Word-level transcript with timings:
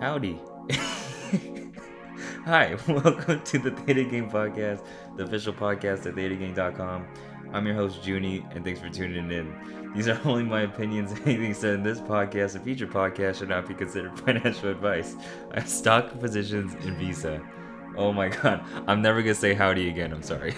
Howdy. 0.00 0.38
Hi, 2.44 2.76
welcome 2.88 3.42
to 3.42 3.58
the 3.58 3.70
Theta 3.70 4.04
Gang 4.04 4.30
Podcast, 4.30 4.84
the 5.16 5.24
official 5.24 5.52
podcast 5.54 6.06
at 6.06 6.14
ThetaGang.com. 6.14 7.06
I'm 7.52 7.66
your 7.66 7.74
host, 7.74 8.06
Junie, 8.06 8.44
and 8.50 8.62
thanks 8.62 8.78
for 8.78 8.90
tuning 8.90 9.30
in. 9.30 9.92
These 9.94 10.08
are 10.08 10.20
only 10.26 10.44
my 10.44 10.62
opinions. 10.62 11.12
Anything 11.24 11.54
said 11.54 11.76
in 11.76 11.82
this 11.82 12.00
podcast 12.00 12.56
and 12.56 12.64
future 12.64 12.86
podcast 12.86 13.38
should 13.38 13.48
not 13.48 13.66
be 13.66 13.74
considered 13.74 14.18
financial 14.20 14.68
advice. 14.70 15.16
I 15.52 15.60
have 15.60 15.68
stock 15.68 16.18
positions 16.20 16.74
in 16.84 16.96
Visa. 16.98 17.40
Oh 17.96 18.12
my 18.12 18.28
god, 18.28 18.64
I'm 18.86 19.00
never 19.00 19.22
gonna 19.22 19.34
say 19.34 19.54
howdy 19.54 19.88
again, 19.88 20.12
I'm 20.12 20.22
sorry. 20.22 20.54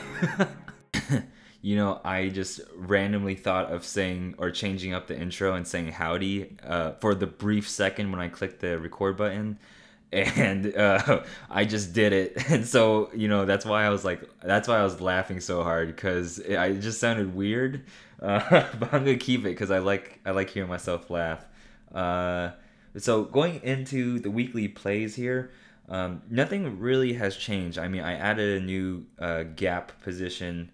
You 1.61 1.77
know, 1.77 2.01
I 2.05 2.29
just 2.29 2.61
randomly 2.75 3.35
thought 3.35 3.73
of 3.73 3.85
saying 3.85 4.37
or 4.39 4.51
changing 4.51 4.95
up 4.95 5.09
the 5.09 5.19
intro 5.19 5.55
and 5.55 5.67
saying 5.67 5.93
howdy 5.93 6.57
uh, 6.65 6.93
for 7.01 7.15
the 7.15 7.27
brief 7.27 7.69
second 7.69 8.13
when 8.13 8.21
I 8.21 8.29
clicked 8.29 8.61
the 8.61 8.79
record 8.79 9.17
button. 9.17 9.59
And 10.11 10.75
uh, 10.75 11.23
I 11.51 11.67
just 11.67 11.93
did 11.93 12.15
it. 12.15 12.43
And 12.51 12.67
so, 12.67 13.11
you 13.15 13.29
know, 13.29 13.45
that's 13.45 13.67
why 13.67 13.85
I 13.85 13.91
was 13.91 14.07
like, 14.07 14.23
that's 14.43 14.67
why 14.67 14.79
I 14.79 14.83
was 14.83 15.03
laughing 15.03 15.39
so 15.39 15.63
hard 15.63 15.89
because 15.89 16.39
it, 16.39 16.81
just 16.81 16.99
sounded 17.01 17.35
weird. 17.35 17.85
Uh, 18.21 18.67
but 18.81 18.93
I'm 18.93 19.05
going 19.05 19.17
to 19.17 19.25
keep 19.25 19.43
it 19.43 19.51
because 19.51 19.71
I 19.71 19.79
like, 19.79 20.19
I 20.27 20.33
like 20.33 20.51
hearing 20.51 20.69
myself 20.69 21.09
laugh. 21.09 21.47
Uh, 21.95 22.51
so 22.97 23.23
going 23.23 23.61
into 23.63 24.19
the 24.19 24.29
weekly 24.29 24.67
plays 24.67 25.15
here, 25.15 25.53
um, 25.89 26.23
nothing 26.29 26.81
really 26.81 27.13
has 27.13 27.37
changed. 27.37 27.79
I 27.79 27.87
mean, 27.87 28.03
I 28.03 28.15
added 28.15 28.61
a 28.61 28.65
new 28.65 29.07
uh, 29.21 29.45
gap 29.45 30.03
position 30.03 30.73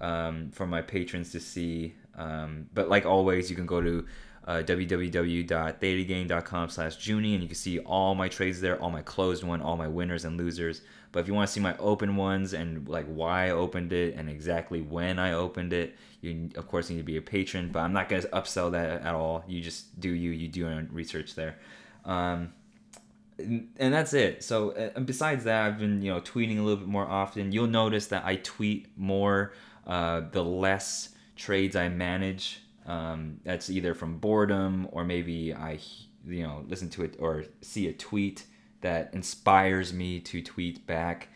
um, 0.00 0.50
for 0.52 0.66
my 0.66 0.82
patrons 0.82 1.32
to 1.32 1.40
see. 1.40 1.94
Um, 2.16 2.68
but 2.74 2.88
like 2.88 3.06
always, 3.06 3.50
you 3.50 3.56
can 3.56 3.66
go 3.66 3.80
to 3.80 4.06
uh, 4.46 4.62
slash 6.68 7.06
Junie 7.06 7.34
and 7.34 7.42
you 7.42 7.48
can 7.48 7.54
see 7.54 7.78
all 7.80 8.14
my 8.14 8.28
trades 8.28 8.60
there, 8.60 8.80
all 8.80 8.90
my 8.90 9.02
closed 9.02 9.42
one, 9.42 9.62
all 9.62 9.76
my 9.76 9.88
winners 9.88 10.24
and 10.24 10.36
losers. 10.36 10.82
But 11.12 11.20
if 11.20 11.28
you 11.28 11.34
want 11.34 11.48
to 11.48 11.52
see 11.52 11.60
my 11.60 11.76
open 11.78 12.16
ones 12.16 12.52
and 12.52 12.88
like 12.88 13.06
why 13.06 13.46
I 13.46 13.50
opened 13.50 13.92
it 13.92 14.16
and 14.16 14.28
exactly 14.28 14.80
when 14.82 15.18
I 15.18 15.32
opened 15.32 15.72
it, 15.72 15.96
you 16.20 16.50
of 16.56 16.66
course 16.66 16.90
need 16.90 16.98
to 16.98 17.04
be 17.04 17.16
a 17.16 17.22
patron. 17.22 17.70
But 17.72 17.80
I'm 17.80 17.92
not 17.92 18.08
gonna 18.08 18.22
upsell 18.22 18.72
that 18.72 19.02
at 19.02 19.14
all. 19.14 19.44
You 19.46 19.60
just 19.60 19.98
do 20.00 20.10
you. 20.10 20.30
You 20.32 20.48
do 20.48 20.60
your 20.60 20.70
own 20.70 20.88
research 20.92 21.34
there. 21.36 21.58
Um, 22.04 22.52
and 23.38 23.94
that's 23.94 24.12
it. 24.12 24.42
So 24.42 24.70
uh, 24.72 25.00
besides 25.00 25.44
that, 25.44 25.64
I've 25.66 25.78
been 25.78 26.02
you 26.02 26.12
know 26.12 26.20
tweeting 26.20 26.58
a 26.58 26.62
little 26.62 26.80
bit 26.80 26.88
more 26.88 27.06
often. 27.06 27.52
You'll 27.52 27.66
notice 27.68 28.08
that 28.08 28.24
I 28.24 28.36
tweet 28.36 28.88
more 28.96 29.52
uh, 29.86 30.22
the 30.32 30.42
less 30.42 31.10
trades 31.36 31.76
I 31.76 31.88
manage. 31.88 32.60
Um, 32.86 33.40
that's 33.44 33.70
either 33.70 33.94
from 33.94 34.18
boredom 34.18 34.88
or 34.92 35.04
maybe 35.04 35.54
I, 35.54 35.78
you 36.26 36.42
know, 36.42 36.64
listen 36.68 36.90
to 36.90 37.04
it 37.04 37.16
or 37.18 37.44
see 37.62 37.88
a 37.88 37.92
tweet 37.92 38.44
that 38.82 39.10
inspires 39.14 39.92
me 39.92 40.20
to 40.20 40.42
tweet 40.42 40.86
back. 40.86 41.28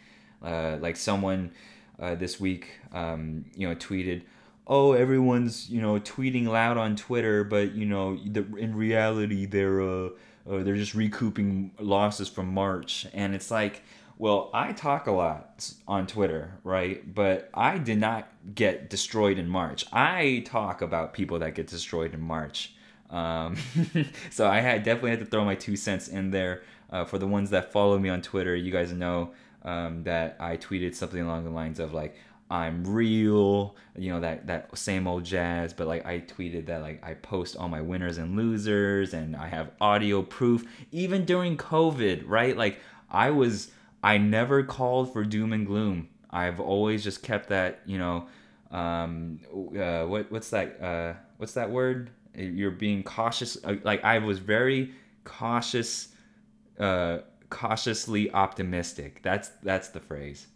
Uh, 0.43 0.77
like 0.81 0.97
someone 0.97 1.51
uh, 1.99 2.15
this 2.15 2.39
week, 2.39 2.79
um, 2.93 3.45
you 3.57 3.69
know, 3.69 3.75
tweeted, 3.75 4.23
"Oh, 4.69 4.93
everyone's 4.93 5.69
you 5.69 5.81
know 5.81 5.99
tweeting 5.99 6.47
loud 6.47 6.77
on 6.77 6.95
Twitter, 6.95 7.43
but 7.43 7.73
you 7.75 7.87
know, 7.87 8.17
the, 8.25 8.45
in 8.57 8.77
reality, 8.77 9.47
they're 9.47 9.81
uh, 9.81 10.11
uh, 10.49 10.63
they're 10.63 10.77
just 10.77 10.95
recouping 10.95 11.73
losses 11.81 12.29
from 12.29 12.55
March." 12.55 13.07
And 13.13 13.35
it's 13.35 13.51
like, 13.51 13.83
well, 14.19 14.51
I 14.53 14.73
talk 14.73 15.07
a 15.07 15.13
lot 15.13 15.73
on 15.87 16.09
Twitter, 16.09 16.53
right? 16.65 17.15
But 17.15 17.49
I 17.55 17.79
did 17.79 17.99
not 17.99 18.29
get 18.53 18.91
destroyed 18.91 19.39
in 19.39 19.49
March. 19.49 19.85
I 19.93 20.43
talk 20.45 20.83
about 20.83 21.13
people 21.13 21.39
that 21.39 21.55
get 21.55 21.69
destroyed 21.69 22.15
in 22.15 22.21
March. 22.21 22.75
Um, 23.11 23.57
so 24.31 24.49
I 24.49 24.61
had 24.61 24.83
definitely 24.83 25.11
had 25.11 25.21
to 25.21 25.27
throw 25.27 25.45
my 25.45 25.55
two 25.55 25.77
cents 25.77 26.09
in 26.09 26.33
there. 26.33 26.63
Uh, 26.91 27.05
for 27.05 27.19
the 27.19 27.27
ones 27.27 27.51
that 27.51 27.71
follow 27.71 27.99
me 27.99 28.09
on 28.09 28.21
Twitter, 28.23 28.57
you 28.57 28.73
guys 28.73 28.93
know 28.93 29.33
um, 29.63 30.03
that 30.05 30.37
I 30.41 30.57
tweeted 30.57 30.95
something 30.95 31.21
along 31.21 31.45
the 31.45 31.51
lines 31.51 31.79
of 31.79 31.95
like, 31.95 32.17
I'm 32.51 32.83
real, 32.85 33.77
you 33.95 34.11
know, 34.11 34.21
that, 34.21 34.47
that 34.47 34.77
same 34.77 35.07
old 35.07 35.25
jazz. 35.25 35.73
But 35.73 35.87
like 35.87 36.07
I 36.07 36.21
tweeted 36.21 36.67
that 36.67 36.81
like 36.81 37.05
I 37.07 37.15
post 37.15 37.57
all 37.57 37.69
my 37.69 37.83
winners 37.83 38.19
and 38.19 38.37
losers 38.37 39.15
and 39.15 39.37
I 39.37 39.47
have 39.49 39.71
audio 39.81 40.23
proof, 40.23 40.65
even 40.91 41.25
during 41.25 41.57
COVID, 41.57 42.25
right? 42.27 42.57
Like 42.57 42.81
I 43.11 43.31
was 43.31 43.71
I 44.03 44.19
never 44.19 44.63
called 44.63 45.13
for 45.13 45.25
doom 45.25 45.53
and 45.53 45.67
gloom. 45.67 46.09
I've 46.31 46.61
always 46.61 47.03
just 47.03 47.23
kept 47.23 47.49
that, 47.49 47.81
you 47.87 47.99
know, 47.99 48.27
um, 48.71 49.41
uh, 49.79 50.05
what 50.05 50.31
what's 50.31 50.51
that? 50.51 50.81
Uh, 50.81 51.15
what's 51.39 51.55
that 51.55 51.71
word? 51.71 52.11
You're 52.35 52.71
being 52.71 53.03
cautious. 53.03 53.57
Uh, 53.65 53.77
like 53.83 54.05
I 54.05 54.19
was 54.19 54.39
very 54.39 54.93
cautious, 55.25 56.09
uh, 56.79 57.19
cautiously 57.51 58.31
optimistic. 58.33 59.21
That's 59.23 59.51
that's 59.63 59.89
the 59.89 60.01
phrase. 60.01 60.47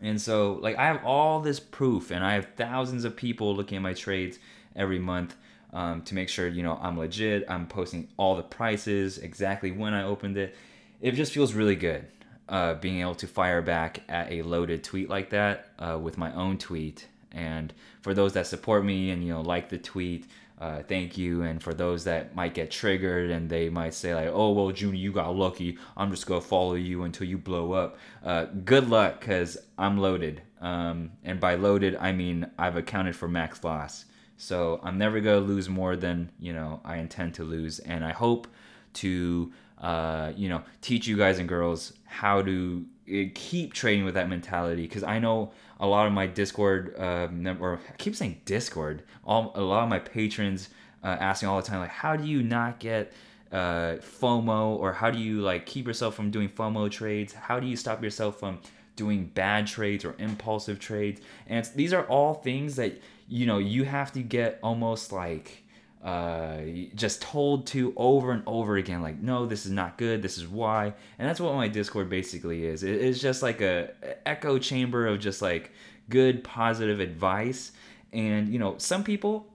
And 0.00 0.20
so, 0.20 0.60
like, 0.62 0.76
I 0.76 0.84
have 0.84 1.04
all 1.04 1.40
this 1.40 1.58
proof, 1.58 2.12
and 2.12 2.24
I 2.24 2.34
have 2.34 2.46
thousands 2.56 3.04
of 3.04 3.16
people 3.16 3.56
looking 3.56 3.76
at 3.76 3.82
my 3.82 3.94
trades 3.94 4.38
every 4.76 5.00
month 5.00 5.34
um, 5.72 6.02
to 6.02 6.14
make 6.14 6.28
sure 6.28 6.46
you 6.46 6.62
know 6.62 6.78
I'm 6.80 6.98
legit. 6.98 7.46
I'm 7.48 7.66
posting 7.66 8.08
all 8.18 8.36
the 8.36 8.42
prices, 8.42 9.18
exactly 9.18 9.72
when 9.72 9.94
I 9.94 10.04
opened 10.04 10.36
it. 10.36 10.54
It 11.00 11.12
just 11.12 11.32
feels 11.32 11.54
really 11.54 11.76
good 11.76 12.06
uh, 12.48 12.74
being 12.74 13.00
able 13.00 13.14
to 13.16 13.26
fire 13.26 13.62
back 13.62 14.02
at 14.08 14.30
a 14.32 14.42
loaded 14.42 14.82
tweet 14.82 15.08
like 15.08 15.30
that 15.30 15.70
uh, 15.78 15.98
with 16.00 16.16
my 16.18 16.32
own 16.34 16.58
tweet. 16.58 17.06
And 17.32 17.72
for 18.00 18.14
those 18.14 18.32
that 18.32 18.46
support 18.46 18.84
me 18.84 19.10
and 19.10 19.22
you 19.22 19.32
know 19.32 19.42
like 19.42 19.68
the 19.68 19.78
tweet, 19.78 20.26
uh, 20.60 20.82
thank 20.82 21.16
you. 21.16 21.42
And 21.42 21.62
for 21.62 21.72
those 21.74 22.04
that 22.04 22.34
might 22.34 22.54
get 22.54 22.70
triggered 22.70 23.30
and 23.30 23.48
they 23.48 23.68
might 23.68 23.94
say 23.94 24.14
like, 24.14 24.30
"Oh 24.32 24.52
well, 24.52 24.72
Junie, 24.72 24.98
you 24.98 25.12
got 25.12 25.34
lucky. 25.36 25.78
I'm 25.96 26.10
just 26.10 26.26
gonna 26.26 26.40
follow 26.40 26.74
you 26.74 27.04
until 27.04 27.26
you 27.26 27.38
blow 27.38 27.72
up." 27.72 27.98
Uh, 28.24 28.46
good 28.64 28.88
luck, 28.88 29.20
cause 29.20 29.58
I'm 29.76 29.98
loaded. 29.98 30.42
Um, 30.60 31.12
and 31.22 31.38
by 31.38 31.54
loaded, 31.54 31.96
I 31.96 32.12
mean 32.12 32.50
I've 32.58 32.76
accounted 32.76 33.14
for 33.14 33.28
max 33.28 33.62
loss. 33.62 34.06
So 34.36 34.80
I'm 34.82 34.98
never 34.98 35.20
gonna 35.20 35.40
lose 35.40 35.68
more 35.68 35.96
than 35.96 36.30
you 36.40 36.52
know 36.52 36.80
I 36.84 36.96
intend 36.96 37.34
to 37.34 37.44
lose, 37.44 37.78
and 37.80 38.04
I 38.04 38.12
hope 38.12 38.48
to 38.94 39.52
uh, 39.80 40.32
you 40.36 40.48
know, 40.48 40.62
teach 40.80 41.06
you 41.06 41.16
guys 41.16 41.38
and 41.38 41.48
girls 41.48 41.92
how 42.04 42.42
to 42.42 42.84
eh, 43.08 43.26
keep 43.34 43.72
trading 43.72 44.04
with 44.04 44.14
that 44.14 44.28
mentality. 44.28 44.82
Because 44.82 45.02
I 45.02 45.18
know 45.18 45.52
a 45.80 45.86
lot 45.86 46.06
of 46.06 46.12
my 46.12 46.26
Discord, 46.26 46.94
uh, 46.98 47.28
or 47.60 47.80
I 47.88 47.96
keep 47.96 48.16
saying 48.16 48.40
Discord, 48.44 49.02
all 49.24 49.52
a 49.54 49.60
lot 49.60 49.84
of 49.84 49.88
my 49.88 49.98
patrons 49.98 50.68
uh, 51.04 51.16
asking 51.20 51.48
all 51.48 51.60
the 51.60 51.66
time, 51.66 51.80
like, 51.80 51.90
how 51.90 52.16
do 52.16 52.24
you 52.24 52.42
not 52.42 52.80
get 52.80 53.12
uh, 53.52 53.96
FOMO, 54.20 54.76
or 54.78 54.92
how 54.92 55.10
do 55.10 55.18
you 55.18 55.40
like 55.40 55.64
keep 55.64 55.86
yourself 55.86 56.14
from 56.14 56.30
doing 56.30 56.48
FOMO 56.48 56.90
trades? 56.90 57.32
How 57.32 57.60
do 57.60 57.66
you 57.66 57.76
stop 57.76 58.02
yourself 58.02 58.38
from 58.38 58.58
doing 58.96 59.26
bad 59.26 59.66
trades 59.66 60.04
or 60.04 60.14
impulsive 60.18 60.78
trades? 60.78 61.20
And 61.46 61.64
these 61.74 61.92
are 61.92 62.04
all 62.06 62.34
things 62.34 62.76
that 62.76 63.00
you 63.28 63.46
know 63.46 63.58
you 63.58 63.84
have 63.84 64.12
to 64.12 64.22
get 64.22 64.58
almost 64.62 65.12
like 65.12 65.64
uh, 66.02 66.58
just 66.94 67.20
told 67.20 67.66
to 67.68 67.92
over 67.96 68.30
and 68.30 68.42
over 68.46 68.76
again 68.76 69.02
like 69.02 69.20
no 69.20 69.46
this 69.46 69.66
is 69.66 69.72
not 69.72 69.98
good. 69.98 70.22
This 70.22 70.38
is 70.38 70.46
why. 70.46 70.94
And 71.18 71.28
that's 71.28 71.40
what 71.40 71.54
my 71.54 71.68
discord 71.68 72.08
basically 72.08 72.66
is. 72.66 72.82
It's 72.82 73.20
just 73.20 73.42
like 73.42 73.60
a 73.60 73.90
echo 74.26 74.58
chamber 74.58 75.06
of 75.06 75.18
just 75.18 75.42
like 75.42 75.72
good 76.08 76.44
positive 76.44 77.00
advice. 77.00 77.72
And 78.12 78.48
you 78.48 78.58
know 78.58 78.76
some 78.78 79.04
people 79.04 79.46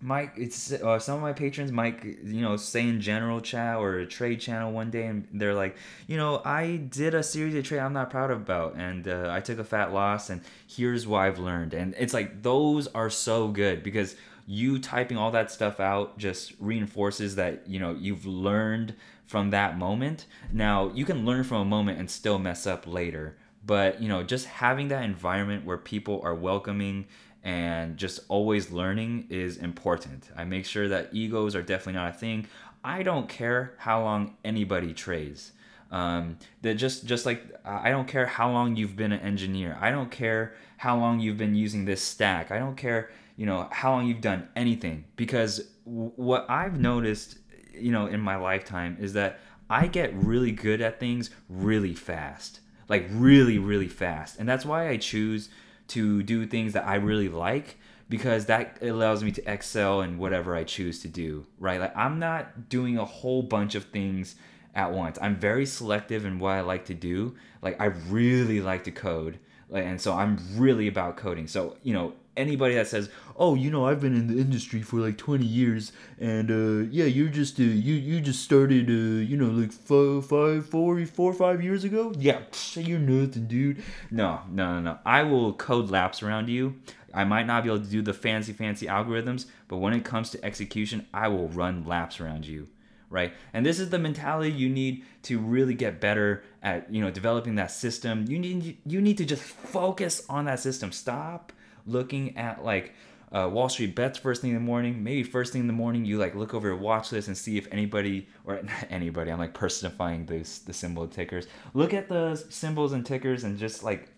might 0.00 0.32
it's 0.36 0.72
uh, 0.72 0.98
some 0.98 1.16
of 1.16 1.22
my 1.22 1.32
patrons 1.32 1.70
might 1.70 2.02
you 2.04 2.40
know 2.40 2.56
say 2.56 2.88
in 2.88 3.00
general 3.00 3.40
chat 3.40 3.76
or 3.76 3.98
a 3.98 4.06
trade 4.06 4.40
channel 4.40 4.72
one 4.72 4.90
day 4.90 5.06
and 5.06 5.28
they're 5.32 5.54
like 5.54 5.76
you 6.08 6.16
know 6.16 6.42
i 6.44 6.74
did 6.90 7.14
a 7.14 7.22
series 7.22 7.54
of 7.54 7.64
trade 7.64 7.78
i'm 7.78 7.92
not 7.92 8.10
proud 8.10 8.28
about 8.28 8.74
and 8.74 9.06
uh, 9.06 9.28
i 9.30 9.38
took 9.40 9.60
a 9.60 9.64
fat 9.64 9.92
loss 9.92 10.28
and 10.28 10.40
here's 10.66 11.06
what 11.06 11.20
i've 11.20 11.38
learned. 11.38 11.72
And 11.72 11.94
it's 11.96 12.12
like 12.12 12.42
those 12.42 12.88
are 12.88 13.10
so 13.10 13.46
good 13.46 13.84
because 13.84 14.16
you 14.46 14.78
typing 14.78 15.16
all 15.16 15.30
that 15.30 15.50
stuff 15.50 15.80
out 15.80 16.18
just 16.18 16.52
reinforces 16.58 17.36
that 17.36 17.66
you 17.66 17.78
know 17.78 17.94
you've 17.98 18.26
learned 18.26 18.94
from 19.26 19.50
that 19.50 19.78
moment 19.78 20.26
now 20.52 20.90
you 20.94 21.04
can 21.04 21.24
learn 21.24 21.44
from 21.44 21.58
a 21.58 21.64
moment 21.64 21.98
and 21.98 22.10
still 22.10 22.38
mess 22.38 22.66
up 22.66 22.86
later 22.86 23.36
but 23.64 24.00
you 24.02 24.08
know 24.08 24.22
just 24.22 24.46
having 24.46 24.88
that 24.88 25.04
environment 25.04 25.64
where 25.64 25.78
people 25.78 26.20
are 26.24 26.34
welcoming 26.34 27.06
and 27.44 27.96
just 27.96 28.20
always 28.28 28.70
learning 28.70 29.26
is 29.30 29.56
important 29.56 30.28
i 30.36 30.44
make 30.44 30.66
sure 30.66 30.88
that 30.88 31.08
egos 31.12 31.54
are 31.54 31.62
definitely 31.62 31.94
not 31.94 32.10
a 32.10 32.18
thing 32.18 32.46
i 32.84 33.02
don't 33.02 33.28
care 33.28 33.74
how 33.78 34.02
long 34.02 34.36
anybody 34.44 34.92
trades 34.92 35.52
um, 35.92 36.38
that 36.62 36.74
just 36.74 37.04
just 37.04 37.26
like 37.26 37.44
I 37.66 37.90
don't 37.90 38.08
care 38.08 38.24
how 38.24 38.50
long 38.50 38.76
you've 38.76 38.96
been 38.96 39.12
an 39.12 39.20
engineer. 39.20 39.76
I 39.78 39.90
don't 39.90 40.10
care 40.10 40.54
how 40.78 40.98
long 40.98 41.20
you've 41.20 41.36
been 41.36 41.54
using 41.54 41.84
this 41.84 42.00
stack. 42.02 42.50
I 42.50 42.58
don't 42.58 42.76
care 42.76 43.10
you 43.42 43.46
know 43.46 43.66
how 43.72 43.90
long 43.90 44.06
you've 44.06 44.20
done 44.20 44.48
anything 44.54 45.04
because 45.16 45.58
w- 45.84 46.12
what 46.14 46.48
i've 46.48 46.78
noticed 46.78 47.38
you 47.74 47.90
know 47.90 48.06
in 48.06 48.20
my 48.20 48.36
lifetime 48.36 48.96
is 49.00 49.14
that 49.14 49.40
i 49.68 49.88
get 49.88 50.14
really 50.14 50.52
good 50.52 50.80
at 50.80 51.00
things 51.00 51.28
really 51.48 51.92
fast 51.92 52.60
like 52.88 53.04
really 53.10 53.58
really 53.58 53.88
fast 53.88 54.38
and 54.38 54.48
that's 54.48 54.64
why 54.64 54.88
i 54.88 54.96
choose 54.96 55.48
to 55.88 56.22
do 56.22 56.46
things 56.46 56.72
that 56.72 56.86
i 56.86 56.94
really 56.94 57.28
like 57.28 57.78
because 58.08 58.46
that 58.46 58.78
allows 58.80 59.24
me 59.24 59.32
to 59.32 59.42
excel 59.52 60.02
in 60.02 60.18
whatever 60.18 60.54
i 60.54 60.62
choose 60.62 61.00
to 61.00 61.08
do 61.08 61.44
right 61.58 61.80
like 61.80 61.96
i'm 61.96 62.20
not 62.20 62.68
doing 62.68 62.96
a 62.96 63.04
whole 63.04 63.42
bunch 63.42 63.74
of 63.74 63.86
things 63.86 64.36
at 64.74 64.92
once. 64.92 65.18
I'm 65.20 65.36
very 65.36 65.66
selective 65.66 66.24
in 66.24 66.38
what 66.38 66.52
I 66.52 66.60
like 66.60 66.86
to 66.86 66.94
do. 66.94 67.34
Like 67.60 67.80
I 67.80 67.86
really 68.08 68.60
like 68.60 68.84
to 68.84 68.90
code, 68.90 69.38
and 69.72 70.00
so 70.00 70.14
I'm 70.14 70.38
really 70.56 70.88
about 70.88 71.16
coding. 71.16 71.46
So 71.46 71.76
you 71.82 71.92
know, 71.92 72.14
anybody 72.36 72.74
that 72.74 72.88
says, 72.88 73.10
"Oh, 73.36 73.54
you 73.54 73.70
know, 73.70 73.86
I've 73.86 74.00
been 74.00 74.14
in 74.14 74.26
the 74.26 74.40
industry 74.40 74.82
for 74.82 74.98
like 74.98 75.18
20 75.18 75.44
years, 75.44 75.92
and 76.18 76.50
uh, 76.50 76.88
yeah, 76.90 77.04
you're 77.04 77.28
just 77.28 77.58
uh, 77.58 77.62
you 77.62 77.94
you 77.94 78.20
just 78.20 78.42
started, 78.42 78.88
uh, 78.88 79.20
you 79.22 79.36
know, 79.36 79.50
like 79.50 79.72
five, 79.72 80.26
five, 80.26 80.66
four, 80.66 81.04
four, 81.06 81.32
five 81.32 81.62
years 81.62 81.84
ago." 81.84 82.12
Yeah, 82.18 82.40
you're 82.74 82.98
nothing, 82.98 83.46
dude. 83.46 83.82
No, 84.10 84.40
no, 84.50 84.74
no, 84.74 84.80
no. 84.80 84.98
I 85.04 85.22
will 85.22 85.52
code 85.52 85.90
laps 85.90 86.22
around 86.22 86.48
you. 86.48 86.76
I 87.14 87.24
might 87.24 87.46
not 87.46 87.62
be 87.64 87.70
able 87.70 87.80
to 87.80 87.90
do 87.90 88.00
the 88.00 88.14
fancy, 88.14 88.52
fancy 88.54 88.86
algorithms, 88.86 89.46
but 89.68 89.76
when 89.78 89.92
it 89.92 90.02
comes 90.02 90.30
to 90.30 90.42
execution, 90.44 91.06
I 91.12 91.28
will 91.28 91.48
run 91.48 91.84
laps 91.84 92.20
around 92.20 92.46
you 92.46 92.68
right 93.12 93.34
and 93.52 93.64
this 93.64 93.78
is 93.78 93.90
the 93.90 93.98
mentality 93.98 94.50
you 94.50 94.70
need 94.70 95.04
to 95.22 95.38
really 95.38 95.74
get 95.74 96.00
better 96.00 96.42
at 96.62 96.92
you 96.92 97.00
know 97.02 97.10
developing 97.10 97.56
that 97.56 97.70
system 97.70 98.24
you 98.26 98.38
need 98.38 98.78
you 98.86 99.00
need 99.02 99.18
to 99.18 99.24
just 99.24 99.42
focus 99.42 100.24
on 100.30 100.46
that 100.46 100.58
system 100.58 100.90
stop 100.90 101.52
looking 101.86 102.36
at 102.36 102.64
like 102.64 102.92
uh, 103.32 103.48
Wall 103.50 103.68
Street 103.68 103.94
bets 103.94 104.18
first 104.18 104.42
thing 104.42 104.50
in 104.50 104.56
the 104.56 104.62
morning. 104.62 105.02
Maybe 105.02 105.22
first 105.22 105.52
thing 105.52 105.62
in 105.62 105.66
the 105.66 105.72
morning, 105.72 106.04
you 106.04 106.18
like 106.18 106.34
look 106.34 106.54
over 106.54 106.68
your 106.68 106.76
watch 106.76 107.12
list 107.12 107.28
and 107.28 107.36
see 107.36 107.56
if 107.56 107.66
anybody 107.72 108.28
or 108.44 108.62
anybody. 108.90 109.30
I'm 109.30 109.38
like 109.38 109.54
personifying 109.54 110.26
this 110.26 110.58
the 110.58 110.72
symbol 110.72 111.06
tickers. 111.08 111.46
Look 111.74 111.94
at 111.94 112.08
the 112.08 112.36
symbols 112.50 112.92
and 112.92 113.04
tickers 113.04 113.44
and 113.44 113.58
just 113.58 113.82
like 113.82 114.08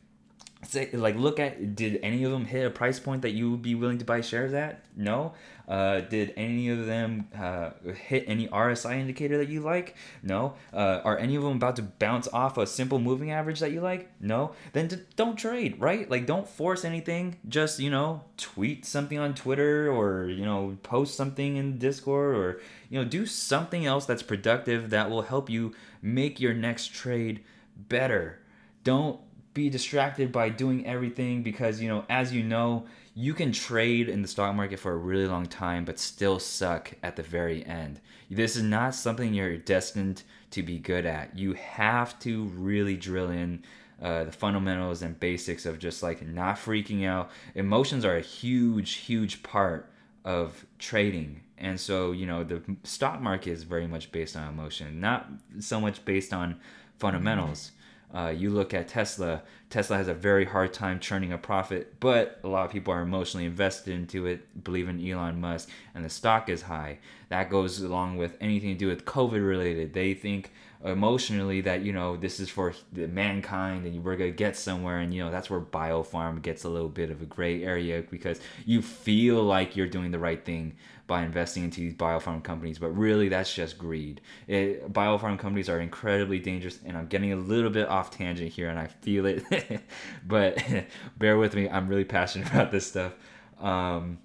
say 0.64 0.90
like 0.92 1.16
look 1.16 1.38
at 1.38 1.76
did 1.76 2.00
any 2.02 2.24
of 2.24 2.32
them 2.32 2.44
hit 2.44 2.66
a 2.66 2.70
price 2.70 2.98
point 2.98 3.22
that 3.22 3.30
you 3.30 3.50
would 3.52 3.62
be 3.62 3.74
willing 3.74 3.98
to 3.98 4.04
buy 4.04 4.20
shares 4.20 4.52
at 4.52 4.84
no 4.96 5.34
uh, 5.68 6.00
did 6.00 6.32
any 6.36 6.68
of 6.68 6.86
them 6.86 7.28
uh, 7.36 7.70
hit 8.06 8.24
any 8.26 8.48
rsi 8.48 8.98
indicator 8.98 9.38
that 9.38 9.48
you 9.48 9.60
like? 9.60 9.96
No. 10.22 10.54
Uh, 10.72 11.00
are 11.04 11.18
any 11.18 11.36
of 11.36 11.42
them 11.42 11.56
about 11.56 11.76
to 11.76 11.82
bounce 11.82 12.28
off 12.32 12.58
a 12.58 12.66
simple 12.66 12.98
moving 12.98 13.30
average 13.30 13.60
that 13.60 13.72
you 13.72 13.80
like? 13.80 14.10
No. 14.20 14.52
Then 14.72 14.88
d- 14.88 14.98
don't 15.16 15.36
trade 15.36 15.80
right? 15.80 16.08
Like 16.10 16.26
don't 16.26 16.48
force 16.48 16.84
anything. 16.84 17.36
Just 17.48 17.78
you 17.80 17.90
know 17.90 18.22
tweet 18.36 18.84
something 18.84 19.18
on 19.18 19.34
twitter 19.34 19.90
or 19.90 20.28
you 20.28 20.44
know 20.44 20.76
post 20.82 21.16
something 21.16 21.56
in 21.56 21.78
discord 21.78 22.34
or 22.34 22.60
you 22.90 22.98
know 22.98 23.04
do 23.04 23.26
something 23.26 23.86
else 23.86 24.06
that's 24.06 24.22
productive 24.22 24.90
that 24.90 25.08
will 25.10 25.22
help 25.22 25.48
you 25.48 25.72
make 26.02 26.40
your 26.40 26.54
next 26.54 26.92
trade 26.92 27.42
better. 27.76 28.40
Don't 28.82 29.20
be 29.54 29.70
distracted 29.70 30.32
by 30.32 30.48
doing 30.48 30.84
everything 30.86 31.42
because 31.42 31.80
you 31.80 31.88
know 31.88 32.04
as 32.08 32.32
you 32.32 32.42
know 32.42 32.84
you 33.14 33.32
can 33.32 33.52
trade 33.52 34.08
in 34.08 34.22
the 34.22 34.28
stock 34.28 34.54
market 34.54 34.80
for 34.80 34.92
a 34.92 34.96
really 34.96 35.26
long 35.26 35.46
time 35.46 35.84
but 35.84 35.98
still 35.98 36.38
suck 36.38 36.92
at 37.02 37.16
the 37.16 37.22
very 37.22 37.64
end. 37.64 38.00
This 38.28 38.56
is 38.56 38.62
not 38.62 38.94
something 38.94 39.32
you're 39.32 39.56
destined 39.56 40.24
to 40.50 40.62
be 40.62 40.78
good 40.78 41.06
at. 41.06 41.38
You 41.38 41.52
have 41.54 42.18
to 42.20 42.44
really 42.46 42.96
drill 42.96 43.30
in 43.30 43.62
uh, 44.02 44.24
the 44.24 44.32
fundamentals 44.32 45.02
and 45.02 45.18
basics 45.20 45.64
of 45.64 45.78
just 45.78 46.02
like 46.02 46.26
not 46.26 46.56
freaking 46.56 47.06
out. 47.06 47.30
Emotions 47.54 48.04
are 48.04 48.16
a 48.16 48.20
huge 48.20 48.94
huge 48.94 49.42
part 49.44 49.90
of 50.24 50.66
trading. 50.78 51.42
And 51.56 51.78
so 51.78 52.10
you 52.10 52.26
know 52.26 52.42
the 52.42 52.62
stock 52.82 53.20
market 53.20 53.50
is 53.50 53.62
very 53.62 53.86
much 53.86 54.10
based 54.10 54.36
on 54.36 54.48
emotion 54.48 55.00
not 55.00 55.28
so 55.60 55.80
much 55.80 56.04
based 56.04 56.32
on 56.32 56.60
fundamentals 56.98 57.70
uh, 58.12 58.32
you 58.34 58.50
look 58.50 58.74
at 58.74 58.88
Tesla. 58.88 59.42
Tesla 59.70 59.96
has 59.96 60.08
a 60.08 60.14
very 60.14 60.44
hard 60.44 60.72
time 60.72 61.00
churning 61.00 61.32
a 61.32 61.38
profit, 61.38 61.98
but 62.00 62.38
a 62.44 62.48
lot 62.48 62.64
of 62.64 62.70
people 62.70 62.94
are 62.94 63.02
emotionally 63.02 63.46
invested 63.46 63.92
into 63.92 64.26
it, 64.26 64.62
believe 64.62 64.88
in 64.88 65.04
Elon 65.04 65.40
Musk, 65.40 65.68
and 65.94 66.04
the 66.04 66.10
stock 66.10 66.48
is 66.48 66.62
high. 66.62 66.98
That 67.28 67.50
goes 67.50 67.80
along 67.80 68.16
with 68.16 68.36
anything 68.40 68.70
to 68.70 68.78
do 68.78 68.86
with 68.86 69.04
COVID 69.04 69.46
related. 69.46 69.94
They 69.94 70.14
think 70.14 70.52
emotionally 70.84 71.62
that 71.62 71.80
you 71.80 71.92
know 71.92 72.16
this 72.16 72.38
is 72.38 72.50
for 72.50 72.74
mankind 72.92 73.86
and 73.86 74.04
we're 74.04 74.16
gonna 74.16 74.30
get 74.30 74.56
somewhere, 74.56 74.98
and 74.98 75.12
you 75.12 75.24
know 75.24 75.30
that's 75.30 75.50
where 75.50 75.60
biopharm 75.60 76.42
gets 76.42 76.64
a 76.64 76.68
little 76.68 76.88
bit 76.88 77.10
of 77.10 77.22
a 77.22 77.26
gray 77.26 77.64
area 77.64 78.04
because 78.10 78.40
you 78.64 78.82
feel 78.82 79.42
like 79.42 79.76
you're 79.76 79.88
doing 79.88 80.10
the 80.10 80.18
right 80.18 80.44
thing 80.44 80.76
by 81.06 81.22
investing 81.22 81.64
into 81.64 81.80
these 81.80 81.94
biopharm 81.94 82.42
companies, 82.42 82.78
but 82.78 82.90
really 82.90 83.28
that's 83.28 83.54
just 83.54 83.76
greed. 83.76 84.20
It, 84.46 84.90
biopharm 84.92 85.38
companies 85.38 85.68
are 85.68 85.80
incredibly 85.80 86.38
dangerous, 86.38 86.78
and 86.84 86.96
I'm 86.96 87.06
getting 87.06 87.32
a 87.32 87.36
little 87.36 87.70
bit 87.70 87.88
off 87.88 88.10
tangent 88.10 88.52
here, 88.52 88.68
and 88.68 88.78
I 88.78 88.86
feel 88.86 89.26
it, 89.26 89.44
but 90.26 90.62
bear 91.18 91.36
with 91.36 91.54
me. 91.54 91.68
I'm 91.68 91.88
really 91.88 92.04
passionate 92.04 92.48
about 92.50 92.70
this 92.70 92.86
stuff. 92.86 93.12
Um, 93.60 94.18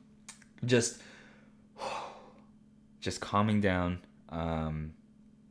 just, 0.66 1.02
just 3.02 3.20
calming 3.20 3.60
down. 3.60 4.00
Um, 4.30 4.94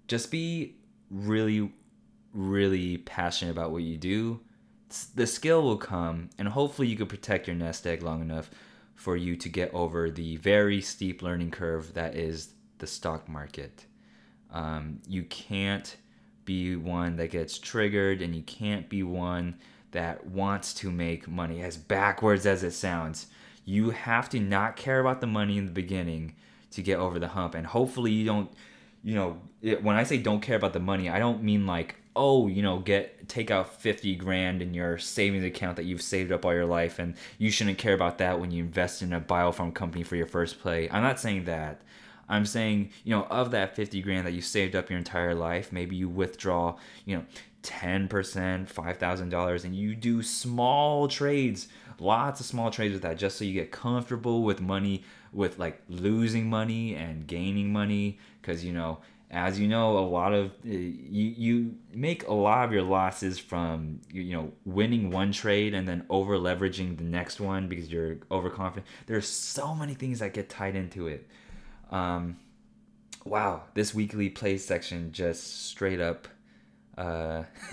just 0.07 0.31
be 0.31 0.77
really, 1.11 1.71
really 2.33 2.99
passionate 2.99 3.51
about 3.51 3.71
what 3.71 3.83
you 3.83 3.99
do. 3.99 4.41
The 5.15 5.27
skill 5.27 5.63
will 5.63 5.77
come, 5.77 6.31
and 6.39 6.49
hopefully 6.49 6.89
you 6.89 6.97
can 6.97 7.07
protect 7.07 7.47
your 7.47 7.57
nest 7.57 7.87
egg 7.87 8.03
long 8.03 8.23
enough 8.23 8.49
for 8.99 9.17
you 9.17 9.37
to 9.37 9.49
get 9.49 9.73
over 9.73 10.11
the 10.11 10.37
very 10.39 10.81
steep 10.81 11.23
learning 11.23 11.53
curve 11.53 11.95
that 11.95 12.17
is 12.17 12.55
the 12.79 12.87
stock 12.87 13.29
market. 13.29 13.87
Um, 14.51 14.99
you 15.07 15.23
can't 15.23 15.97
be 16.45 16.75
one 16.75 17.15
that 17.17 17.31
gets 17.31 17.61
triggered, 17.61 18.21
and 18.21 18.35
you 18.35 18.43
can't 18.43 18.89
be 18.89 19.05
one 19.05 19.55
that 19.93 20.27
wants 20.27 20.75
to 20.75 20.91
make 20.91 21.29
money, 21.29 21.63
as 21.63 21.77
backwards 21.77 22.45
as 22.45 22.65
it 22.65 22.73
sounds. 22.73 23.29
You 23.65 23.91
have 23.91 24.29
to 24.31 24.41
not 24.41 24.75
care 24.75 24.99
about 24.99 25.21
the 25.21 25.29
money 25.29 25.59
in 25.59 25.67
the 25.67 25.73
beginning 25.73 26.35
to 26.73 26.83
get 26.83 26.99
over 26.99 27.21
the 27.21 27.29
hump, 27.29 27.55
and 27.55 27.69
hopefully, 27.69 28.11
you 28.11 28.25
don't. 28.25 28.51
You 29.05 29.15
know, 29.15 29.41
it, 29.63 29.81
when 29.81 29.95
I 29.95 30.03
say 30.03 30.19
don't 30.19 30.41
care 30.41 30.57
about 30.57 30.73
the 30.73 30.81
money, 30.81 31.09
I 31.09 31.21
don't 31.21 31.45
mean 31.45 31.67
like 31.67 31.98
oh, 32.19 32.49
you 32.49 32.63
know, 32.63 32.81
get 32.81 33.29
take 33.29 33.51
out 33.51 33.81
50 33.81 34.17
grand 34.17 34.61
in 34.61 34.75
your 34.75 34.99
savings 34.99 35.45
account 35.45 35.77
that 35.77 35.85
you've 35.85 36.03
saved 36.03 36.33
up 36.33 36.45
all 36.45 36.53
your 36.53 36.67
life 36.67 36.99
and 36.99 37.15
you 37.39 37.51
shouldn't 37.51 37.79
care 37.79 37.95
about 37.95 38.19
that 38.19 38.41
when 38.41 38.51
you 38.51 38.65
invest 38.65 39.03
in 39.03 39.13
a 39.13 39.21
biopharm 39.21 39.73
company 39.73 40.03
for 40.03 40.17
your 40.17 40.27
first 40.27 40.61
play. 40.61 40.91
I'm 40.91 41.03
not 41.03 41.21
saying 41.21 41.45
that. 41.45 41.83
I'm 42.29 42.45
saying, 42.45 42.91
you 43.05 43.15
know, 43.15 43.25
of 43.25 43.53
that 43.53 43.75
50 43.75 44.03
grand 44.03 44.27
that 44.27 44.33
you 44.33 44.43
saved 44.43 44.77
up 44.77 44.91
your 44.91 44.99
entire 44.99 45.35
life, 45.35 45.73
maybe 45.73 45.97
you 45.97 46.09
withdraw, 46.09 46.77
you 47.07 47.17
know, 47.17 47.25
10%, 47.63 48.11
$5,000 48.73 49.65
and 49.65 49.75
you 49.75 49.95
do 49.95 50.23
small 50.23 51.09
trades, 51.09 51.69
lots 51.99 52.41
of 52.41 52.47
small 52.47 52.71
trades 52.71 52.93
with 52.93 53.03
that 53.03 53.17
just 53.17 53.39
so 53.39 53.45
you 53.45 53.55
get 53.55 53.71
comfortable 53.71 54.43
with 54.43 54.61
money 54.61 55.05
with 55.33 55.59
like 55.59 55.81
losing 55.89 56.49
money 56.49 56.95
and 56.95 57.27
gaining 57.27 57.73
money 57.73 58.19
cuz 58.43 58.65
you 58.65 58.73
know, 58.73 58.99
as 59.31 59.61
you 59.61 59.69
know, 59.69 59.99
a 59.99 60.07
lot 60.07 60.33
of 60.33 60.51
uh, 60.51 60.53
you 60.65 61.35
you 61.37 61.75
make 61.93 62.27
a 62.27 62.33
lot 62.33 62.65
of 62.65 62.73
your 62.73 62.83
losses 62.83 63.39
from 63.39 64.01
you 64.11 64.33
know 64.33 64.53
winning 64.65 65.11
one 65.11 65.33
trade 65.33 65.75
and 65.75 65.87
then 65.87 66.05
over 66.09 66.39
leveraging 66.39 66.97
the 66.97 67.05
next 67.05 67.39
one 67.39 67.69
because 67.69 67.93
you're 67.93 68.19
overconfident. 68.31 68.87
There's 69.07 69.29
so 69.29 69.75
many 69.75 69.95
things 69.95 70.21
that 70.21 70.33
get 70.33 70.49
tied 70.49 70.77
into 70.77 71.09
it. 71.09 71.29
Um, 71.91 72.39
wow, 73.25 73.65
this 73.75 73.95
weekly 73.95 74.31
play 74.31 74.57
section 74.57 75.13
just 75.13 75.67
straight 75.67 76.01
up. 76.01 76.27
Uh, 76.97 77.45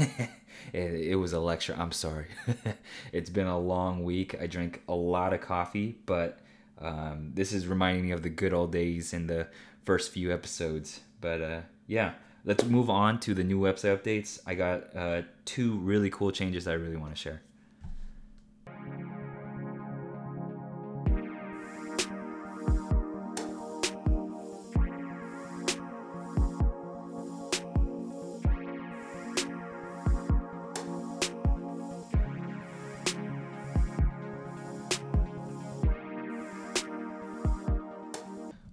it, 0.73 0.93
it 0.93 1.15
was 1.15 1.31
a 1.31 1.39
lecture. 1.39 1.75
I'm 1.77 1.93
sorry. 1.93 2.27
it's 3.13 3.29
been 3.29 3.47
a 3.47 3.57
long 3.57 4.03
week. 4.03 4.35
I 4.39 4.47
drank 4.47 4.81
a 4.89 4.93
lot 4.93 5.33
of 5.33 5.39
coffee, 5.39 5.97
but 6.05 6.39
um, 6.79 7.31
this 7.33 7.53
is 7.53 7.65
reminding 7.65 8.03
me 8.03 8.11
of 8.11 8.23
the 8.23 8.29
good 8.29 8.53
old 8.53 8.73
days 8.73 9.13
in 9.13 9.27
the 9.27 9.47
first 9.85 10.11
few 10.11 10.33
episodes. 10.33 11.01
But 11.21 11.41
uh, 11.41 11.61
yeah, 11.87 12.13
let's 12.43 12.63
move 12.63 12.89
on 12.89 13.19
to 13.21 13.33
the 13.33 13.43
new 13.43 13.59
website 13.59 13.97
updates. 13.97 14.39
I 14.45 14.55
got 14.55 14.95
uh, 14.95 15.21
two 15.45 15.77
really 15.77 16.09
cool 16.09 16.31
changes 16.31 16.67
I 16.67 16.73
really 16.73 16.97
want 16.97 17.13
to 17.13 17.19
share. 17.19 17.41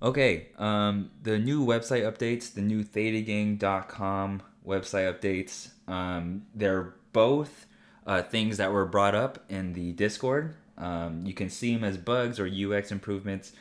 Okay, 0.03 0.49
um, 0.59 1.13
the 1.23 1.39
new 1.39 1.65
website 1.65 2.03
updates, 2.03 2.53
the 2.53 2.61
new 2.61 2.83
thetagang.com 2.83 4.43
website 4.67 5.21
updates, 5.21 5.71
um, 5.87 6.43
they're 6.57 6.95
both 7.13 7.67
uh, 8.05 8.21
things 8.23 8.57
that 8.57 8.73
were 8.73 8.85
brought 8.85 9.15
up 9.15 9.45
in 9.49 9.75
the 9.75 9.93
Discord. 9.93 10.57
Um, 10.77 11.25
you 11.25 11.35
can 11.35 11.49
see 11.49 11.73
them 11.73 11.85
as 11.85 11.97
bugs 11.99 12.41
or 12.41 12.49
UX 12.49 12.91
improvements. 12.91 13.53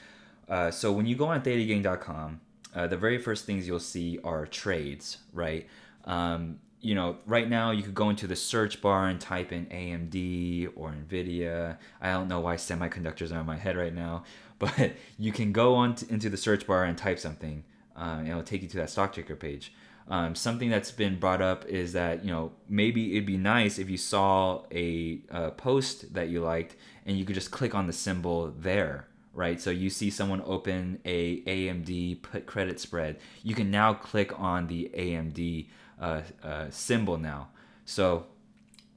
Uh, 0.49 0.71
so 0.71 0.91
when 0.91 1.05
you 1.05 1.15
go 1.15 1.27
on 1.27 1.43
thetagang.com, 1.43 2.41
uh, 2.73 2.87
the 2.87 2.97
very 2.97 3.19
first 3.19 3.45
things 3.45 3.67
you'll 3.67 3.79
see 3.79 4.17
are 4.23 4.47
trades, 4.47 5.19
right? 5.33 5.67
Um, 6.05 6.59
you 6.81 6.95
know, 6.95 7.17
right 7.27 7.47
now 7.47 7.69
you 7.69 7.83
could 7.83 7.93
go 7.93 8.09
into 8.09 8.25
the 8.25 8.35
search 8.35 8.81
bar 8.81 9.07
and 9.07 9.21
type 9.21 9.51
in 9.51 9.67
AMD 9.67 10.69
or 10.75 10.91
NVIDIA. 10.91 11.77
I 12.01 12.11
don't 12.11 12.27
know 12.27 12.39
why 12.39 12.55
semiconductors 12.55 13.31
are 13.31 13.39
in 13.39 13.45
my 13.45 13.57
head 13.57 13.77
right 13.77 13.93
now, 13.93 14.23
but 14.61 14.93
you 15.17 15.33
can 15.33 15.51
go 15.51 15.75
on 15.75 15.95
to, 15.95 16.09
into 16.09 16.29
the 16.29 16.37
search 16.37 16.65
bar 16.65 16.85
and 16.85 16.97
type 16.97 17.19
something, 17.19 17.63
uh, 17.97 18.17
and 18.19 18.29
it'll 18.29 18.43
take 18.43 18.61
you 18.61 18.69
to 18.69 18.77
that 18.77 18.89
stock 18.89 19.13
ticker 19.13 19.35
page. 19.35 19.73
Um, 20.07 20.35
something 20.35 20.69
that's 20.69 20.91
been 20.91 21.19
brought 21.19 21.41
up 21.41 21.65
is 21.65 21.93
that 21.93 22.23
you 22.23 22.31
know 22.31 22.51
maybe 22.69 23.13
it'd 23.13 23.25
be 23.25 23.37
nice 23.37 23.79
if 23.79 23.89
you 23.89 23.97
saw 23.97 24.63
a, 24.71 25.19
a 25.29 25.51
post 25.51 26.13
that 26.13 26.29
you 26.29 26.41
liked 26.41 26.75
and 27.05 27.17
you 27.17 27.25
could 27.25 27.35
just 27.35 27.51
click 27.51 27.75
on 27.75 27.87
the 27.87 27.93
symbol 27.93 28.53
there 28.57 29.07
right? 29.33 29.61
So 29.61 29.69
you 29.69 29.89
see 29.89 30.09
someone 30.09 30.41
open 30.45 30.99
a 31.05 31.41
AMD 31.43 32.21
put 32.21 32.45
credit 32.45 32.81
spread, 32.81 33.17
you 33.43 33.55
can 33.55 33.71
now 33.71 33.93
click 33.93 34.37
on 34.37 34.67
the 34.67 34.91
AMD 34.93 35.67
uh, 36.01 36.21
uh, 36.43 36.65
symbol 36.69 37.17
now. 37.17 37.49
So 37.85 38.25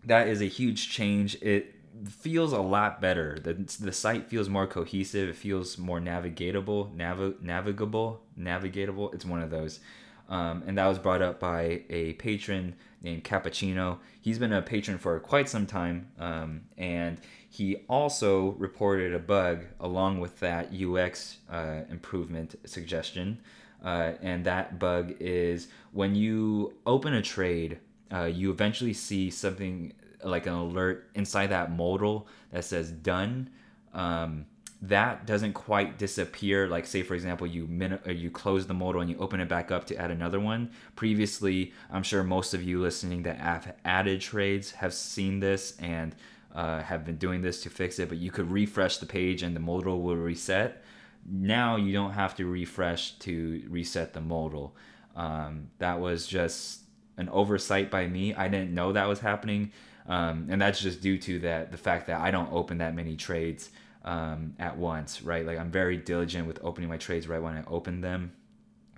that 0.04 0.28
is 0.28 0.40
a 0.40 0.46
huge 0.46 0.90
change. 0.90 1.36
It 1.40 1.73
feels 2.08 2.52
a 2.52 2.60
lot 2.60 3.00
better. 3.00 3.38
The, 3.42 3.54
the 3.80 3.92
site 3.92 4.28
feels 4.28 4.48
more 4.48 4.66
cohesive. 4.66 5.28
It 5.28 5.36
feels 5.36 5.78
more 5.78 6.00
navigatable, 6.00 6.94
nav- 6.94 7.42
navigable, 7.42 8.20
navigatable. 8.38 9.14
It's 9.14 9.24
one 9.24 9.42
of 9.42 9.50
those. 9.50 9.80
Um, 10.28 10.62
and 10.66 10.78
that 10.78 10.86
was 10.86 10.98
brought 10.98 11.22
up 11.22 11.38
by 11.38 11.82
a 11.90 12.14
patron 12.14 12.74
named 13.02 13.24
Cappuccino. 13.24 13.98
He's 14.20 14.38
been 14.38 14.52
a 14.52 14.62
patron 14.62 14.98
for 14.98 15.20
quite 15.20 15.48
some 15.48 15.66
time, 15.66 16.08
um, 16.18 16.62
and 16.78 17.20
he 17.48 17.76
also 17.88 18.52
reported 18.52 19.14
a 19.14 19.18
bug 19.18 19.66
along 19.78 20.20
with 20.20 20.40
that 20.40 20.72
UX 20.74 21.38
uh, 21.50 21.82
improvement 21.90 22.56
suggestion. 22.64 23.38
Uh, 23.84 24.12
and 24.22 24.46
that 24.46 24.78
bug 24.78 25.14
is 25.20 25.68
when 25.92 26.14
you 26.14 26.72
open 26.86 27.12
a 27.12 27.20
trade, 27.20 27.78
uh, 28.10 28.24
you 28.24 28.50
eventually 28.50 28.94
see 28.94 29.30
something 29.30 29.92
like 30.24 30.46
an 30.46 30.54
alert 30.54 31.10
inside 31.14 31.48
that 31.48 31.70
modal 31.70 32.26
that 32.50 32.64
says 32.64 32.90
done. 32.90 33.50
Um, 33.92 34.46
that 34.82 35.26
doesn't 35.26 35.54
quite 35.54 35.98
disappear. 35.98 36.68
Like 36.68 36.86
say 36.86 37.02
for 37.02 37.14
example, 37.14 37.46
you 37.46 37.66
min- 37.66 38.00
you 38.06 38.30
close 38.30 38.66
the 38.66 38.74
modal 38.74 39.00
and 39.00 39.10
you 39.10 39.16
open 39.18 39.40
it 39.40 39.48
back 39.48 39.70
up 39.70 39.86
to 39.86 39.96
add 39.96 40.10
another 40.10 40.40
one. 40.40 40.70
Previously, 40.96 41.72
I'm 41.90 42.02
sure 42.02 42.22
most 42.22 42.54
of 42.54 42.62
you 42.62 42.80
listening 42.80 43.22
that 43.22 43.38
have 43.38 43.74
added 43.84 44.20
trades 44.20 44.72
have 44.72 44.92
seen 44.92 45.40
this 45.40 45.76
and 45.78 46.14
uh, 46.54 46.82
have 46.82 47.04
been 47.04 47.16
doing 47.16 47.40
this 47.40 47.62
to 47.62 47.70
fix 47.70 47.98
it. 47.98 48.08
But 48.08 48.18
you 48.18 48.30
could 48.30 48.50
refresh 48.50 48.98
the 48.98 49.06
page 49.06 49.42
and 49.42 49.56
the 49.56 49.60
modal 49.60 50.02
will 50.02 50.16
reset. 50.16 50.82
Now 51.26 51.76
you 51.76 51.92
don't 51.92 52.12
have 52.12 52.36
to 52.36 52.46
refresh 52.46 53.12
to 53.20 53.62
reset 53.68 54.12
the 54.12 54.20
modal. 54.20 54.76
Um, 55.16 55.70
that 55.78 56.00
was 56.00 56.26
just 56.26 56.80
an 57.16 57.28
oversight 57.30 57.90
by 57.90 58.06
me. 58.06 58.34
I 58.34 58.48
didn't 58.48 58.74
know 58.74 58.92
that 58.92 59.08
was 59.08 59.20
happening, 59.20 59.72
um, 60.06 60.46
and 60.50 60.60
that's 60.60 60.80
just 60.80 61.00
due 61.00 61.18
to 61.18 61.38
that 61.40 61.72
the 61.72 61.78
fact 61.78 62.06
that 62.08 62.20
I 62.20 62.30
don't 62.30 62.52
open 62.52 62.78
that 62.78 62.94
many 62.94 63.16
trades 63.16 63.70
um, 64.04 64.54
at 64.58 64.76
once, 64.76 65.22
right? 65.22 65.46
Like 65.46 65.58
I'm 65.58 65.70
very 65.70 65.96
diligent 65.96 66.46
with 66.46 66.58
opening 66.62 66.88
my 66.88 66.98
trades 66.98 67.26
right 67.26 67.42
when 67.42 67.56
I 67.56 67.64
open 67.66 68.00
them. 68.00 68.32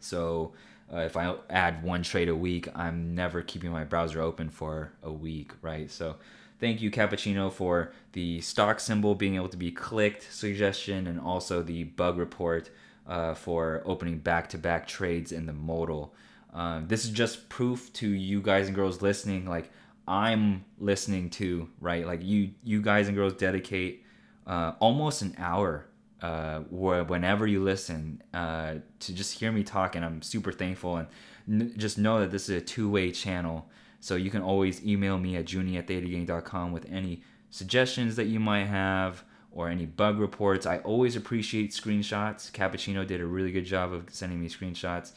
So 0.01 0.53
uh, 0.93 0.99
if 0.99 1.17
I 1.17 1.35
add 1.49 1.83
one 1.83 2.03
trade 2.03 2.29
a 2.29 2.35
week, 2.35 2.69
I'm 2.75 3.15
never 3.15 3.43
keeping 3.43 3.71
my 3.71 3.85
browser 3.85 4.21
open 4.21 4.49
for 4.51 4.93
a 5.03 5.13
week, 5.13 5.53
right? 5.63 5.91
So 5.91 6.17
thank 6.61 6.81
you, 6.81 6.91
Cappuccino, 6.91 7.53
for 7.53 7.93
the 8.13 8.41
stock 8.41 8.81
symbol 8.81 9.15
being 9.15 9.37
able 9.37 9.49
to 9.49 9.57
be 9.57 9.71
clicked 9.71 10.33
suggestion 10.33 11.07
and 11.07 11.21
also 11.21 11.63
the 11.63 11.85
bug 11.85 12.19
report 12.19 12.71
uh, 13.07 13.35
for 13.35 13.83
opening 13.85 14.19
back 14.19 14.49
to 14.51 14.59
back 14.59 14.87
trades 14.87 15.33
in 15.33 15.47
the 15.47 15.53
modal. 15.53 16.15
Um, 16.53 16.89
this 16.89 17.05
is 17.05 17.11
just 17.11 17.49
proof 17.49 17.93
to 17.95 18.09
you 18.09 18.41
guys 18.41 18.67
and 18.67 18.75
girls 18.75 19.03
listening, 19.03 19.47
like 19.47 19.71
I'm 20.09 20.65
listening 20.79 21.31
to, 21.31 21.69
right? 21.81 22.07
Like 22.07 22.23
you, 22.23 22.51
you 22.63 22.81
guys 22.81 23.09
and 23.09 23.17
girls 23.17 23.35
dedicate 23.35 24.05
uh, 24.47 24.73
almost 24.79 25.23
an 25.23 25.35
hour 25.39 25.87
uh, 26.23 26.61
whenever 26.71 27.47
you 27.47 27.63
listen 27.63 28.23
uh, 28.33 28.75
to 29.01 29.15
just 29.15 29.39
hear 29.39 29.53
me 29.53 29.63
talk, 29.63 29.97
and 29.97 30.05
I'm 30.05 30.23
super 30.23 30.53
thankful. 30.53 30.97
And 30.97 31.09
n- 31.49 31.75
just 31.77 31.99
know 31.99 32.21
that 32.21 32.31
this 32.31 32.49
is 32.49 32.57
a 32.57 32.61
two 32.61 32.89
way 32.89 33.11
channel. 33.11 33.69
So 34.01 34.15
you 34.15 34.31
can 34.31 34.43
always 34.43 34.85
email 34.85 35.19
me 35.19 35.37
at 35.37 35.53
junie 35.53 35.77
at 35.79 35.87
thetagang.com 35.87 36.73
with 36.73 36.87
any 36.91 37.23
suggestions 37.51 38.17
that 38.17 38.27
you 38.27 38.39
might 38.39 38.67
have 38.67 39.25
or 39.51 39.69
any 39.69 39.87
bug 39.87 40.19
reports. 40.19 40.67
I 40.67 40.79
always 40.79 41.17
appreciate 41.17 41.71
screenshots. 41.71 42.51
Cappuccino 42.53 43.07
did 43.07 43.21
a 43.21 43.27
really 43.27 43.51
good 43.51 43.65
job 43.65 43.93
of 43.93 44.05
sending 44.11 44.41
me 44.41 44.49
screenshots. 44.49 45.13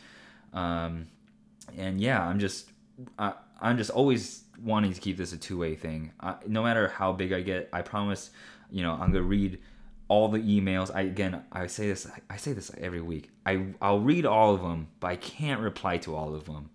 Um, 0.53 1.07
and 1.77 2.01
yeah, 2.01 2.25
I'm 2.25 2.39
just 2.39 2.69
I, 3.17 3.33
I'm 3.61 3.77
just 3.77 3.89
always 3.89 4.43
wanting 4.63 4.93
to 4.93 4.99
keep 4.99 5.17
this 5.17 5.33
a 5.33 5.37
two 5.37 5.57
way 5.57 5.75
thing. 5.75 6.11
I, 6.19 6.35
no 6.47 6.63
matter 6.63 6.87
how 6.87 7.13
big 7.13 7.33
I 7.33 7.41
get, 7.41 7.69
I 7.73 7.81
promise 7.81 8.31
you 8.71 8.83
know, 8.83 8.93
I'm 8.93 9.11
gonna 9.11 9.23
read 9.23 9.59
all 10.07 10.27
the 10.27 10.39
emails. 10.39 10.93
I 10.93 11.01
again, 11.01 11.43
I 11.51 11.67
say 11.67 11.87
this, 11.87 12.07
I 12.29 12.37
say 12.37 12.53
this 12.53 12.71
every 12.77 13.01
week. 13.01 13.29
I 13.45 13.67
I'll 13.81 13.99
read 13.99 14.25
all 14.25 14.53
of 14.53 14.61
them, 14.61 14.87
but 14.99 15.07
I 15.07 15.15
can't 15.15 15.61
reply 15.61 15.97
to 15.99 16.15
all 16.15 16.35
of 16.35 16.45
them. 16.45 16.69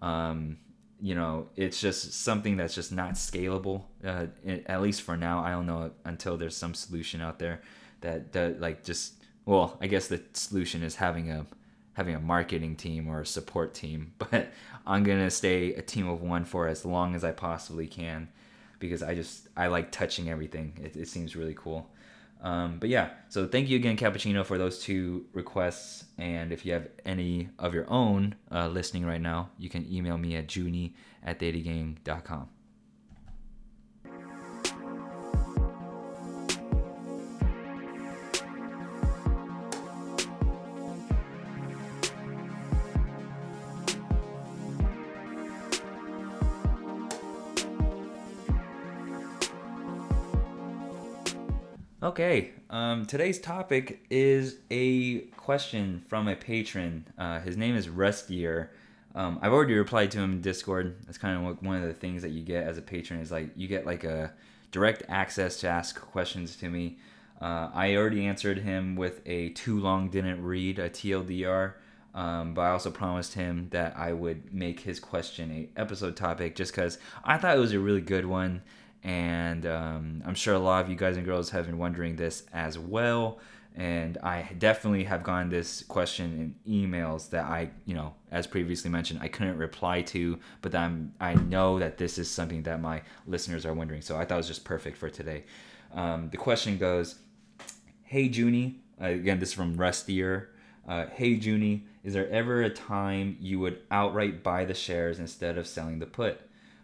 Um, 0.00 0.58
you 1.00 1.14
know, 1.14 1.48
it's 1.56 1.80
just 1.80 2.12
something 2.12 2.56
that's 2.56 2.74
just 2.74 2.92
not 2.92 3.14
scalable. 3.14 3.84
Uh, 4.04 4.26
at 4.66 4.82
least 4.82 5.02
for 5.02 5.16
now, 5.16 5.42
I 5.42 5.52
don't 5.52 5.66
know 5.66 5.92
until 6.04 6.36
there's 6.36 6.56
some 6.56 6.74
solution 6.74 7.20
out 7.20 7.38
there 7.38 7.62
that 8.00 8.32
that 8.32 8.60
like 8.60 8.84
just 8.84 9.14
well, 9.46 9.78
I 9.80 9.86
guess 9.86 10.08
the 10.08 10.22
solution 10.32 10.82
is 10.82 10.96
having 10.96 11.30
a 11.30 11.46
having 11.94 12.14
a 12.14 12.20
marketing 12.20 12.76
team 12.76 13.08
or 13.08 13.20
a 13.20 13.26
support 13.26 13.74
team, 13.74 14.12
but 14.18 14.50
I'm 14.86 15.04
gonna 15.04 15.30
stay 15.30 15.74
a 15.74 15.82
team 15.82 16.08
of 16.08 16.22
one 16.22 16.44
for 16.44 16.66
as 16.66 16.84
long 16.84 17.14
as 17.14 17.24
I 17.24 17.32
possibly 17.32 17.86
can 17.86 18.28
because 18.78 19.02
I 19.02 19.14
just 19.14 19.48
I 19.56 19.68
like 19.68 19.92
touching 19.92 20.28
everything. 20.28 20.78
It, 20.82 20.96
it 20.96 21.08
seems 21.08 21.36
really 21.36 21.54
cool. 21.54 21.90
Um, 22.42 22.78
but 22.78 22.88
yeah, 22.88 23.10
so 23.28 23.46
thank 23.46 23.68
you 23.68 23.76
again, 23.76 23.96
Cappuccino, 23.96 24.44
for 24.44 24.56
those 24.56 24.82
two 24.82 25.26
requests. 25.32 26.04
And 26.16 26.52
if 26.52 26.64
you 26.64 26.72
have 26.72 26.88
any 27.04 27.50
of 27.58 27.74
your 27.74 27.90
own 27.90 28.34
uh, 28.50 28.68
listening 28.68 29.04
right 29.04 29.20
now, 29.20 29.50
you 29.58 29.68
can 29.68 29.86
email 29.92 30.16
me 30.16 30.36
at 30.36 30.54
junie 30.54 30.94
at 31.22 31.38
thetagang.com. 31.38 32.48
Okay, 52.20 52.50
um, 52.68 53.06
today's 53.06 53.38
topic 53.38 54.04
is 54.10 54.58
a 54.70 55.20
question 55.38 56.02
from 56.06 56.28
a 56.28 56.36
patron. 56.36 57.06
Uh, 57.16 57.40
his 57.40 57.56
name 57.56 57.74
is 57.74 57.88
Rustier. 57.88 58.68
Um, 59.14 59.38
I've 59.40 59.54
already 59.54 59.72
replied 59.72 60.10
to 60.10 60.18
him 60.18 60.32
in 60.32 60.40
Discord. 60.42 60.96
That's 61.06 61.16
kind 61.16 61.46
of 61.46 61.62
one 61.62 61.76
of 61.76 61.88
the 61.88 61.94
things 61.94 62.20
that 62.20 62.32
you 62.32 62.42
get 62.42 62.64
as 62.64 62.76
a 62.76 62.82
patron 62.82 63.20
is 63.20 63.32
like 63.32 63.48
you 63.56 63.66
get 63.68 63.86
like 63.86 64.04
a 64.04 64.34
direct 64.70 65.02
access 65.08 65.60
to 65.60 65.68
ask 65.68 65.98
questions 65.98 66.56
to 66.56 66.68
me. 66.68 66.98
Uh, 67.40 67.70
I 67.72 67.96
already 67.96 68.26
answered 68.26 68.58
him 68.58 68.96
with 68.96 69.22
a 69.24 69.48
too 69.48 69.80
long 69.80 70.10
didn't 70.10 70.44
read 70.44 70.78
a 70.78 70.90
TLDR, 70.90 71.72
um, 72.14 72.52
but 72.52 72.60
I 72.60 72.70
also 72.72 72.90
promised 72.90 73.32
him 73.32 73.68
that 73.70 73.96
I 73.96 74.12
would 74.12 74.52
make 74.52 74.80
his 74.80 75.00
question 75.00 75.50
a 75.50 75.80
episode 75.80 76.16
topic 76.16 76.54
just 76.54 76.72
because 76.72 76.98
I 77.24 77.38
thought 77.38 77.56
it 77.56 77.60
was 77.60 77.72
a 77.72 77.80
really 77.80 78.02
good 78.02 78.26
one 78.26 78.60
and 79.02 79.66
um, 79.66 80.22
I'm 80.26 80.34
sure 80.34 80.54
a 80.54 80.58
lot 80.58 80.84
of 80.84 80.90
you 80.90 80.96
guys 80.96 81.16
and 81.16 81.24
girls 81.24 81.50
have 81.50 81.66
been 81.66 81.78
wondering 81.78 82.16
this 82.16 82.44
as 82.52 82.78
well. 82.78 83.38
And 83.76 84.18
I 84.18 84.50
definitely 84.58 85.04
have 85.04 85.22
gotten 85.22 85.48
this 85.48 85.84
question 85.84 86.54
in 86.66 86.88
emails 86.90 87.30
that 87.30 87.44
I, 87.44 87.70
you 87.86 87.94
know, 87.94 88.14
as 88.32 88.46
previously 88.46 88.90
mentioned, 88.90 89.20
I 89.22 89.28
couldn't 89.28 89.56
reply 89.56 90.02
to, 90.02 90.38
but 90.60 90.74
I'm, 90.74 91.14
I 91.20 91.34
know 91.34 91.78
that 91.78 91.96
this 91.96 92.18
is 92.18 92.28
something 92.28 92.64
that 92.64 92.80
my 92.80 93.02
listeners 93.26 93.64
are 93.64 93.72
wondering. 93.72 94.02
So 94.02 94.16
I 94.16 94.24
thought 94.24 94.34
it 94.34 94.38
was 94.38 94.48
just 94.48 94.64
perfect 94.64 94.96
for 94.96 95.08
today. 95.08 95.44
Um, 95.94 96.28
the 96.30 96.36
question 96.36 96.78
goes, 96.78 97.20
Hey 98.02 98.22
Junie, 98.22 98.80
uh, 99.00 99.06
again, 99.06 99.38
this 99.38 99.50
is 99.50 99.54
from 99.54 99.76
Rustier. 99.76 100.48
Uh, 100.86 101.06
hey 101.06 101.28
Junie, 101.28 101.84
is 102.02 102.12
there 102.12 102.28
ever 102.28 102.62
a 102.62 102.70
time 102.70 103.36
you 103.40 103.60
would 103.60 103.78
outright 103.90 104.42
buy 104.42 104.64
the 104.64 104.74
shares 104.74 105.20
instead 105.20 105.56
of 105.56 105.66
selling 105.66 106.00
the 106.00 106.06
put? 106.06 106.40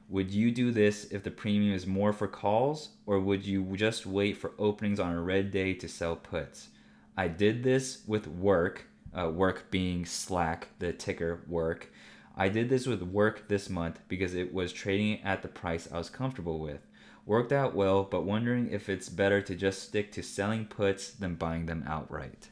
Would 0.08 0.30
you 0.30 0.52
do 0.52 0.70
this 0.70 1.04
if 1.10 1.24
the 1.24 1.32
premium 1.32 1.74
is 1.74 1.86
more 1.86 2.12
for 2.12 2.28
calls, 2.28 2.90
or 3.06 3.18
would 3.18 3.44
you 3.44 3.76
just 3.76 4.06
wait 4.06 4.36
for 4.36 4.52
openings 4.58 5.00
on 5.00 5.12
a 5.12 5.20
red 5.20 5.50
day 5.50 5.74
to 5.74 5.88
sell 5.88 6.14
puts? 6.14 6.68
I 7.16 7.26
did 7.26 7.64
this 7.64 8.02
with 8.06 8.28
work, 8.28 8.86
uh, 9.18 9.30
work 9.30 9.70
being 9.70 10.06
Slack, 10.06 10.68
the 10.78 10.92
ticker 10.92 11.42
work. 11.48 11.92
I 12.36 12.48
did 12.48 12.68
this 12.68 12.86
with 12.86 13.02
work 13.02 13.48
this 13.48 13.68
month 13.68 13.98
because 14.06 14.34
it 14.34 14.54
was 14.54 14.72
trading 14.72 15.22
at 15.22 15.42
the 15.42 15.48
price 15.48 15.88
I 15.90 15.98
was 15.98 16.10
comfortable 16.10 16.60
with. 16.60 16.86
Worked 17.24 17.50
out 17.50 17.74
well, 17.74 18.04
but 18.04 18.24
wondering 18.24 18.70
if 18.70 18.88
it's 18.88 19.08
better 19.08 19.42
to 19.42 19.56
just 19.56 19.82
stick 19.82 20.12
to 20.12 20.22
selling 20.22 20.66
puts 20.66 21.10
than 21.10 21.34
buying 21.34 21.66
them 21.66 21.82
outright. 21.84 22.50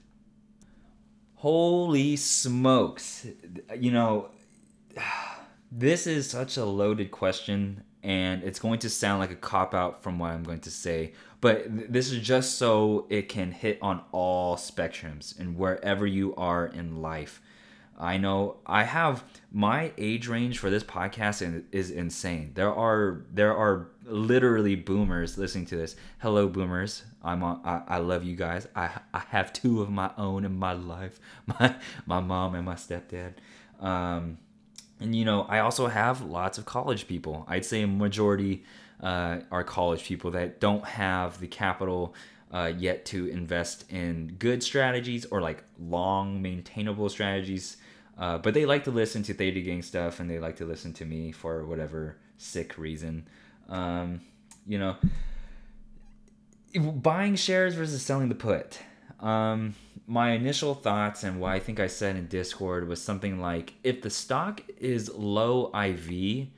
Holy 1.37 2.16
smokes. 2.16 3.26
You 3.78 3.92
know 3.92 4.30
this 5.76 6.07
is 6.07 6.31
such 6.31 6.57
a 6.57 6.64
loaded 6.64 7.11
question, 7.11 7.83
and 8.02 8.45
it's 8.45 8.61
going 8.61 8.78
to 8.81 8.90
sound 8.90 9.19
like 9.19 9.33
a 9.33 9.37
cop 9.37 9.75
out 9.75 10.02
from 10.02 10.21
what 10.21 10.31
I'm 10.31 10.45
going 10.45 10.61
to 10.61 10.71
say, 10.71 11.14
but 11.40 11.64
th- 11.76 11.90
this 11.90 12.12
is 12.12 12.23
just 12.23 12.59
so 12.59 13.07
it 13.11 13.28
can 13.28 13.50
hit 13.50 13.78
on 13.83 14.02
all 14.12 14.57
spectrums 14.57 15.37
and 15.38 15.57
wherever 15.59 16.07
you 16.07 16.33
are 16.37 16.66
in 16.66 17.02
life. 17.02 17.43
I 17.99 18.19
know 18.19 18.57
I 18.66 18.85
have 18.85 19.25
my 19.52 19.93
age 19.99 20.28
range 20.28 20.59
for 20.59 20.71
this 20.71 20.83
podcast 20.85 21.64
is 21.73 21.90
insane. 21.90 22.52
There 22.54 22.73
are 22.73 23.25
there 23.33 23.57
are 23.57 23.88
literally 24.04 24.75
boomers 24.75 25.38
listening 25.38 25.66
to 25.66 25.76
this. 25.76 25.95
Hello, 26.19 26.49
boomers. 26.49 27.04
I'm 27.23 27.43
on, 27.45 27.61
I, 27.64 27.83
I 27.87 27.99
love 27.99 28.25
you 28.25 28.35
guys. 28.35 28.66
I 28.75 28.90
I 29.12 29.21
have 29.28 29.52
two 29.52 29.81
of 29.81 29.90
my 29.90 30.11
own 30.19 30.45
in 30.45 30.57
my 30.59 30.73
life. 30.73 31.21
My 31.47 31.76
my 32.04 32.21
mom 32.21 32.54
and 32.57 32.64
my 32.64 32.75
stepdad. 32.75 33.35
Um, 33.81 34.38
and 35.00 35.14
you 35.14 35.24
know 35.24 35.42
I 35.42 35.60
also 35.60 35.86
have 35.86 36.22
lots 36.22 36.58
of 36.58 36.64
college 36.64 37.06
people. 37.06 37.44
I'd 37.48 37.64
say 37.64 37.82
a 37.82 37.86
majority 37.86 38.64
uh, 39.02 39.40
are 39.50 39.64
college 39.64 40.04
people 40.04 40.30
that 40.32 40.60
don't 40.60 40.84
have 40.84 41.40
the 41.40 41.46
capital 41.46 42.14
uh, 42.52 42.72
yet 42.78 43.04
to 43.06 43.26
invest 43.26 43.90
in 43.90 44.36
good 44.38 44.62
strategies 44.62 45.26
or 45.26 45.40
like 45.40 45.64
long 45.78 46.40
maintainable 46.40 47.08
strategies. 47.08 47.76
Uh, 48.16 48.38
but 48.38 48.54
they 48.54 48.64
like 48.64 48.84
to 48.84 48.92
listen 48.92 49.24
to 49.24 49.34
Theta 49.34 49.60
Gang 49.60 49.82
stuff 49.82 50.20
and 50.20 50.30
they 50.30 50.38
like 50.38 50.56
to 50.56 50.64
listen 50.64 50.92
to 50.94 51.04
me 51.04 51.32
for 51.32 51.66
whatever 51.66 52.16
sick 52.36 52.78
reason. 52.78 53.26
Um, 53.68 54.20
you 54.66 54.78
know, 54.78 54.96
buying 56.80 57.34
shares 57.34 57.74
versus 57.74 58.02
selling 58.02 58.28
the 58.28 58.34
put. 58.36 58.78
Um, 59.21 59.75
my 60.06 60.33
initial 60.33 60.75
thoughts 60.75 61.25
and 61.25 61.40
what 61.40 61.52
I 61.52 61.59
think 61.61 61.80
I 61.80 61.87
said 61.87 62.16
in 62.16 62.26
Discord 62.26 62.88
was 62.88 63.00
something 63.02 63.40
like 63.40 63.75
if 63.83 64.02
the 64.02 64.11
stock 64.11 64.61
is 64.78 65.12
low 65.14 65.73
IV, 65.75 66.49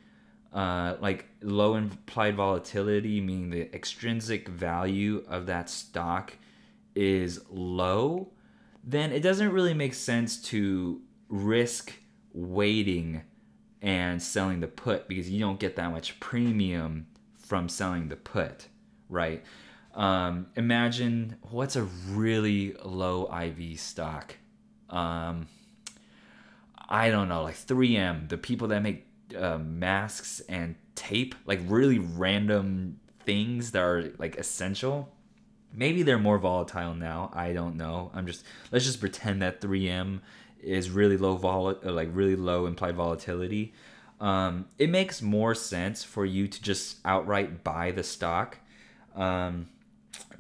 uh, 0.53 0.97
like 1.01 1.27
low 1.43 1.77
implied 1.77 2.37
volatility, 2.37 3.21
meaning 3.21 3.51
the 3.51 3.75
extrinsic 3.75 4.49
value 4.49 5.25
of 5.29 5.47
that 5.47 5.71
stock 5.71 6.33
is 6.95 7.41
low, 7.51 8.33
then 8.83 9.13
it 9.13 9.21
doesn't 9.21 9.53
really 9.53 9.75
make 9.75 9.95
sense 9.95 10.41
to 10.41 11.01
risk 11.29 11.93
waiting 12.33 13.23
and 13.83 14.23
selling 14.23 14.61
the 14.61 14.67
put 14.67 15.07
because 15.09 15.31
you 15.31 15.39
don't 15.39 15.61
get 15.61 15.77
that 15.77 15.91
much 15.91 16.19
premium 16.21 17.07
from 17.35 17.69
selling 17.69 18.09
the 18.09 18.17
put, 18.17 18.67
right? 19.09 19.45
Um, 19.97 20.49
imagine 20.55 21.37
what's 21.51 21.75
a 21.75 21.85
really 22.11 22.75
low 22.85 23.33
IV 23.33 23.81
stock. 23.81 24.37
Um, 24.91 25.49
I 26.89 27.11
don't 27.11 27.29
know, 27.29 27.43
like 27.43 27.57
3M, 27.57 28.29
the 28.29 28.37
people 28.37 28.69
that 28.69 28.83
make 28.83 29.07
uh, 29.37 29.59
masks 29.59 30.41
and 30.49 30.77
tape, 30.95 31.35
like 31.47 31.61
really 31.67 31.99
random 31.99 33.01
things 33.25 33.73
that 33.73 33.83
are 33.83 34.13
like 34.19 34.37
essential. 34.37 35.13
Maybe 35.73 36.03
they're 36.03 36.19
more 36.19 36.39
volatile 36.39 36.95
now. 36.95 37.31
I 37.35 37.55
don't 37.55 37.77
know. 37.77 38.11
I'm 38.15 38.27
just 38.27 38.45
let's 38.71 38.85
just 38.85 39.01
pretend 39.01 39.43
that 39.43 39.63
3M 39.63 40.21
is 40.61 40.91
really 40.91 41.17
low 41.17 41.37
vol 41.37 41.69
uh, 41.69 41.93
like 41.93 42.09
really 42.13 42.37
low 42.37 42.67
implied 42.67 42.97
volatility. 42.97 43.73
Um, 44.21 44.67
it 44.79 44.91
makes 44.91 45.21
more 45.21 45.55
sense 45.55 46.05
for 46.05 46.25
you 46.25 46.49
to 46.49 46.63
just 46.63 46.99
outright 47.05 47.65
buy 47.65 47.91
the 47.91 48.03
stock. 48.03 48.59
Um, 49.15 49.69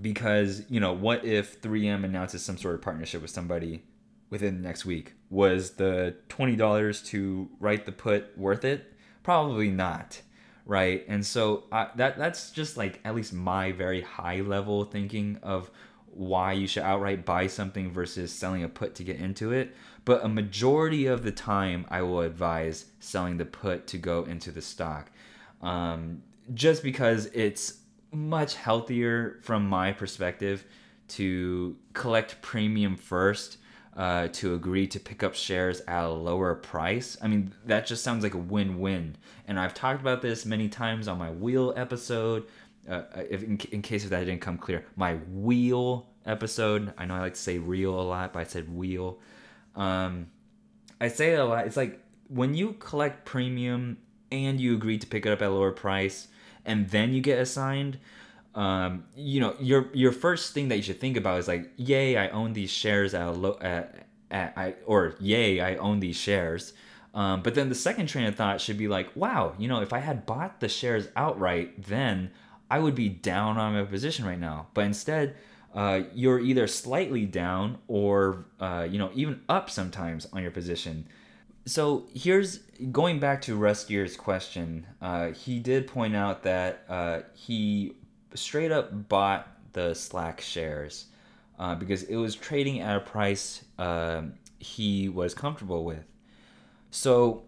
because 0.00 0.62
you 0.68 0.80
know 0.80 0.92
what 0.92 1.24
if 1.24 1.60
3M 1.60 2.04
announces 2.04 2.44
some 2.44 2.56
sort 2.56 2.74
of 2.74 2.82
partnership 2.82 3.22
with 3.22 3.30
somebody 3.30 3.82
within 4.30 4.56
the 4.56 4.62
next 4.62 4.84
week. 4.84 5.14
Was 5.30 5.72
the 5.72 6.16
$20 6.28 7.06
to 7.06 7.48
write 7.60 7.86
the 7.86 7.92
put 7.92 8.36
worth 8.36 8.64
it? 8.64 8.92
Probably 9.22 9.70
not, 9.70 10.20
right? 10.64 11.04
And 11.08 11.24
so 11.24 11.64
uh, 11.72 11.88
that 11.96 12.16
that's 12.16 12.50
just 12.50 12.76
like 12.76 13.00
at 13.04 13.14
least 13.14 13.32
my 13.32 13.72
very 13.72 14.02
high 14.02 14.40
level 14.40 14.84
thinking 14.84 15.38
of 15.42 15.70
why 16.06 16.52
you 16.52 16.66
should 16.66 16.82
outright 16.82 17.26
buy 17.26 17.46
something 17.46 17.90
versus 17.90 18.32
selling 18.32 18.62
a 18.62 18.68
put 18.68 18.94
to 18.94 19.04
get 19.04 19.16
into 19.16 19.52
it. 19.52 19.74
But 20.04 20.24
a 20.24 20.28
majority 20.28 21.06
of 21.06 21.24
the 21.24 21.32
time, 21.32 21.84
I 21.90 22.02
will 22.02 22.20
advise 22.20 22.86
selling 23.00 23.36
the 23.36 23.44
put 23.44 23.86
to 23.88 23.98
go 23.98 24.24
into 24.24 24.50
the 24.50 24.62
stock. 24.62 25.10
Um, 25.60 26.22
just 26.54 26.82
because 26.82 27.26
it's 27.26 27.78
much 28.16 28.54
healthier 28.54 29.38
from 29.42 29.68
my 29.68 29.92
perspective 29.92 30.64
to 31.08 31.76
collect 31.92 32.40
premium 32.42 32.96
first 32.96 33.58
uh, 33.96 34.28
to 34.28 34.54
agree 34.54 34.86
to 34.86 35.00
pick 35.00 35.22
up 35.22 35.34
shares 35.34 35.80
at 35.88 36.04
a 36.04 36.08
lower 36.08 36.54
price. 36.54 37.16
I 37.22 37.28
mean, 37.28 37.52
that 37.64 37.86
just 37.86 38.02
sounds 38.02 38.22
like 38.22 38.34
a 38.34 38.38
win 38.38 38.78
win. 38.78 39.16
And 39.46 39.58
I've 39.58 39.74
talked 39.74 40.00
about 40.00 40.20
this 40.20 40.44
many 40.44 40.68
times 40.68 41.08
on 41.08 41.18
my 41.18 41.30
wheel 41.30 41.72
episode. 41.76 42.44
Uh, 42.88 43.02
if 43.30 43.42
in, 43.42 43.58
in 43.72 43.82
case 43.82 44.04
if 44.04 44.10
that 44.10 44.20
didn't 44.20 44.40
come 44.40 44.58
clear, 44.58 44.84
my 44.96 45.14
wheel 45.14 46.06
episode. 46.26 46.92
I 46.98 47.06
know 47.06 47.14
I 47.14 47.20
like 47.20 47.34
to 47.34 47.40
say 47.40 47.58
real 47.58 47.98
a 47.98 48.02
lot, 48.02 48.32
but 48.32 48.40
I 48.40 48.44
said 48.44 48.74
wheel. 48.74 49.18
Um, 49.74 50.26
I 51.00 51.08
say 51.08 51.32
it 51.32 51.38
a 51.38 51.44
lot. 51.44 51.66
It's 51.66 51.76
like 51.76 52.00
when 52.28 52.54
you 52.54 52.72
collect 52.74 53.24
premium 53.24 53.98
and 54.32 54.60
you 54.60 54.74
agree 54.74 54.98
to 54.98 55.06
pick 55.06 55.24
it 55.24 55.32
up 55.32 55.40
at 55.40 55.48
a 55.48 55.50
lower 55.50 55.72
price, 55.72 56.28
and 56.66 56.88
then 56.90 57.12
you 57.12 57.20
get 57.20 57.38
assigned 57.38 57.98
um, 58.56 59.04
you 59.14 59.38
know, 59.38 59.54
your 59.60 59.90
your 59.92 60.12
first 60.12 60.54
thing 60.54 60.68
that 60.68 60.76
you 60.76 60.82
should 60.82 60.98
think 60.98 61.18
about 61.18 61.38
is 61.38 61.46
like, 61.46 61.70
yay, 61.76 62.16
I 62.16 62.30
own 62.30 62.54
these 62.54 62.70
shares 62.70 63.12
at 63.12 63.26
a 63.28 63.30
low, 63.30 63.58
at, 63.60 64.06
at, 64.30 64.54
I, 64.56 64.74
or 64.86 65.14
yay, 65.20 65.60
I 65.60 65.76
own 65.76 66.00
these 66.00 66.16
shares. 66.16 66.72
Um, 67.14 67.42
but 67.42 67.54
then 67.54 67.68
the 67.68 67.74
second 67.74 68.06
train 68.06 68.24
of 68.24 68.34
thought 68.34 68.60
should 68.62 68.78
be 68.78 68.88
like, 68.88 69.14
wow, 69.14 69.54
you 69.58 69.68
know, 69.68 69.80
if 69.82 69.92
I 69.92 69.98
had 69.98 70.24
bought 70.24 70.60
the 70.60 70.68
shares 70.68 71.08
outright, 71.16 71.84
then 71.86 72.30
I 72.70 72.78
would 72.78 72.94
be 72.94 73.10
down 73.10 73.58
on 73.58 73.74
my 73.74 73.84
position 73.84 74.24
right 74.24 74.40
now. 74.40 74.68
But 74.72 74.86
instead, 74.86 75.36
uh, 75.74 76.02
you're 76.14 76.40
either 76.40 76.66
slightly 76.66 77.26
down 77.26 77.78
or, 77.88 78.46
uh, 78.58 78.86
you 78.90 78.98
know, 78.98 79.10
even 79.14 79.40
up 79.48 79.70
sometimes 79.70 80.26
on 80.32 80.42
your 80.42 80.50
position. 80.50 81.06
So 81.66 82.06
here's 82.14 82.58
going 82.92 83.18
back 83.18 83.42
to 83.42 83.56
Rustier's 83.56 84.16
question. 84.16 84.86
Uh, 85.02 85.32
he 85.32 85.58
did 85.58 85.88
point 85.88 86.14
out 86.14 86.44
that 86.44 86.84
uh, 86.88 87.20
he 87.34 87.96
straight 88.34 88.70
up 88.70 89.08
bought 89.08 89.48
the 89.72 89.92
Slack 89.94 90.40
shares 90.40 91.06
uh, 91.58 91.74
because 91.74 92.04
it 92.04 92.14
was 92.16 92.36
trading 92.36 92.80
at 92.80 92.96
a 92.96 93.00
price 93.00 93.64
uh, 93.80 94.22
he 94.60 95.08
was 95.08 95.34
comfortable 95.34 95.84
with. 95.84 96.04
So 96.92 97.42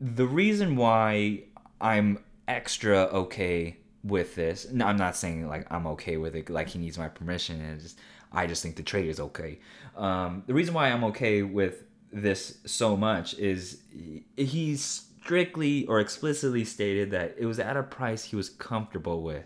the 0.00 0.26
reason 0.26 0.76
why 0.76 1.42
I'm 1.80 2.18
extra 2.46 2.98
okay 2.98 3.78
with 4.04 4.36
this, 4.36 4.70
no, 4.70 4.86
I'm 4.86 4.96
not 4.96 5.16
saying 5.16 5.48
like 5.48 5.66
I'm 5.72 5.88
okay 5.88 6.16
with 6.16 6.36
it, 6.36 6.48
like 6.48 6.68
he 6.68 6.78
needs 6.78 6.96
my 6.96 7.08
permission, 7.08 7.60
and 7.60 7.80
just 7.80 7.98
I 8.32 8.46
just 8.46 8.62
think 8.62 8.76
the 8.76 8.82
trade 8.84 9.08
is 9.08 9.18
okay. 9.18 9.58
Um, 9.96 10.44
the 10.46 10.54
reason 10.54 10.74
why 10.74 10.90
I'm 10.90 11.04
okay 11.04 11.42
with 11.42 11.82
this 12.14 12.58
so 12.64 12.96
much 12.96 13.34
is 13.34 13.82
he 14.36 14.76
strictly 14.76 15.84
or 15.86 16.00
explicitly 16.00 16.64
stated 16.64 17.10
that 17.10 17.34
it 17.38 17.46
was 17.46 17.58
at 17.58 17.76
a 17.76 17.82
price 17.82 18.24
he 18.24 18.36
was 18.36 18.48
comfortable 18.48 19.22
with 19.22 19.44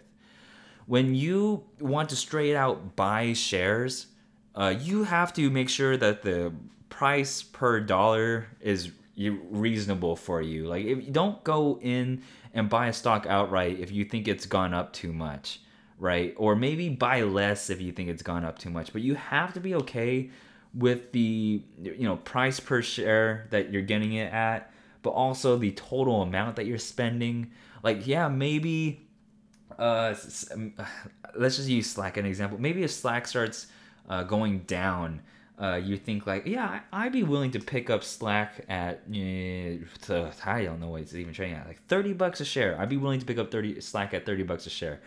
when 0.88 1.14
you 1.14 1.64
want 1.81 2.09
to 2.09 2.16
straight 2.16 2.57
out 2.57 2.96
buy 2.96 3.35
shares, 3.35 4.07
uh, 4.54 4.74
you 4.81 5.04
have 5.04 5.35
to 5.35 5.50
make 5.50 5.68
sure 5.68 5.98
that 5.98 6.22
the 6.22 6.50
price 6.88 7.42
per 7.42 7.78
dollar 7.78 8.48
is 8.62 8.90
reasonable 9.18 10.16
for 10.16 10.40
you. 10.40 10.66
Like, 10.66 10.87
if 10.87 11.04
you 11.04 11.12
don't 11.12 11.44
go 11.44 11.78
in 11.83 12.22
and 12.54 12.70
buy 12.70 12.87
a 12.87 12.92
stock 12.94 13.26
outright 13.26 13.78
if 13.78 13.92
you 13.92 14.07
think 14.07 14.28
it's 14.28 14.46
gone 14.46 14.72
up 14.72 14.94
too 14.94 15.12
much, 15.12 15.61
right? 15.98 16.35
Or 16.38 16.57
maybe 16.57 16.88
buy 16.88 17.20
less 17.20 17.68
if 17.68 17.83
you 17.83 17.92
think 17.92 18.09
it's 18.09 18.22
gone 18.22 18.46
up 18.46 18.59
too 18.59 18.70
much. 18.70 18.94
But 18.94 19.02
you 19.02 19.14
have 19.14 19.52
to 19.54 19.61
be 19.61 19.74
okay 19.74 20.31
with 20.74 21.12
the 21.12 21.62
you 21.83 22.04
know 22.04 22.16
price 22.16 22.61
per 22.61 22.83
share 22.83 23.46
that 23.50 23.72
you're 23.72 23.83
getting 23.83 24.12
it 24.14 24.33
at, 24.33 24.72
but 25.02 25.11
also 25.11 25.57
the 25.57 25.72
total 25.72 26.22
amount 26.22 26.57
that 26.57 26.66
you're 26.66 26.78
spending. 26.78 27.50
Like, 27.83 28.07
yeah, 28.07 28.28
maybe 28.28 29.09
uh, 29.78 30.14
let's 31.35 31.57
just 31.57 31.68
use 31.68 31.90
Slack 31.90 32.16
an 32.16 32.26
example. 32.26 32.59
Maybe 32.61 32.83
if 32.83 32.90
Slack 32.90 33.26
starts 33.26 33.68
uh, 34.09 34.24
going 34.24 34.61
down, 34.61 35.22
uh, 35.61 35.74
you 35.76 35.96
think 35.96 36.26
like, 36.26 36.46
yeah, 36.46 36.81
I'd 36.92 37.12
be 37.12 37.24
willing 37.24 37.50
to 37.52 37.61
pick 37.61 37.90
up 37.90 38.04
Slack 38.04 38.64
at, 38.68 39.02
uh, 39.09 40.31
I 40.44 40.64
don't 40.64 40.81
know 40.81 40.90
what 40.90 41.02
it's 41.02 41.14
even 41.14 41.33
trading 41.33 41.57
at, 41.57 41.66
like 41.66 41.85
30 41.87 42.12
bucks 42.12 42.40
a 42.40 42.44
share. 42.44 42.78
I'd 42.81 42.88
be 42.88 42.96
willing 42.96 43.20
to 43.20 43.26
pick 43.26 43.38
up 43.38 43.50
30 43.50 43.81
Slack 43.81 44.14
at 44.14 44.24
30 44.24 44.44
bucks 44.44 44.66
a 44.66 44.70
share. 44.70 45.00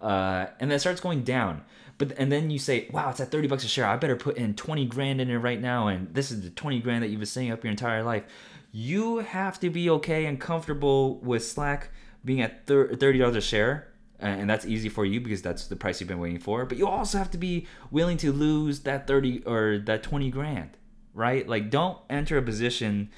Uh, 0.00 0.46
and 0.60 0.70
then 0.70 0.76
it 0.76 0.80
starts 0.80 1.00
going 1.00 1.22
down. 1.22 1.62
But 1.98 2.12
and 2.18 2.30
then 2.30 2.50
you 2.50 2.58
say, 2.58 2.88
wow, 2.90 3.10
it's 3.10 3.20
at 3.20 3.30
30 3.30 3.48
bucks 3.48 3.64
a 3.64 3.68
share. 3.68 3.86
I 3.86 3.96
better 3.96 4.16
put 4.16 4.36
in 4.36 4.54
20 4.54 4.84
grand 4.86 5.20
in 5.20 5.30
it 5.30 5.36
right 5.36 5.60
now. 5.60 5.88
And 5.88 6.12
this 6.14 6.30
is 6.30 6.42
the 6.42 6.50
20 6.50 6.80
grand 6.80 7.02
that 7.02 7.08
you've 7.08 7.20
been 7.20 7.26
saving 7.26 7.52
up 7.52 7.64
your 7.64 7.70
entire 7.70 8.02
life. 8.02 8.24
You 8.72 9.18
have 9.18 9.58
to 9.60 9.70
be 9.70 9.88
okay 9.90 10.26
and 10.26 10.38
comfortable 10.38 11.18
with 11.20 11.44
Slack 11.44 11.90
being 12.24 12.42
at 12.42 12.66
$30 12.66 13.36
a 13.36 13.40
share 13.40 13.88
and 14.18 14.48
that's 14.48 14.64
easy 14.64 14.88
for 14.88 15.04
you 15.04 15.20
because 15.20 15.42
that's 15.42 15.66
the 15.66 15.76
price 15.76 16.00
you've 16.00 16.08
been 16.08 16.18
waiting 16.18 16.38
for 16.38 16.64
but 16.64 16.78
you 16.78 16.86
also 16.86 17.18
have 17.18 17.30
to 17.30 17.38
be 17.38 17.66
willing 17.90 18.16
to 18.16 18.32
lose 18.32 18.80
that 18.80 19.06
30 19.06 19.42
or 19.44 19.78
that 19.84 20.02
20 20.02 20.30
grand 20.30 20.70
right 21.14 21.48
like 21.48 21.70
don't 21.70 21.98
enter 22.08 22.38
a 22.38 22.42
position 22.42 23.10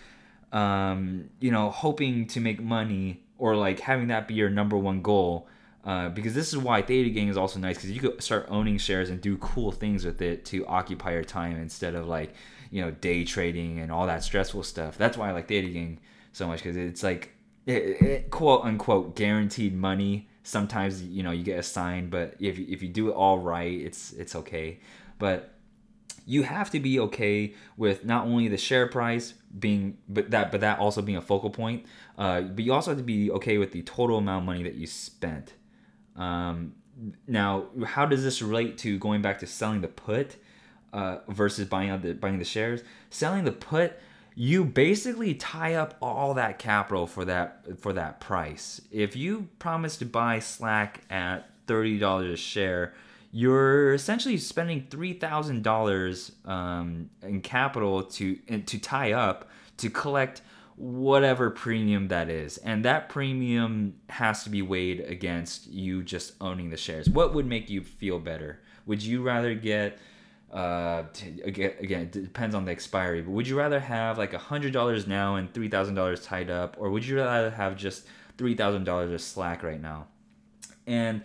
um, 0.53 1.29
you 1.41 1.51
know 1.51 1.71
hoping 1.71 2.27
to 2.27 2.41
make 2.41 2.61
money 2.61 3.23
or 3.39 3.55
like 3.55 3.81
having 3.81 4.09
that 4.09 4.27
be 4.27 4.35
your 4.35 4.51
number 4.51 4.77
one 4.77 5.03
goal 5.03 5.49
uh, 5.89 6.11
because 6.11 6.35
this 6.35 6.49
is 6.49 6.59
why 6.59 6.83
Theta 6.83 7.09
Gang 7.09 7.29
is 7.29 7.39
also 7.39 7.59
nice 7.59 7.77
because 7.77 7.91
you 7.91 7.99
could 7.99 8.23
start 8.23 8.45
owning 8.51 8.77
shares 8.77 9.09
and 9.09 9.23
do 9.23 9.39
cool 9.39 9.73
things 9.73 10.05
with 10.05 10.21
it 10.21 10.45
to 10.45 10.67
occupy 10.67 11.13
your 11.13 11.25
time 11.25 11.57
instead 11.57 11.95
of 11.95 12.07
like 12.07 12.35
you 12.71 12.83
know 12.83 12.91
day 12.91 13.25
trading 13.25 13.79
and 13.79 13.91
all 13.91 14.07
that 14.07 14.23
stressful 14.23 14.65
stuff. 14.65 14.99
That's 14.99 15.17
why 15.17 15.31
I 15.31 15.33
like 15.33 15.49
day 15.49 15.63
trading 15.63 15.99
so 16.33 16.47
much 16.47 16.59
because 16.63 16.77
it's 16.77 17.03
like 17.03 17.33
it, 17.65 18.03
it, 18.03 18.31
quote 18.31 18.67
unquote 18.67 19.17
guaranteed 19.17 19.75
money. 19.75 20.29
Sometimes 20.43 21.03
you 21.03 21.23
know 21.23 21.31
you 21.31 21.43
get 21.43 21.59
assigned, 21.59 22.11
but 22.11 22.35
if 22.39 22.59
if 22.59 22.83
you 22.83 22.91
do 22.91 23.09
it 23.09 23.13
all 23.13 23.39
right, 23.39 23.73
it's 23.73 24.13
it's 24.13 24.37
okay. 24.37 24.81
But 25.19 25.55
you 26.27 26.43
have 26.43 26.71
to 26.73 26.81
be 26.81 27.01
okay 27.01 27.55
with 27.79 28.05
not 28.05 28.27
only 28.27 28.49
the 28.49 28.59
share 28.59 28.89
price 28.89 29.33
being 29.59 29.97
but 30.07 30.31
that 30.33 30.53
but 30.53 30.61
that 30.61 30.81
also 30.81 31.01
being 31.01 31.17
a 31.17 31.23
focal 31.23 31.49
point 31.49 31.87
uh, 32.19 32.43
but 32.43 32.63
you 32.63 32.75
also 32.75 32.91
have 32.91 32.99
to 32.99 33.05
be 33.05 33.31
okay 33.31 33.57
with 33.57 33.73
the 33.73 33.81
total 33.81 34.19
amount 34.19 34.43
of 34.43 34.45
money 34.47 34.63
that 34.63 34.75
you 34.75 34.87
spent 34.87 35.55
um, 36.19 36.75
now 37.27 37.67
how 37.87 38.07
does 38.07 38.23
this 38.23 38.43
relate 38.43 38.77
to 38.79 38.99
going 38.99 39.23
back 39.23 39.39
to 39.39 39.47
selling 39.47 39.81
the 39.81 39.89
put 39.89 40.37
uh, 40.93 41.19
versus 41.29 41.69
buying 41.69 41.91
out 41.91 42.03
the 42.03 42.15
buying 42.15 42.39
the 42.39 42.45
shares? 42.45 42.83
Selling 43.11 43.45
the 43.45 43.53
put 43.53 43.95
you 44.35 44.65
basically 44.65 45.35
tie 45.35 45.75
up 45.75 45.97
all 46.01 46.35
that 46.35 46.59
capital 46.59 47.07
for 47.07 47.25
that 47.25 47.81
for 47.81 47.93
that 47.93 48.21
price. 48.21 48.81
If 48.91 49.17
you 49.17 49.49
promise 49.59 49.97
to 49.99 50.07
buy 50.07 50.39
slack 50.41 51.01
at 51.11 51.51
$30 51.67 52.33
a 52.33 52.37
share 52.37 52.95
you're 53.33 53.95
essentially 53.95 54.39
spending 54.39 54.87
three 54.91 55.13
thousand 55.13 55.57
um, 55.57 55.63
dollars 55.63 56.33
in 57.23 57.41
capital 57.43 58.03
to 58.03 58.37
to 58.37 58.79
tie 58.79 59.13
up 59.13 59.49
to 59.77 59.91
collect 59.91 60.41
whatever 60.79 61.51
premium 61.51 62.09
that 62.09 62.31
is, 62.31 62.57
and 62.59 62.85
that 62.85 63.09
premium 63.09 63.95
has 64.09 64.45
to 64.45 64.51
be 64.51 64.63
weighed 64.63 65.01
against 65.01 65.67
you 65.67 66.03
just 66.03 66.35
owning 66.41 66.71
the 66.71 66.77
shares. 66.77 67.11
What 67.11 67.35
would 67.35 67.47
make 67.47 67.69
you 67.69 67.83
feel 67.83 68.21
better? 68.21 68.61
Would 68.87 69.03
you 69.03 69.23
rather 69.23 69.55
get 69.55 69.99
uh 70.53 71.03
again, 71.45 71.73
again 71.79 72.01
it 72.01 72.13
depends 72.13 72.55
on 72.55 72.65
the 72.65 72.73
expiry 72.73 73.21
but 73.21 73.31
would 73.31 73.47
you 73.47 73.55
rather 73.55 73.79
have 73.79 74.17
like 74.17 74.33
a 74.33 74.39
hundred 74.39 74.73
dollars 74.73 75.07
now 75.07 75.35
and 75.35 75.53
three 75.53 75.69
thousand 75.69 75.95
dollars 75.95 76.25
tied 76.25 76.49
up 76.49 76.75
or 76.79 76.89
would 76.89 77.05
you 77.05 77.19
rather 77.19 77.51
have 77.51 77.77
just 77.77 78.07
three 78.39 78.55
thousand 78.55 78.85
dollars 78.85 79.13
of 79.13 79.21
slack 79.21 79.63
right 79.63 79.83
now 79.83 80.07
and 80.87 81.21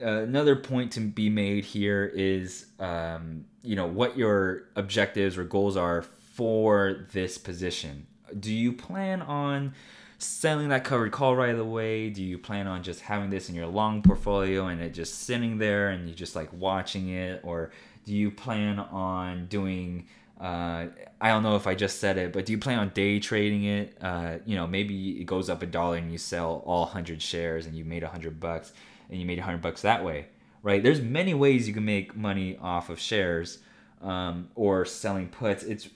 uh, 0.00 0.20
another 0.20 0.54
point 0.54 0.92
to 0.92 1.00
be 1.00 1.28
made 1.28 1.64
here 1.64 2.12
is 2.14 2.66
um, 2.78 3.44
you 3.62 3.74
know 3.74 3.88
what 3.88 4.16
your 4.16 4.68
objectives 4.76 5.36
or 5.36 5.42
goals 5.42 5.76
are 5.76 6.02
for 6.02 7.08
this 7.12 7.38
position 7.38 8.06
do 8.38 8.52
you 8.52 8.72
plan 8.72 9.22
on 9.22 9.74
selling 10.18 10.68
that 10.68 10.84
covered 10.84 11.10
call 11.10 11.34
right 11.34 11.58
away 11.58 12.10
do 12.10 12.22
you 12.22 12.36
plan 12.36 12.66
on 12.66 12.82
just 12.82 13.00
having 13.00 13.30
this 13.30 13.48
in 13.48 13.54
your 13.54 13.66
long 13.66 14.02
portfolio 14.02 14.66
and 14.66 14.80
it 14.80 14.92
just 14.92 15.20
sitting 15.20 15.56
there 15.58 15.88
and 15.88 16.08
you 16.08 16.14
just 16.14 16.36
like 16.36 16.52
watching 16.52 17.08
it 17.08 17.40
or 17.42 17.70
do 18.04 18.14
you 18.14 18.30
plan 18.30 18.78
on 18.78 19.46
doing 19.46 20.06
uh, 20.40 20.86
I 21.20 21.28
don't 21.28 21.42
know 21.42 21.56
if 21.56 21.66
I 21.66 21.74
just 21.74 22.00
said 22.00 22.16
it, 22.16 22.32
but 22.32 22.46
do 22.46 22.52
you 22.52 22.58
plan 22.58 22.78
on 22.78 22.88
day 22.90 23.20
trading 23.20 23.64
it? 23.64 23.96
Uh, 24.00 24.38
you 24.46 24.56
know, 24.56 24.66
maybe 24.66 25.20
it 25.20 25.24
goes 25.24 25.50
up 25.50 25.62
a 25.62 25.66
dollar 25.66 25.98
and 25.98 26.10
you 26.10 26.16
sell 26.16 26.62
all 26.64 26.84
100 26.84 27.20
shares 27.20 27.66
and 27.66 27.76
you 27.76 27.84
made 27.84 28.02
100 28.02 28.40
bucks 28.40 28.72
and 29.10 29.20
you 29.20 29.26
made 29.26 29.38
100 29.38 29.60
bucks 29.60 29.82
that 29.82 30.02
way, 30.02 30.28
right? 30.62 30.82
There's 30.82 31.02
many 31.02 31.34
ways 31.34 31.68
you 31.68 31.74
can 31.74 31.84
make 31.84 32.16
money 32.16 32.56
off 32.58 32.88
of 32.88 32.98
shares 32.98 33.58
um, 34.00 34.48
or 34.54 34.86
selling 34.86 35.28
puts. 35.28 35.62
It's 35.62 35.90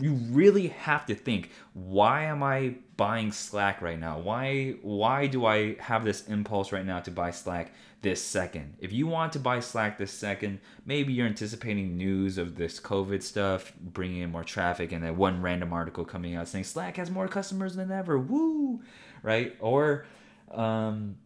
you 0.00 0.14
really 0.14 0.68
have 0.68 1.06
to 1.06 1.14
think 1.14 1.50
why 1.74 2.24
am 2.24 2.42
i 2.42 2.74
buying 2.96 3.32
slack 3.32 3.80
right 3.80 3.98
now? 3.98 4.18
Why 4.18 4.74
why 4.82 5.26
do 5.26 5.46
i 5.46 5.76
have 5.76 6.04
this 6.04 6.26
impulse 6.28 6.72
right 6.72 6.84
now 6.84 7.00
to 7.00 7.10
buy 7.10 7.30
slack 7.30 7.72
this 8.02 8.22
second? 8.22 8.74
If 8.78 8.92
you 8.92 9.06
want 9.06 9.32
to 9.34 9.38
buy 9.38 9.60
slack 9.60 9.96
this 9.96 10.12
second 10.12 10.60
maybe 10.84 11.12
you're 11.12 11.26
anticipating 11.26 11.96
news 11.96 12.36
of 12.36 12.56
this 12.56 12.80
covid 12.80 13.22
stuff 13.22 13.72
bringing 13.80 14.22
in 14.22 14.30
more 14.30 14.44
traffic 14.44 14.92
and 14.92 15.04
then 15.04 15.16
one 15.16 15.40
random 15.40 15.72
article 15.72 16.04
coming 16.04 16.34
out 16.34 16.48
saying 16.48 16.64
slack 16.64 16.96
has 16.96 17.10
more 17.10 17.28
customers 17.28 17.76
than 17.76 17.90
ever 17.90 18.18
woo 18.18 18.80
right? 19.22 19.56
Or 19.60 20.06
um, 20.50 21.16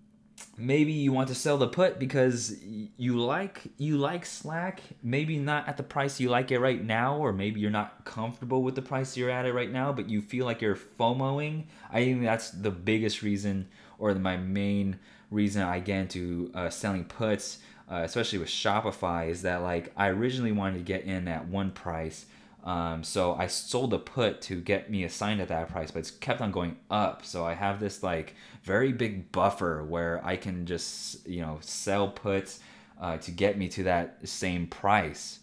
maybe 0.56 0.92
you 0.92 1.12
want 1.12 1.28
to 1.28 1.34
sell 1.34 1.58
the 1.58 1.66
put 1.66 1.98
because 1.98 2.56
you 2.96 3.18
like 3.18 3.62
you 3.76 3.96
like 3.96 4.24
slack 4.24 4.80
maybe 5.02 5.36
not 5.36 5.68
at 5.68 5.76
the 5.76 5.82
price 5.82 6.20
you 6.20 6.28
like 6.28 6.50
it 6.50 6.60
right 6.60 6.84
now 6.84 7.16
or 7.16 7.32
maybe 7.32 7.60
you're 7.60 7.70
not 7.70 8.04
comfortable 8.04 8.62
with 8.62 8.74
the 8.74 8.82
price 8.82 9.16
you're 9.16 9.30
at 9.30 9.46
it 9.46 9.52
right 9.52 9.72
now 9.72 9.92
but 9.92 10.08
you 10.08 10.20
feel 10.20 10.44
like 10.44 10.60
you're 10.60 10.76
fomoing 10.76 11.64
i 11.90 12.04
think 12.04 12.22
that's 12.22 12.50
the 12.50 12.70
biggest 12.70 13.22
reason 13.22 13.66
or 13.98 14.14
my 14.14 14.36
main 14.36 14.98
reason 15.30 15.62
i 15.62 15.80
get 15.80 16.00
into 16.00 16.50
uh, 16.54 16.70
selling 16.70 17.04
puts 17.04 17.58
uh, 17.90 18.02
especially 18.04 18.38
with 18.38 18.48
shopify 18.48 19.28
is 19.28 19.42
that 19.42 19.60
like 19.62 19.92
i 19.96 20.08
originally 20.08 20.52
wanted 20.52 20.78
to 20.78 20.84
get 20.84 21.02
in 21.04 21.26
at 21.26 21.48
one 21.48 21.70
price 21.70 22.26
um, 22.64 23.04
so 23.04 23.34
I 23.34 23.46
sold 23.46 23.90
the 23.90 23.98
put 23.98 24.40
to 24.42 24.58
get 24.58 24.90
me 24.90 25.04
assigned 25.04 25.42
at 25.42 25.48
that 25.48 25.68
price, 25.68 25.90
but 25.90 25.98
it's 25.98 26.10
kept 26.10 26.40
on 26.40 26.50
going 26.50 26.76
up. 26.90 27.24
So 27.24 27.44
I 27.44 27.52
have 27.52 27.78
this 27.78 28.02
like 28.02 28.34
very 28.64 28.92
big 28.92 29.30
buffer 29.30 29.84
where 29.84 30.24
I 30.24 30.36
can 30.36 30.66
just 30.66 31.26
you 31.28 31.42
know 31.42 31.58
sell 31.60 32.08
puts 32.08 32.60
uh, 33.00 33.18
to 33.18 33.30
get 33.30 33.58
me 33.58 33.68
to 33.68 33.84
that 33.84 34.26
same 34.26 34.66
price. 34.66 35.40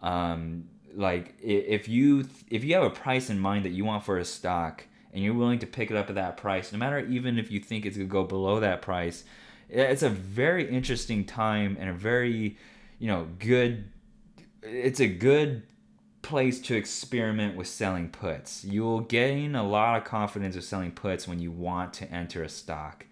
Um, 0.00 0.64
like 0.94 1.34
if 1.42 1.88
you 1.88 2.24
if 2.48 2.64
you 2.64 2.74
have 2.74 2.84
a 2.84 2.90
price 2.90 3.28
in 3.30 3.38
mind 3.38 3.64
that 3.64 3.70
you 3.70 3.84
want 3.84 4.04
for 4.04 4.18
a 4.18 4.24
stock 4.24 4.84
and 5.12 5.22
you're 5.22 5.34
willing 5.34 5.58
to 5.58 5.66
pick 5.66 5.90
it 5.90 5.96
up 5.96 6.08
at 6.08 6.14
that 6.14 6.36
price, 6.36 6.72
no 6.72 6.78
matter 6.78 7.00
even 7.00 7.38
if 7.38 7.50
you 7.50 7.60
think 7.60 7.84
it's 7.84 7.96
gonna 7.96 8.08
go 8.08 8.24
below 8.24 8.60
that 8.60 8.80
price, 8.80 9.24
it's 9.68 10.02
a 10.02 10.08
very 10.08 10.68
interesting 10.68 11.24
time 11.24 11.76
and 11.80 11.90
a 11.90 11.94
very 11.94 12.56
you 12.98 13.08
know 13.08 13.26
good. 13.38 13.84
It's 14.62 15.00
a 15.00 15.08
good 15.08 15.64
place 16.22 16.60
to 16.60 16.76
experiment 16.76 17.56
with 17.56 17.66
selling 17.66 18.08
puts. 18.08 18.64
You 18.64 18.82
will 18.82 19.00
gain 19.00 19.54
a 19.54 19.66
lot 19.66 19.96
of 19.96 20.04
confidence 20.04 20.54
with 20.54 20.64
selling 20.64 20.92
puts 20.92 21.28
when 21.28 21.40
you 21.40 21.50
want 21.50 21.92
to 21.94 22.10
enter 22.10 22.42
a 22.42 22.48
stock. 22.48 23.06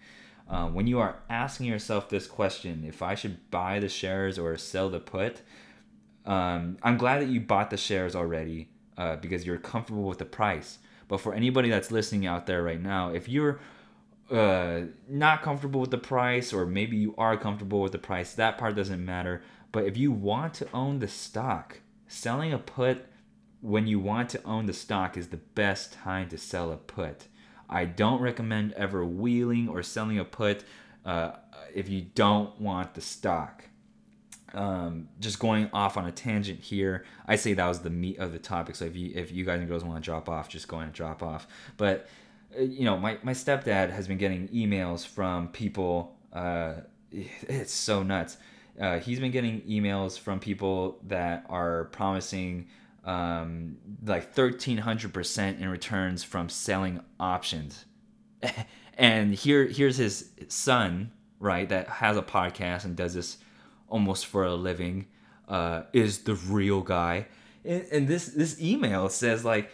Uh, 0.49 0.67
when 0.67 0.87
you 0.87 0.99
are 0.99 1.17
asking 1.29 1.67
yourself 1.67 2.09
this 2.09 2.27
question, 2.27 2.83
if 2.85 3.01
I 3.01 3.15
should 3.15 3.49
buy 3.51 3.79
the 3.79 3.89
shares 3.89 4.39
or 4.39 4.57
sell 4.57 4.89
the 4.89 4.99
put, 4.99 5.41
um, 6.25 6.77
I'm 6.83 6.97
glad 6.97 7.21
that 7.21 7.29
you 7.29 7.39
bought 7.41 7.69
the 7.69 7.77
shares 7.77 8.15
already 8.15 8.69
uh, 8.97 9.17
because 9.17 9.45
you're 9.45 9.57
comfortable 9.57 10.03
with 10.03 10.17
the 10.17 10.25
price. 10.25 10.79
But 11.07 11.19
for 11.19 11.33
anybody 11.33 11.69
that's 11.69 11.91
listening 11.91 12.25
out 12.25 12.47
there 12.47 12.63
right 12.63 12.81
now, 12.81 13.13
if 13.13 13.27
you're 13.27 13.59
uh, 14.31 14.83
not 15.09 15.41
comfortable 15.41 15.81
with 15.81 15.91
the 15.91 15.97
price, 15.97 16.53
or 16.53 16.65
maybe 16.65 16.95
you 16.95 17.13
are 17.17 17.35
comfortable 17.35 17.81
with 17.81 17.91
the 17.91 17.97
price, 17.97 18.33
that 18.35 18.57
part 18.57 18.75
doesn't 18.75 19.03
matter. 19.03 19.41
But 19.73 19.85
if 19.85 19.97
you 19.97 20.11
want 20.11 20.53
to 20.55 20.67
own 20.73 20.99
the 20.99 21.07
stock, 21.09 21.80
selling 22.11 22.51
a 22.51 22.57
put 22.57 23.05
when 23.61 23.87
you 23.87 23.99
want 23.99 24.29
to 24.29 24.43
own 24.43 24.65
the 24.65 24.73
stock 24.73 25.15
is 25.15 25.29
the 25.29 25.37
best 25.37 25.93
time 25.93 26.27
to 26.29 26.37
sell 26.37 26.71
a 26.71 26.77
put. 26.77 27.27
I 27.69 27.85
don't 27.85 28.21
recommend 28.21 28.73
ever 28.73 29.05
wheeling 29.05 29.69
or 29.69 29.81
selling 29.81 30.19
a 30.19 30.25
put 30.25 30.63
uh, 31.05 31.31
if 31.73 31.87
you 31.87 32.01
don't 32.01 32.59
want 32.59 32.95
the 32.95 33.01
stock. 33.01 33.65
Um, 34.53 35.07
just 35.21 35.39
going 35.39 35.69
off 35.71 35.95
on 35.95 36.05
a 36.05 36.11
tangent 36.11 36.59
here, 36.59 37.05
I 37.25 37.37
say 37.37 37.53
that 37.53 37.65
was 37.65 37.79
the 37.79 37.89
meat 37.89 38.19
of 38.19 38.33
the 38.33 38.39
topic. 38.39 38.75
So 38.75 38.83
if 38.83 38.97
you 38.97 39.13
if 39.15 39.31
you 39.31 39.45
guys 39.45 39.59
and 39.59 39.69
girls 39.69 39.85
want 39.85 40.03
to 40.03 40.05
drop 40.05 40.27
off, 40.27 40.49
just 40.49 40.67
go 40.67 40.77
ahead 40.77 40.87
and 40.87 40.93
drop 40.93 41.23
off. 41.23 41.47
But 41.77 42.09
uh, 42.57 42.63
you 42.63 42.83
know, 42.83 42.97
my, 42.97 43.17
my 43.23 43.31
stepdad 43.31 43.91
has 43.91 44.09
been 44.09 44.17
getting 44.17 44.49
emails 44.49 45.07
from 45.07 45.47
people. 45.47 46.17
Uh, 46.33 46.73
it's 47.13 47.73
so 47.73 48.03
nuts 48.03 48.35
uh, 48.79 48.99
he's 48.99 49.19
been 49.19 49.31
getting 49.31 49.61
emails 49.61 50.17
from 50.17 50.39
people 50.39 50.99
that 51.07 51.45
are 51.49 51.85
promising 51.85 52.67
um, 53.03 53.77
like 54.05 54.35
1300% 54.35 55.59
in 55.59 55.69
returns 55.69 56.23
from 56.23 56.49
selling 56.49 57.01
options. 57.19 57.85
and 58.97 59.33
here 59.33 59.65
here's 59.65 59.97
his 59.97 60.29
son, 60.47 61.11
right, 61.39 61.67
that 61.69 61.87
has 61.87 62.17
a 62.17 62.21
podcast 62.21 62.85
and 62.85 62.95
does 62.95 63.13
this 63.13 63.37
almost 63.87 64.25
for 64.25 64.45
a 64.45 64.53
living, 64.53 65.07
uh, 65.47 65.83
is 65.93 66.19
the 66.19 66.35
real 66.35 66.81
guy. 66.81 67.27
And, 67.65 67.85
and 67.91 68.07
this 68.07 68.27
this 68.27 68.59
email 68.61 69.09
says 69.09 69.43
like 69.43 69.71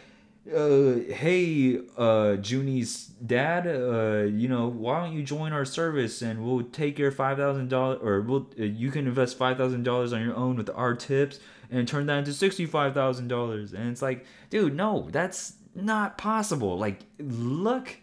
uh, 0.53 0.99
hey, 1.13 1.79
uh, 1.97 2.35
Junie's 2.37 3.05
dad, 3.05 3.67
uh, 3.67 4.23
you 4.23 4.47
know, 4.47 4.67
why 4.67 4.99
don't 4.99 5.13
you 5.13 5.23
join 5.23 5.51
our 5.51 5.65
service 5.65 6.21
and 6.21 6.45
we'll 6.45 6.63
take 6.63 6.97
your 6.97 7.11
five 7.11 7.37
thousand 7.37 7.69
dollars, 7.69 7.99
or 8.01 8.21
we'll 8.21 8.49
uh, 8.59 8.63
you 8.63 8.91
can 8.91 9.07
invest 9.07 9.37
five 9.37 9.57
thousand 9.57 9.83
dollars 9.83 10.13
on 10.13 10.21
your 10.21 10.35
own 10.35 10.55
with 10.55 10.69
our 10.73 10.95
tips 10.95 11.39
and 11.69 11.87
turn 11.87 12.05
that 12.05 12.19
into 12.19 12.33
sixty 12.33 12.65
five 12.65 12.93
thousand 12.93 13.27
dollars. 13.27 13.73
And 13.73 13.89
it's 13.91 14.01
like, 14.01 14.25
dude, 14.49 14.75
no, 14.75 15.09
that's 15.11 15.53
not 15.75 16.17
possible. 16.17 16.77
Like, 16.77 17.01
look, 17.19 17.97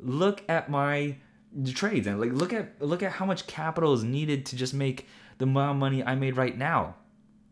look 0.00 0.42
at 0.48 0.68
my 0.68 1.16
trades 1.72 2.06
and 2.06 2.20
like 2.20 2.32
look 2.32 2.52
at 2.52 2.82
look 2.82 3.02
at 3.02 3.12
how 3.12 3.24
much 3.24 3.46
capital 3.46 3.94
is 3.94 4.02
needed 4.04 4.44
to 4.46 4.56
just 4.56 4.74
make 4.74 5.06
the 5.38 5.44
amount 5.44 5.70
of 5.70 5.76
money 5.76 6.02
I 6.02 6.14
made 6.14 6.36
right 6.36 6.56
now. 6.56 6.96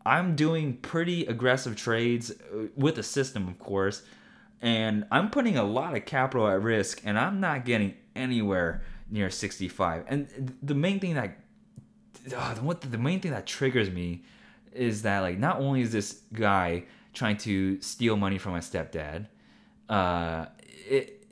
I'm 0.05 0.35
doing 0.35 0.77
pretty 0.77 1.25
aggressive 1.25 1.75
trades 1.75 2.31
uh, 2.31 2.67
with 2.75 2.97
a 2.99 3.03
system, 3.03 3.47
of 3.47 3.57
course 3.59 4.03
and 4.61 5.05
I'm 5.11 5.29
putting 5.29 5.57
a 5.57 5.63
lot 5.63 5.95
of 5.95 6.05
capital 6.05 6.47
at 6.47 6.61
risk, 6.61 7.01
and 7.05 7.19
I'm 7.19 7.39
not 7.39 7.65
getting 7.65 7.95
anywhere 8.15 8.81
near 9.09 9.29
65. 9.29 10.05
And 10.07 10.57
the 10.61 10.75
main 10.75 10.99
thing 10.99 11.15
that 11.15 11.37
what 12.61 12.81
the 12.81 12.97
main 12.97 13.19
thing 13.19 13.31
that 13.31 13.45
triggers 13.45 13.91
me 13.91 14.23
is 14.73 15.03
that 15.03 15.19
like 15.19 15.37
not 15.37 15.59
only 15.59 15.81
is 15.81 15.91
this 15.91 16.21
guy 16.33 16.83
trying 17.15 17.37
to 17.37 17.81
steal 17.81 18.17
money 18.17 18.37
from 18.37 18.51
my 18.51 18.59
stepdad. 18.59 19.27
Uh, 19.89 20.45
it 20.87 21.25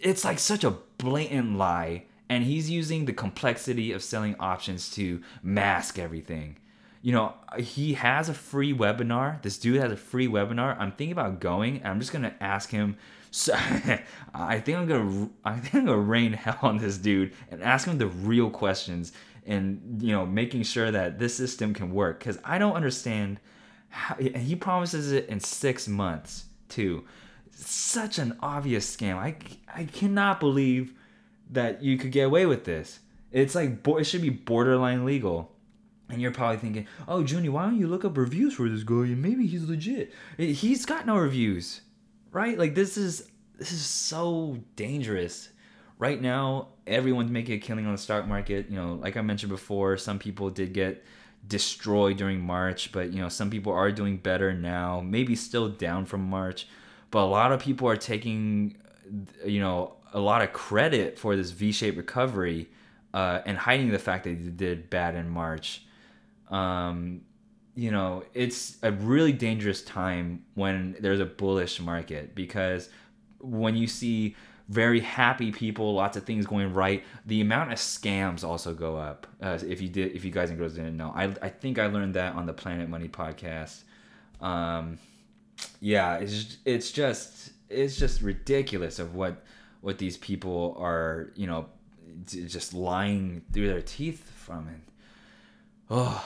it's 0.00 0.24
like 0.24 0.38
such 0.38 0.64
a 0.64 0.70
blatant 0.98 1.56
lie, 1.56 2.04
and 2.28 2.44
he's 2.44 2.68
using 2.68 3.04
the 3.04 3.12
complexity 3.12 3.92
of 3.92 4.02
selling 4.02 4.34
options 4.38 4.90
to 4.90 5.22
mask 5.42 5.98
everything. 5.98 6.58
You 7.02 7.12
know, 7.12 7.34
he 7.58 7.94
has 7.94 8.28
a 8.28 8.34
free 8.34 8.72
webinar. 8.72 9.42
This 9.42 9.58
dude 9.58 9.80
has 9.80 9.92
a 9.92 9.96
free 9.96 10.28
webinar. 10.28 10.76
I'm 10.78 10.92
thinking 10.92 11.12
about 11.12 11.40
going. 11.40 11.78
And 11.78 11.88
I'm 11.88 12.00
just 12.00 12.12
gonna 12.12 12.34
ask 12.40 12.70
him. 12.70 12.96
So, 13.30 13.54
I 14.34 14.60
think 14.60 14.78
I'm 14.78 14.86
gonna 14.86 15.30
I 15.44 15.58
think 15.58 15.74
I'm 15.74 15.86
gonna 15.86 15.98
rain 15.98 16.32
hell 16.32 16.58
on 16.62 16.78
this 16.78 16.98
dude 16.98 17.32
and 17.50 17.62
ask 17.62 17.86
him 17.86 17.98
the 17.98 18.06
real 18.06 18.50
questions 18.50 19.12
and 19.46 20.00
you 20.00 20.12
know 20.12 20.24
making 20.24 20.62
sure 20.62 20.90
that 20.90 21.18
this 21.18 21.36
system 21.36 21.74
can 21.74 21.92
work 21.92 22.18
because 22.18 22.38
I 22.44 22.58
don't 22.58 22.74
understand 22.74 23.40
how 23.88 24.14
he 24.14 24.56
promises 24.56 25.12
it 25.12 25.28
in 25.28 25.40
six 25.40 25.88
months 25.88 26.46
too. 26.68 27.04
Such 27.50 28.18
an 28.18 28.38
obvious 28.40 28.96
scam. 28.96 29.16
I 29.16 29.36
I 29.74 29.84
cannot 29.84 30.40
believe 30.40 30.94
that 31.50 31.82
you 31.82 31.98
could 31.98 32.12
get 32.12 32.22
away 32.22 32.46
with 32.46 32.64
this. 32.64 33.00
It's 33.30 33.54
like 33.54 33.86
it 33.86 34.04
should 34.04 34.22
be 34.22 34.30
borderline 34.30 35.04
legal. 35.04 35.51
And 36.12 36.20
you're 36.20 36.30
probably 36.30 36.58
thinking, 36.58 36.86
"Oh, 37.08 37.24
Junie, 37.24 37.48
why 37.48 37.64
don't 37.64 37.78
you 37.78 37.88
look 37.88 38.04
up 38.04 38.16
reviews 38.16 38.54
for 38.54 38.68
this 38.68 38.82
guy? 38.84 39.14
Maybe 39.14 39.46
he's 39.46 39.64
legit." 39.64 40.12
He's 40.36 40.84
got 40.86 41.06
no 41.06 41.16
reviews, 41.16 41.80
right? 42.30 42.58
Like 42.58 42.74
this 42.74 42.96
is 42.96 43.30
this 43.58 43.72
is 43.72 43.84
so 43.84 44.58
dangerous. 44.76 45.48
Right 45.98 46.20
now, 46.20 46.68
everyone's 46.86 47.30
making 47.30 47.54
a 47.54 47.58
killing 47.58 47.86
on 47.86 47.92
the 47.92 47.98
stock 47.98 48.26
market. 48.26 48.68
You 48.68 48.76
know, 48.76 48.94
like 48.94 49.16
I 49.16 49.22
mentioned 49.22 49.50
before, 49.50 49.96
some 49.96 50.18
people 50.18 50.50
did 50.50 50.72
get 50.72 51.04
destroyed 51.46 52.16
during 52.16 52.40
March, 52.40 52.92
but 52.92 53.12
you 53.12 53.20
know, 53.20 53.28
some 53.28 53.50
people 53.50 53.72
are 53.72 53.90
doing 53.90 54.16
better 54.16 54.52
now. 54.52 55.00
Maybe 55.00 55.34
still 55.34 55.68
down 55.68 56.04
from 56.06 56.22
March, 56.22 56.66
but 57.10 57.20
a 57.20 57.26
lot 57.26 57.52
of 57.52 57.60
people 57.60 57.88
are 57.88 57.96
taking, 57.96 58.76
you 59.44 59.60
know, 59.60 59.94
a 60.12 60.20
lot 60.20 60.42
of 60.42 60.52
credit 60.52 61.18
for 61.18 61.36
this 61.36 61.50
V-shaped 61.50 61.96
recovery 61.96 62.68
uh, 63.14 63.40
and 63.46 63.56
hiding 63.56 63.90
the 63.90 63.98
fact 63.98 64.24
that 64.24 64.42
they 64.42 64.50
did 64.50 64.90
bad 64.90 65.14
in 65.14 65.28
March. 65.28 65.84
Um, 66.52 67.22
you 67.74 67.90
know, 67.90 68.24
it's 68.34 68.76
a 68.82 68.92
really 68.92 69.32
dangerous 69.32 69.82
time 69.82 70.44
when 70.54 70.96
there's 71.00 71.20
a 71.20 71.24
bullish 71.24 71.80
market 71.80 72.34
because 72.34 72.90
when 73.40 73.74
you 73.74 73.86
see 73.86 74.36
very 74.68 75.00
happy 75.00 75.50
people, 75.52 75.94
lots 75.94 76.16
of 76.16 76.24
things 76.24 76.46
going 76.46 76.72
right. 76.72 77.02
The 77.26 77.40
amount 77.40 77.72
of 77.72 77.78
scams 77.78 78.44
also 78.44 78.74
go 78.74 78.96
up. 78.96 79.26
Uh, 79.40 79.58
if 79.66 79.80
you 79.80 79.88
did, 79.88 80.12
if 80.12 80.24
you 80.24 80.30
guys 80.30 80.50
and 80.50 80.58
girls 80.58 80.74
didn't 80.74 80.96
know, 80.96 81.12
I 81.14 81.34
I 81.42 81.48
think 81.48 81.78
I 81.78 81.86
learned 81.86 82.14
that 82.14 82.34
on 82.34 82.46
the 82.46 82.52
Planet 82.52 82.88
Money 82.88 83.08
podcast. 83.08 83.82
Um, 84.40 84.98
yeah, 85.80 86.16
it's 86.16 86.58
it's 86.64 86.90
just 86.90 87.52
it's 87.68 87.96
just 87.96 88.22
ridiculous 88.22 88.98
of 88.98 89.14
what 89.14 89.44
what 89.80 89.98
these 89.98 90.16
people 90.16 90.76
are 90.78 91.30
you 91.34 91.46
know 91.46 91.66
just 92.26 92.72
lying 92.74 93.42
through 93.52 93.68
their 93.68 93.82
teeth 93.82 94.30
from 94.36 94.68
it. 94.68 94.80
Oh, 95.90 96.24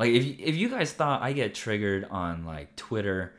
like 0.00 0.12
if 0.12 0.40
if 0.40 0.56
you 0.56 0.70
guys 0.70 0.92
thought 0.94 1.20
I 1.20 1.34
get 1.34 1.54
triggered 1.54 2.06
on 2.10 2.46
like 2.46 2.74
Twitter, 2.74 3.34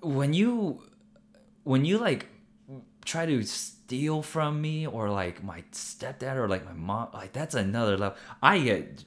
when 0.00 0.32
you 0.32 0.82
when 1.64 1.84
you 1.84 1.98
like 1.98 2.28
try 3.04 3.26
to 3.26 3.42
steal 3.42 4.22
from 4.22 4.58
me 4.62 4.86
or 4.86 5.10
like 5.10 5.44
my 5.44 5.64
stepdad 5.70 6.36
or 6.36 6.48
like 6.48 6.64
my 6.64 6.72
mom 6.72 7.08
like 7.12 7.34
that's 7.34 7.54
another 7.54 7.98
level. 7.98 8.16
I 8.42 8.58
get 8.60 9.04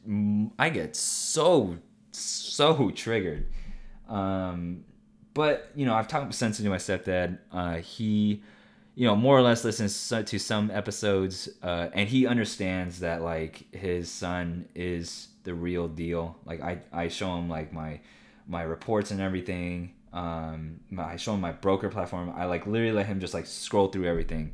i 0.59 0.69
get 0.69 0.95
so 0.95 1.79
so 2.11 2.91
triggered. 2.91 3.47
Um 4.07 4.85
but 5.33 5.71
you 5.73 5.87
know 5.87 5.95
i've 5.95 6.07
talked 6.07 6.31
sense 6.35 6.57
to 6.57 6.69
my 6.69 6.77
stepdad 6.77 7.39
uh 7.51 7.77
he 7.77 8.43
you 8.93 9.07
know 9.07 9.15
more 9.15 9.35
or 9.35 9.41
less 9.41 9.65
listens 9.65 10.13
to 10.25 10.37
some 10.37 10.69
episodes 10.69 11.49
uh 11.63 11.89
and 11.93 12.07
he 12.07 12.27
understands 12.27 12.99
that 12.99 13.23
like 13.23 13.65
his 13.73 14.09
son 14.09 14.65
is 14.75 15.29
the 15.45 15.53
real 15.53 15.87
deal 15.87 16.35
like 16.45 16.61
i 16.61 16.77
i 16.91 17.07
show 17.07 17.37
him 17.37 17.49
like 17.49 17.71
my 17.71 17.99
my 18.47 18.61
reports 18.61 19.11
and 19.11 19.21
everything 19.21 19.93
um, 20.15 20.79
I 20.97 21.17
show 21.17 21.33
him 21.33 21.41
my 21.41 21.51
broker 21.51 21.89
platform. 21.89 22.31
I 22.35 22.45
like 22.45 22.65
literally 22.65 22.93
let 22.93 23.05
him 23.05 23.19
just 23.19 23.33
like 23.33 23.45
scroll 23.45 23.89
through 23.89 24.05
everything, 24.05 24.53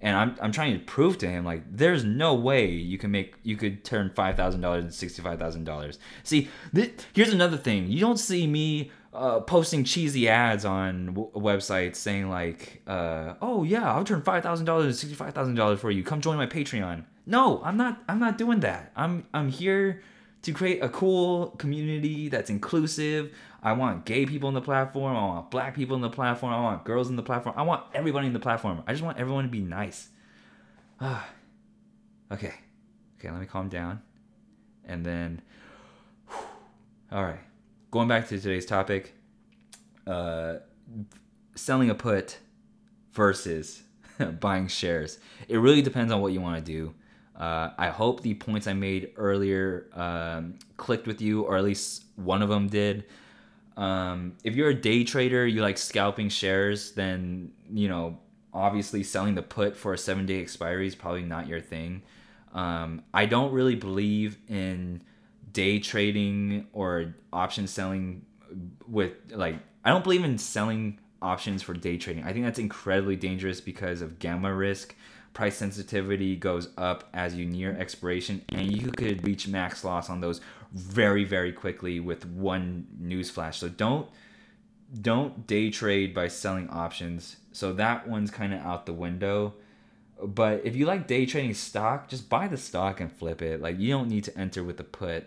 and 0.00 0.16
I'm 0.16 0.36
I'm 0.40 0.52
trying 0.52 0.72
to 0.72 0.84
prove 0.84 1.18
to 1.18 1.28
him 1.28 1.44
like 1.44 1.62
there's 1.70 2.02
no 2.02 2.34
way 2.34 2.70
you 2.70 2.96
can 2.96 3.10
make 3.10 3.34
you 3.42 3.58
could 3.58 3.84
turn 3.84 4.10
five 4.14 4.36
thousand 4.36 4.62
dollars 4.62 4.84
into 4.84 4.96
sixty 4.96 5.20
five 5.20 5.38
thousand 5.38 5.64
dollars. 5.64 5.98
See, 6.24 6.48
th- 6.74 6.92
here's 7.12 7.32
another 7.32 7.58
thing. 7.58 7.88
You 7.88 8.00
don't 8.00 8.16
see 8.16 8.46
me 8.46 8.90
uh, 9.12 9.40
posting 9.40 9.84
cheesy 9.84 10.30
ads 10.30 10.64
on 10.64 11.08
w- 11.08 11.30
websites 11.32 11.96
saying 11.96 12.30
like, 12.30 12.80
uh, 12.86 13.34
"Oh 13.42 13.64
yeah, 13.64 13.92
I'll 13.92 14.04
turn 14.04 14.22
five 14.22 14.42
thousand 14.42 14.64
dollars 14.64 14.94
to 14.94 14.98
sixty 14.98 15.14
five 15.14 15.34
thousand 15.34 15.56
dollars 15.56 15.78
for 15.78 15.90
you. 15.90 16.02
Come 16.02 16.22
join 16.22 16.38
my 16.38 16.46
Patreon." 16.46 17.04
No, 17.26 17.62
I'm 17.62 17.76
not. 17.76 18.02
I'm 18.08 18.18
not 18.18 18.38
doing 18.38 18.60
that. 18.60 18.92
I'm 18.96 19.26
I'm 19.34 19.50
here 19.50 20.02
to 20.42 20.52
create 20.52 20.82
a 20.82 20.88
cool 20.88 21.48
community 21.58 22.28
that's 22.28 22.50
inclusive. 22.50 23.32
I 23.62 23.72
want 23.72 24.04
gay 24.04 24.26
people 24.26 24.48
in 24.48 24.54
the 24.54 24.60
platform. 24.60 25.16
I 25.16 25.20
want 25.20 25.50
black 25.50 25.74
people 25.74 25.94
in 25.94 26.02
the 26.02 26.10
platform. 26.10 26.52
I 26.52 26.60
want 26.60 26.84
girls 26.84 27.08
in 27.08 27.16
the 27.16 27.22
platform. 27.22 27.54
I 27.56 27.62
want 27.62 27.84
everybody 27.94 28.26
in 28.26 28.32
the 28.32 28.40
platform. 28.40 28.82
I 28.86 28.92
just 28.92 29.04
want 29.04 29.18
everyone 29.18 29.44
to 29.44 29.50
be 29.50 29.60
nice. 29.60 30.08
Ah. 31.00 31.28
okay. 32.30 32.54
Okay, 33.18 33.30
let 33.30 33.40
me 33.40 33.46
calm 33.46 33.68
down. 33.68 34.02
And 34.84 35.06
then 35.06 35.42
whew, 36.28 36.38
all 37.12 37.22
right. 37.22 37.40
Going 37.92 38.08
back 38.08 38.28
to 38.28 38.38
today's 38.38 38.66
topic, 38.66 39.14
uh 40.06 40.56
selling 41.54 41.90
a 41.90 41.94
put 41.94 42.38
versus 43.12 43.82
buying 44.40 44.66
shares. 44.66 45.18
It 45.48 45.58
really 45.58 45.82
depends 45.82 46.12
on 46.12 46.20
what 46.20 46.32
you 46.32 46.40
want 46.40 46.64
to 46.64 46.72
do. 46.72 46.94
Uh, 47.36 47.70
I 47.78 47.88
hope 47.88 48.22
the 48.22 48.34
points 48.34 48.66
I 48.66 48.72
made 48.74 49.12
earlier 49.16 49.88
um, 49.94 50.58
clicked 50.76 51.06
with 51.06 51.20
you, 51.20 51.42
or 51.42 51.56
at 51.56 51.64
least 51.64 52.04
one 52.16 52.42
of 52.42 52.48
them 52.48 52.68
did. 52.68 53.04
Um, 53.76 54.36
if 54.44 54.54
you're 54.54 54.68
a 54.68 54.74
day 54.74 55.02
trader, 55.04 55.46
you 55.46 55.62
like 55.62 55.78
scalping 55.78 56.28
shares, 56.28 56.92
then 56.92 57.52
you 57.72 57.88
know 57.88 58.18
obviously 58.52 59.02
selling 59.02 59.34
the 59.34 59.42
put 59.42 59.76
for 59.76 59.94
a 59.94 59.98
seven 59.98 60.26
day 60.26 60.40
expiry 60.40 60.86
is 60.86 60.94
probably 60.94 61.22
not 61.22 61.48
your 61.48 61.60
thing. 61.60 62.02
Um, 62.52 63.02
I 63.14 63.26
don't 63.26 63.52
really 63.52 63.76
believe 63.76 64.36
in 64.48 65.02
day 65.52 65.78
trading 65.78 66.66
or 66.72 67.14
option 67.32 67.66
selling 67.66 68.26
with 68.86 69.12
like 69.30 69.56
I 69.84 69.90
don't 69.90 70.04
believe 70.04 70.24
in 70.24 70.38
selling 70.38 70.98
options 71.20 71.62
for 71.62 71.72
day 71.72 71.96
trading. 71.96 72.24
I 72.24 72.32
think 72.32 72.44
that's 72.44 72.58
incredibly 72.58 73.16
dangerous 73.16 73.60
because 73.60 74.02
of 74.02 74.18
gamma 74.18 74.52
risk. 74.52 74.94
Price 75.34 75.56
sensitivity 75.56 76.36
goes 76.36 76.68
up 76.76 77.08
as 77.14 77.34
you 77.34 77.46
near 77.46 77.74
expiration, 77.76 78.42
and 78.50 78.70
you 78.70 78.90
could 78.90 79.26
reach 79.26 79.48
max 79.48 79.84
loss 79.84 80.10
on 80.10 80.20
those 80.20 80.40
very 80.72 81.24
very 81.24 81.52
quickly 81.52 82.00
with 82.00 82.26
one 82.26 82.86
news 82.98 83.30
flash. 83.30 83.58
So 83.58 83.68
don't 83.68 84.08
don't 85.00 85.46
day 85.46 85.70
trade 85.70 86.14
by 86.14 86.28
selling 86.28 86.68
options. 86.68 87.36
So 87.52 87.72
that 87.74 88.08
one's 88.08 88.30
kind 88.30 88.52
of 88.52 88.60
out 88.60 88.86
the 88.86 88.92
window. 88.92 89.54
But 90.22 90.62
if 90.64 90.76
you 90.76 90.86
like 90.86 91.06
day 91.06 91.26
trading 91.26 91.54
stock, 91.54 92.08
just 92.08 92.28
buy 92.28 92.46
the 92.46 92.56
stock 92.56 93.00
and 93.00 93.10
flip 93.10 93.42
it. 93.42 93.60
Like 93.60 93.78
you 93.78 93.90
don't 93.90 94.08
need 94.08 94.24
to 94.24 94.38
enter 94.38 94.62
with 94.62 94.76
the 94.76 94.84
put. 94.84 95.26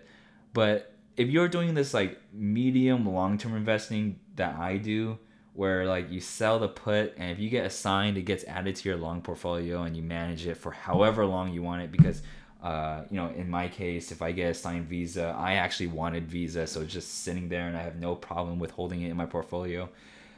But 0.53 0.93
if 1.17 1.29
you're 1.29 1.47
doing 1.47 1.73
this 1.73 1.93
like 1.93 2.19
medium 2.33 3.05
long 3.05 3.37
term 3.37 3.55
investing 3.55 4.19
that 4.35 4.55
I 4.55 4.77
do, 4.77 5.17
where 5.55 5.85
like 5.85 6.11
you 6.11 6.19
sell 6.19 6.59
the 6.59 6.67
put 6.67 7.13
and 7.17 7.31
if 7.31 7.39
you 7.39 7.49
get 7.49 7.65
assigned, 7.65 8.17
it 8.17 8.23
gets 8.23 8.43
added 8.43 8.75
to 8.75 8.89
your 8.89 8.97
long 8.97 9.21
portfolio 9.21 9.83
and 9.83 9.95
you 9.97 10.03
manage 10.03 10.45
it 10.45 10.55
for 10.55 10.71
however 10.71 11.25
long 11.25 11.51
you 11.51 11.63
want 11.63 11.81
it 11.81 11.91
because 11.91 12.21
uh, 12.65 13.03
you 13.11 13.17
know, 13.17 13.29
in 13.35 13.47
my 13.47 13.67
case, 13.67 14.11
if 14.11 14.23
I 14.23 14.31
get 14.31 14.49
assigned 14.49 14.87
Visa, 14.87 15.35
I 15.37 15.53
actually 15.53 15.85
wanted 15.85 16.27
Visa, 16.27 16.65
so 16.65 16.81
it's 16.81 16.91
just 16.91 17.23
sitting 17.23 17.47
there 17.47 17.67
and 17.67 17.77
I 17.77 17.83
have 17.83 17.97
no 17.97 18.15
problem 18.15 18.57
with 18.57 18.71
holding 18.71 19.03
it 19.03 19.11
in 19.11 19.17
my 19.17 19.27
portfolio. 19.27 19.87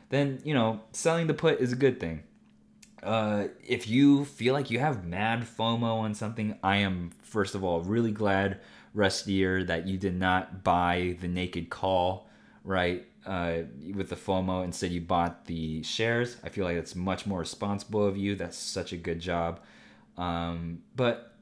Then, 0.10 0.42
you 0.44 0.54
know, 0.54 0.82
selling 0.92 1.28
the 1.28 1.34
put 1.34 1.62
is 1.62 1.72
a 1.72 1.78
good 1.78 2.02
thing. 2.02 2.24
Uh, 3.02 3.46
if 3.66 3.88
you 3.88 4.26
feel 4.26 4.54
like 4.54 4.70
you 4.70 4.80
have 4.80 5.06
mad 5.06 5.44
FOMO 5.44 6.00
on 6.00 6.14
something, 6.14 6.58
I 6.62 6.78
am, 6.78 7.12
first 7.22 7.56
of 7.56 7.64
all, 7.64 7.80
really 7.82 8.12
glad, 8.12 8.60
Rustier, 8.94 9.64
that 9.64 9.88
you 9.88 9.98
did 9.98 10.20
not 10.20 10.66
buy 10.66 11.16
the 11.22 11.30
naked 11.30 11.70
call, 11.70 12.28
right? 12.66 13.06
Uh, 13.28 13.64
with 13.94 14.08
the 14.10 14.16
FOMO. 14.16 14.64
Instead, 14.64 14.92
you 14.92 15.02
bought 15.02 15.48
the 15.48 15.84
shares. 15.84 16.38
I 16.46 16.50
feel 16.50 16.64
like 16.64 16.78
it's 16.78 16.96
much 16.96 17.26
more 17.26 17.40
responsible 17.40 18.08
of 18.08 18.16
you. 18.16 18.36
That's 18.36 18.58
such 18.58 18.94
a 18.94 18.98
good 18.98 19.20
job. 19.20 19.60
Um, 20.18 20.84
but 20.96 21.36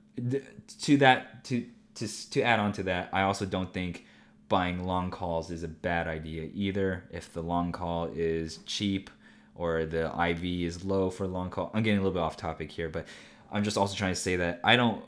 to 0.82 0.98
that 0.98 1.44
to 1.46 1.64
to 1.96 2.08
to 2.32 2.42
add 2.42 2.60
on 2.60 2.72
to 2.74 2.84
that, 2.84 3.10
I 3.14 3.22
also 3.22 3.46
don't 3.46 3.72
think 3.72 4.06
buying 4.50 4.86
long 4.86 5.12
calls 5.12 5.52
is 5.52 5.62
a 5.62 5.68
bad 5.68 6.08
idea 6.08 6.50
either. 6.54 7.04
If 7.12 7.34
the 7.34 7.44
long 7.44 7.72
call 7.72 8.06
is 8.14 8.58
cheap 8.66 9.10
or 9.54 9.86
the 9.86 10.06
IV 10.30 10.44
is 10.44 10.84
low 10.84 11.10
for 11.10 11.28
long 11.28 11.50
call, 11.50 11.72
I'm 11.74 11.84
getting 11.84 12.00
a 12.00 12.02
little 12.02 12.14
bit 12.14 12.24
off 12.24 12.38
topic 12.38 12.72
here, 12.72 12.90
but 12.90 13.08
I'm 13.52 13.64
just 13.64 13.78
also 13.78 13.96
trying 13.96 14.14
to 14.14 14.20
say 14.20 14.38
that 14.38 14.60
I 14.64 14.76
don't 14.76 15.04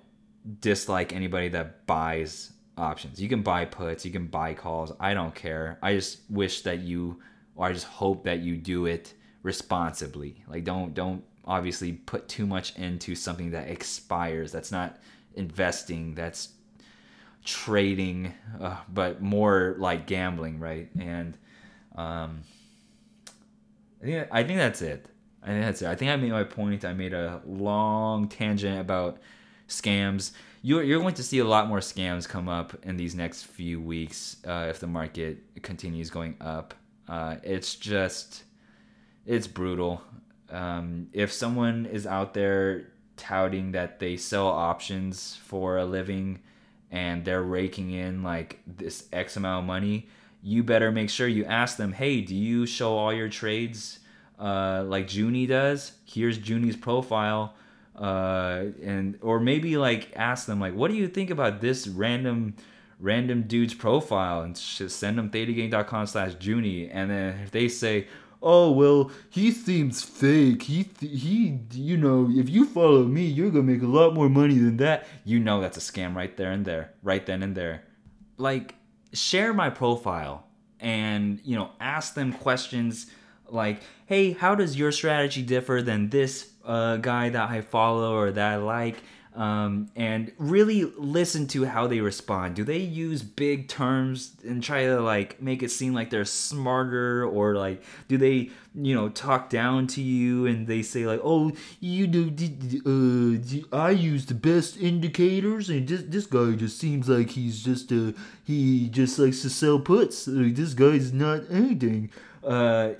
dislike 0.62 1.14
anybody 1.14 1.50
that 1.50 1.86
buys 1.86 2.52
options. 2.78 3.22
You 3.22 3.30
can 3.30 3.42
buy 3.42 3.66
puts, 3.66 4.06
you 4.06 4.12
can 4.12 4.28
buy 4.28 4.54
calls. 4.54 4.92
I 5.00 5.14
don't 5.14 5.34
care. 5.34 5.80
I 5.82 5.96
just 5.96 6.20
wish 6.30 6.62
that 6.62 6.80
you, 6.80 7.22
or 7.56 7.68
I 7.68 7.74
just 7.74 7.88
hope 7.88 8.24
that 8.26 8.40
you 8.40 8.58
do 8.58 8.86
it 8.86 9.14
responsibly. 9.44 10.44
Like 10.48 10.64
don't 10.64 10.94
don't 10.94 11.24
obviously 11.46 11.94
put 11.94 12.28
too 12.28 12.46
much 12.46 12.76
into 12.78 13.16
something 13.16 13.52
that 13.52 13.70
expires. 13.70 14.52
That's 14.52 14.72
not 14.72 15.00
investing. 15.36 16.16
That's 16.16 16.50
trading, 17.46 18.34
uh, 18.60 18.78
but 18.90 19.22
more 19.22 19.76
like 19.80 20.06
gambling, 20.06 20.60
right? 20.60 20.90
And 21.00 21.38
um, 21.96 22.42
I 24.02 24.06
think 24.06 24.28
I 24.32 24.44
think 24.44 24.60
that's 24.60 24.82
it. 24.82 25.08
I 25.42 25.48
think 25.48 25.66
that's 25.66 25.82
it. 25.82 25.88
I 25.88 25.96
think 25.96 26.12
I 26.12 26.18
made 26.18 26.32
my 26.32 26.44
point. 26.44 26.84
I 26.84 26.94
made 26.94 27.14
a 27.14 27.42
long 27.46 28.28
tangent 28.28 28.80
about 28.80 29.20
scams. 29.68 30.32
You're, 30.62 30.84
you're 30.84 31.00
going 31.00 31.14
to 31.16 31.24
see 31.24 31.40
a 31.40 31.46
lot 31.46 31.68
more 31.68 31.80
scams 31.80 32.28
come 32.28 32.50
up 32.50 32.76
in 32.84 32.98
these 32.98 33.16
next 33.16 33.44
few 33.44 33.80
weeks 33.80 34.38
uh, 34.46 34.68
if 34.70 34.80
the 34.80 34.88
market 34.88 35.62
continues 35.62 36.10
going 36.10 36.36
up. 36.42 36.74
Uh, 37.08 37.38
it's 37.44 37.76
just, 37.76 38.44
it's 39.26 39.48
brutal. 39.48 40.02
Um, 40.50 41.08
if 41.14 41.32
someone 41.32 41.86
is 41.86 42.06
out 42.08 42.34
there 42.34 42.90
touting 43.16 43.72
that 43.72 44.00
they 44.00 44.18
sell 44.18 44.48
options 44.48 45.36
for 45.36 45.78
a 45.78 45.86
living 45.86 46.40
and 46.92 47.24
they're 47.24 47.44
raking 47.44 47.92
in 47.92 48.24
like 48.24 48.60
this 48.66 49.08
X 49.14 49.38
amount 49.38 49.64
of 49.64 49.68
money, 49.68 50.08
you 50.42 50.64
better 50.64 50.92
make 50.92 51.10
sure 51.10 51.28
you 51.28 51.46
ask 51.46 51.78
them, 51.78 51.94
hey, 51.94 52.22
do 52.22 52.36
you 52.36 52.66
show 52.66 52.96
all 52.98 53.14
your 53.14 53.30
trades 53.30 54.00
uh, 54.40 54.84
like 54.86 55.14
Junie 55.14 55.48
does? 55.48 55.94
Here's 56.06 56.38
Junie's 56.38 56.78
profile. 56.78 57.56
Uh, 57.98 58.66
and 58.84 59.18
or 59.22 59.40
maybe 59.40 59.78
like 59.78 60.12
ask 60.16 60.46
them 60.46 60.60
like, 60.60 60.74
what 60.76 60.92
do 60.92 60.98
you 60.98 61.08
think 61.08 61.30
about 61.30 61.62
this 61.62 61.88
random 61.88 62.56
random 63.00 63.44
dude's 63.44 63.74
profile? 63.74 64.42
And 64.42 64.56
just 64.56 65.00
send 65.00 65.18
them 65.18 65.30
thetagang.com 65.30 66.06
slash 66.08 66.34
Junie. 66.40 66.90
And 66.90 67.10
then 67.10 67.40
if 67.44 67.52
they 67.52 67.68
say, 67.68 68.08
oh 68.42 68.72
well 68.72 69.12
he 69.30 69.52
seems 69.52 70.04
fake. 70.04 70.64
He 70.64 70.90
he 71.00 71.60
you 71.72 71.98
know 71.98 72.30
if 72.32 72.50
you 72.50 72.66
follow 72.66 73.04
me 73.04 73.26
you're 73.26 73.50
gonna 73.50 73.64
make 73.64 73.82
a 73.82 73.88
lot 73.88 74.14
more 74.14 74.30
money 74.30 74.58
than 74.58 74.78
that. 74.78 75.08
You 75.26 75.40
know 75.40 75.60
that's 75.62 75.78
a 75.78 75.80
scam 75.80 76.16
right 76.16 76.36
there 76.38 76.52
and 76.52 76.66
there 76.66 76.94
right 77.04 77.26
then 77.26 77.44
and 77.44 77.56
there. 77.56 77.84
Like 78.38 78.76
share 79.14 79.54
my 79.54 79.70
profile 79.70 80.48
and 80.80 81.40
you 81.44 81.56
know 81.56 81.72
ask 81.80 82.14
them 82.14 82.32
questions 82.34 83.08
like 83.50 83.82
hey 84.06 84.32
how 84.32 84.54
does 84.54 84.78
your 84.78 84.92
strategy 84.92 85.42
differ 85.42 85.82
than 85.82 86.10
this 86.10 86.52
uh, 86.68 86.98
guy 86.98 87.30
that 87.30 87.50
i 87.50 87.62
follow 87.62 88.16
or 88.16 88.32
that 88.32 88.54
i 88.54 88.56
like 88.58 89.02
um, 89.38 89.92
and 89.96 90.32
really 90.40 90.84
listen 90.84 91.46
to 91.50 91.66
how 91.66 91.86
they 91.86 92.02
respond. 92.02 92.56
Do 92.56 92.64
they 92.64 92.80
use 92.80 93.22
big 93.22 93.68
terms 93.68 94.32
and 94.44 94.64
try 94.64 94.86
to 94.86 95.00
like 95.00 95.40
make 95.40 95.62
it 95.62 95.70
seem 95.70 95.94
like 95.94 96.10
they're 96.10 96.26
smarter, 96.26 97.24
or 97.24 97.54
like 97.54 97.84
do 98.08 98.18
they 98.18 98.50
you 98.74 98.96
know 98.96 99.10
talk 99.10 99.52
down 99.52 99.86
to 99.88 100.02
you 100.02 100.48
and 100.48 100.66
they 100.66 100.82
say 100.82 101.06
like, 101.06 101.22
oh, 101.24 101.52
you 101.80 102.08
do, 102.08 102.32
uh, 103.72 103.78
I 103.78 103.92
use 103.92 104.26
the 104.26 104.34
best 104.34 104.76
indicators, 104.78 105.70
and 105.70 105.88
this 105.88 106.02
this 106.08 106.26
guy 106.26 106.54
just 106.54 106.80
seems 106.80 107.08
like 107.08 107.30
he's 107.30 107.64
just 107.64 107.92
a 107.92 108.16
he 108.44 108.90
just 108.90 109.20
likes 109.20 109.44
to 109.44 109.52
sell 109.52 109.80
puts. 109.80 110.28
Like, 110.28 110.56
this 110.56 110.74
guy's 110.74 111.14
not 111.14 111.44
anything. 111.52 112.10
Uh, 112.44 112.94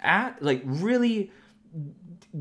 at 0.00 0.42
like 0.42 0.62
really 0.64 1.30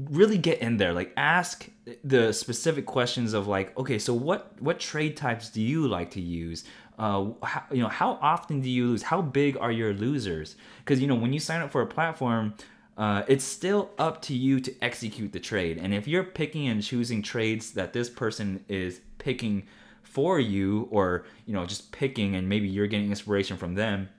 really 0.09 0.37
get 0.39 0.59
in 0.59 0.77
there 0.77 0.91
like 0.91 1.13
ask 1.17 1.69
the 2.03 2.33
specific 2.33 2.85
questions 2.85 3.33
of 3.33 3.47
like 3.47 3.77
okay 3.77 3.99
so 3.99 4.11
what 4.11 4.59
what 4.59 4.79
trade 4.79 5.15
types 5.15 5.49
do 5.49 5.61
you 5.61 5.87
like 5.87 6.11
to 6.11 6.21
use? 6.21 6.63
Uh 6.97 7.29
how, 7.43 7.63
you 7.71 7.81
know 7.81 7.89
how 7.89 8.17
often 8.21 8.59
do 8.59 8.69
you 8.69 8.87
lose? 8.87 9.03
How 9.03 9.21
big 9.21 9.57
are 9.57 9.71
your 9.71 9.93
losers? 9.93 10.55
Because 10.79 10.99
you 10.99 11.07
know 11.07 11.15
when 11.15 11.31
you 11.31 11.39
sign 11.39 11.61
up 11.61 11.71
for 11.71 11.81
a 11.81 11.87
platform 11.87 12.55
uh, 12.95 13.23
it's 13.27 13.43
still 13.43 13.89
up 13.97 14.21
to 14.21 14.35
you 14.35 14.59
to 14.59 14.71
execute 14.83 15.31
the 15.31 15.39
trade. 15.39 15.79
And 15.79 15.95
if 15.95 16.07
you're 16.07 16.23
picking 16.23 16.67
and 16.67 16.83
choosing 16.83 17.23
trades 17.23 17.71
that 17.71 17.91
this 17.91 18.07
person 18.07 18.63
is 18.67 19.01
picking 19.17 19.63
for 20.03 20.39
you 20.39 20.87
or 20.91 21.25
you 21.47 21.53
know 21.53 21.65
just 21.65 21.91
picking 21.91 22.35
and 22.35 22.47
maybe 22.47 22.67
you're 22.67 22.87
getting 22.87 23.09
inspiration 23.09 23.57
from 23.57 23.73
them 23.73 24.09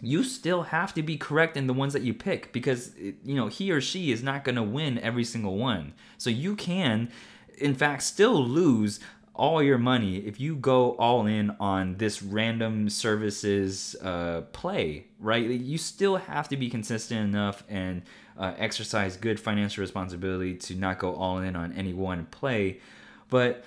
you 0.00 0.24
still 0.24 0.62
have 0.62 0.94
to 0.94 1.02
be 1.02 1.16
correct 1.16 1.56
in 1.56 1.66
the 1.66 1.74
ones 1.74 1.92
that 1.92 2.02
you 2.02 2.14
pick 2.14 2.52
because 2.52 2.92
you 2.98 3.34
know 3.34 3.48
he 3.48 3.70
or 3.70 3.80
she 3.80 4.12
is 4.12 4.22
not 4.22 4.44
going 4.44 4.56
to 4.56 4.62
win 4.62 4.98
every 4.98 5.24
single 5.24 5.56
one. 5.56 5.92
So 6.18 6.30
you 6.30 6.56
can 6.56 7.10
in 7.58 7.74
fact 7.74 8.02
still 8.02 8.42
lose 8.42 9.00
all 9.34 9.62
your 9.62 9.78
money 9.78 10.18
if 10.18 10.40
you 10.40 10.56
go 10.56 10.92
all 10.92 11.26
in 11.26 11.50
on 11.60 11.96
this 11.96 12.22
random 12.22 12.88
services 12.90 13.96
uh, 14.02 14.42
play 14.52 15.06
right? 15.20 15.44
You 15.44 15.78
still 15.78 16.16
have 16.16 16.48
to 16.48 16.56
be 16.56 16.70
consistent 16.70 17.20
enough 17.20 17.62
and 17.68 18.02
uh, 18.38 18.54
exercise 18.56 19.16
good 19.16 19.38
financial 19.38 19.82
responsibility 19.82 20.54
to 20.54 20.74
not 20.74 20.98
go 20.98 21.14
all 21.14 21.38
in 21.38 21.54
on 21.54 21.72
any 21.74 21.92
one 21.92 22.26
play. 22.26 22.80
But 23.28 23.64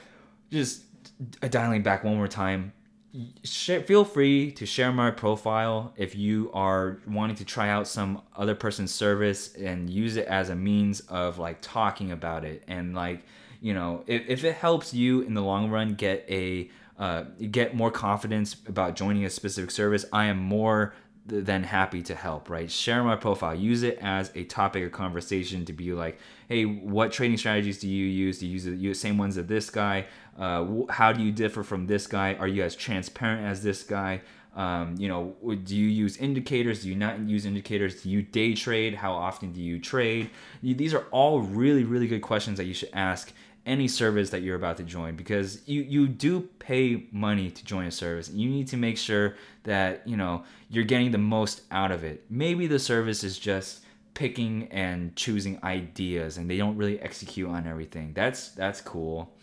just 0.52 0.84
dialing 1.41 1.84
back 1.84 2.04
one 2.04 2.15
more 2.15 2.28
time 2.28 2.74
share, 3.43 3.82
feel 3.82 4.06
free 4.06 4.52
to 4.54 4.65
share 4.65 4.91
my 4.91 5.12
profile 5.12 5.93
if 5.97 6.15
you 6.15 6.49
are 6.54 6.99
wanting 7.08 7.36
to 7.38 7.45
try 7.45 7.69
out 7.69 7.88
some 7.88 8.21
other 8.36 8.56
person's 8.56 8.93
service 8.93 9.54
and 9.56 9.89
use 9.89 10.15
it 10.15 10.28
as 10.28 10.49
a 10.49 10.56
means 10.56 11.02
of 11.02 11.38
like 11.38 11.60
talking 11.62 12.12
about 12.12 12.43
it. 12.43 12.63
And 12.67 12.95
like 12.95 13.23
you 13.63 13.73
know 13.73 14.04
if, 14.06 14.28
if 14.28 14.43
it 14.43 14.56
helps 14.56 14.93
you 14.93 15.21
in 15.21 15.34
the 15.34 15.41
long 15.41 15.71
run 15.71 15.95
get 15.95 16.26
a 16.30 16.69
uh, 16.99 17.23
get 17.49 17.76
more 17.76 17.89
confidence 17.89 18.56
about 18.67 18.95
joining 18.95 19.26
a 19.26 19.30
specific 19.30 19.71
service 19.71 20.06
i 20.13 20.26
am 20.26 20.38
more 20.38 20.93
than 21.26 21.64
happy 21.64 22.02
to 22.02 22.16
help, 22.16 22.50
right? 22.50 22.70
Share 22.70 23.04
my 23.04 23.16
profile. 23.16 23.56
Use 23.56 23.84
it 23.84 23.98
as 24.02 24.32
a 24.36 24.44
topic 24.44 24.84
of 24.84 24.92
conversation 24.92 25.64
to 25.66 25.74
be 25.74 25.94
like, 25.94 26.20
hey, 26.50 26.66
what 26.66 27.12
trading 27.14 27.38
strategies 27.38 27.80
do 27.80 27.88
you 27.88 28.06
use? 28.06 28.40
Do 28.40 28.48
you 28.48 28.54
use 28.54 28.66
the 28.66 28.94
same 28.94 29.18
ones 29.18 29.38
as 29.38 29.46
this 29.46 29.70
guy? 29.70 30.06
Uh, 30.38 30.82
how 30.90 31.14
do 31.14 31.24
you 31.24 31.32
differ 31.32 31.64
from 31.64 31.88
this 31.88 32.08
guy? 32.08 32.34
Are 32.36 32.48
you 32.48 32.64
as 32.64 32.76
transparent 32.76 33.46
as 33.46 33.64
this 33.64 33.84
guy? 33.84 34.22
Um, 34.56 34.96
you 35.00 35.08
know, 35.08 35.36
do 35.64 35.76
you 35.76 35.88
use 35.88 36.18
indicators? 36.18 36.84
Do 36.84 36.90
you 36.90 36.96
not 36.96 37.20
use 37.20 37.46
indicators? 37.46 38.04
Do 38.04 38.10
you 38.10 38.22
day 38.22 38.54
trade? 38.54 38.94
How 38.94 39.14
often 39.14 39.52
do 39.52 39.62
you 39.62 39.80
trade? 39.80 40.30
These 40.62 40.94
are 40.94 41.06
all 41.12 41.42
really, 41.42 41.86
really 41.86 42.08
good 42.08 42.22
questions 42.22 42.58
that 42.58 42.66
you 42.66 42.74
should 42.74 42.92
ask 42.94 43.32
any 43.65 43.88
service 43.88 44.30
that 44.32 44.41
you're 44.41 44.56
about 44.56 44.78
to 44.78 44.84
join 44.84 45.15
because 45.15 45.65
you 45.67 45.82
you 45.82 46.08
do 46.08 46.41
pay 46.60 47.08
money 47.12 47.49
to 47.49 47.63
join 47.63 47.86
a 47.86 47.91
service. 47.91 48.30
You 48.30 48.49
need 48.49 48.67
to 48.69 48.78
make 48.78 48.97
sure 48.97 49.36
that 49.63 50.06
you 50.08 50.17
know 50.17 50.43
you're 50.69 50.84
getting 50.84 51.12
the 51.12 51.17
most 51.17 51.62
out 51.71 51.91
of 51.91 52.04
it. 52.04 52.26
Maybe 52.30 52.67
the 52.67 52.80
service 52.80 53.23
is 53.23 53.39
just 53.39 53.84
picking 54.13 54.67
and 54.67 55.15
choosing 55.15 55.60
ideas 55.63 56.38
and 56.38 56.49
they 56.49 56.58
don't 56.58 56.78
really 56.78 56.99
execute 56.99 57.49
on 57.49 57.65
everything. 57.65 58.13
That's 58.13 58.49
that's 58.49 58.82
cool. 58.82 59.34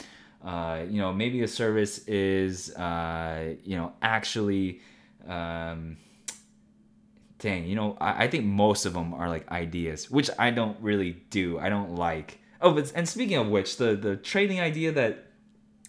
Uh, 0.44 0.84
you 0.88 0.98
know 0.98 1.12
maybe 1.12 1.42
a 1.42 1.48
service 1.48 2.06
is 2.06 2.74
uh, 2.76 3.54
you 3.64 3.76
know 3.76 3.92
actually 4.02 4.80
um, 5.28 5.96
dang 7.38 7.66
you 7.66 7.74
know 7.74 7.96
I, 8.00 8.24
I 8.24 8.28
think 8.28 8.44
most 8.44 8.84
of 8.84 8.92
them 8.92 9.12
are 9.12 9.28
like 9.28 9.50
ideas 9.50 10.10
which 10.10 10.30
i 10.38 10.50
don't 10.50 10.78
really 10.80 11.12
do. 11.30 11.58
I 11.58 11.68
don't 11.70 11.94
like 11.94 12.38
oh 12.60 12.72
but 12.72 12.92
and 12.94 13.08
speaking 13.08 13.36
of 13.36 13.48
which 13.48 13.76
the 13.76 13.96
the 13.96 14.16
trading 14.16 14.60
idea 14.60 14.92
that 14.92 15.26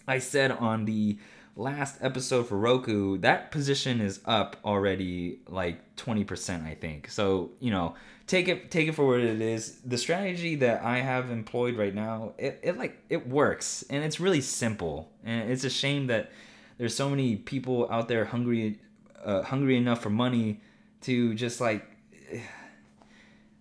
i 0.08 0.18
said 0.18 0.52
on 0.52 0.86
the 0.86 1.18
last 1.56 1.98
episode 2.02 2.48
for 2.48 2.58
Roku, 2.58 3.18
that 3.20 3.52
position 3.52 4.02
is 4.02 4.20
up 4.26 4.58
already 4.64 5.40
like 5.48 5.96
20%, 5.98 6.66
I 6.66 6.76
think. 6.76 7.10
So, 7.10 7.52
you 7.60 7.72
know, 7.72 7.96
take 8.28 8.48
it 8.48 8.72
take 8.72 8.88
it 8.88 8.94
for 8.94 9.06
what 9.06 9.20
it 9.20 9.42
is. 9.42 9.80
The 9.86 9.98
strategy 9.98 10.56
that 10.56 10.84
I 10.84 11.00
have 11.00 11.30
employed 11.30 11.78
right 11.78 11.94
now, 11.94 12.34
it, 12.38 12.60
it 12.64 12.78
like 12.78 12.98
it 13.10 13.28
works 13.28 13.84
and 13.90 14.04
it's 14.04 14.20
really 14.20 14.42
simple. 14.42 15.12
And 15.24 15.52
it's 15.52 15.64
a 15.64 15.70
shame 15.70 16.08
that 16.08 16.32
there's 16.78 16.96
so 16.96 17.10
many 17.10 17.36
people 17.36 17.90
out 17.92 18.08
there 18.08 18.26
hungry 18.26 18.80
uh, 19.24 19.44
hungry 19.44 19.78
enough 19.78 20.02
for 20.02 20.10
money 20.10 20.62
to 21.02 21.34
just 21.36 21.62
like 21.62 21.86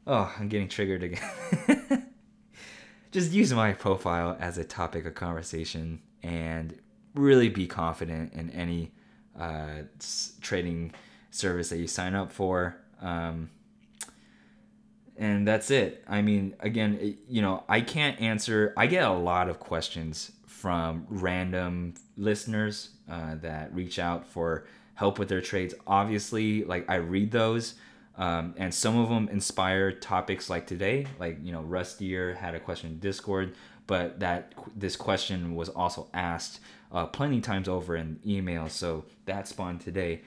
oh, 0.07 0.33
I'm 0.39 0.49
getting 0.49 0.69
triggered 0.69 1.03
again. 1.03 1.87
just 3.11 3.33
use 3.33 3.53
my 3.53 3.73
profile 3.73 4.37
as 4.41 4.59
a 4.59 4.65
topic 4.65 5.05
of 5.07 5.15
conversation 5.15 6.01
and 6.23 6.79
really 7.15 7.49
be 7.49 7.67
confident 7.67 8.33
in 8.33 8.51
any 8.51 8.93
uh, 9.39 9.83
trading 10.41 10.93
service 11.31 11.71
that 11.71 11.79
you 11.79 11.87
sign 11.87 12.15
up 12.15 12.31
for. 12.31 12.77
Um, 13.01 13.51
and 15.17 15.47
that's 15.47 15.71
it. 15.71 16.05
I 16.09 16.23
mean, 16.23 16.55
again, 16.61 17.19
you 17.29 17.43
know, 17.43 17.65
I 17.69 17.83
can't 17.83 18.21
answer. 18.21 18.73
I 18.77 18.87
get 18.87 19.05
a 19.05 19.13
lot 19.13 19.49
of 19.49 19.61
questions 19.61 20.33
from 20.47 21.07
random 21.09 21.95
listeners 22.17 22.91
uh, 23.11 23.35
that 23.37 23.75
reach 23.75 23.99
out 23.99 24.27
for 24.27 24.67
help 24.95 25.19
with 25.19 25.29
their 25.29 25.41
trades. 25.41 25.75
Obviously, 25.87 26.65
like 26.65 26.89
I 26.89 26.97
read 26.97 27.31
those, 27.31 27.75
um, 28.21 28.55
and 28.59 28.73
some 28.73 28.99
of 28.99 29.09
them 29.09 29.29
inspire 29.33 29.91
topics 29.91 30.51
like 30.51 30.67
today. 30.67 31.07
Like 31.19 31.39
you 31.43 31.53
know, 31.53 31.63
Rustier 31.63 32.35
had 32.37 32.55
a 32.55 32.61
question 32.61 32.91
in 32.91 32.99
Discord, 32.99 33.55
but 33.87 34.21
that 34.21 34.53
this 34.77 34.95
question 34.95 35.57
was 35.57 35.71
also 35.71 36.07
asked 36.13 36.61
uh, 36.93 37.07
plenty 37.07 37.41
times 37.41 37.67
over 37.67 37.97
in 37.97 38.21
email, 38.25 38.69
so 38.69 39.07
that 39.25 39.49
spawned 39.49 39.81
today. 39.81 40.21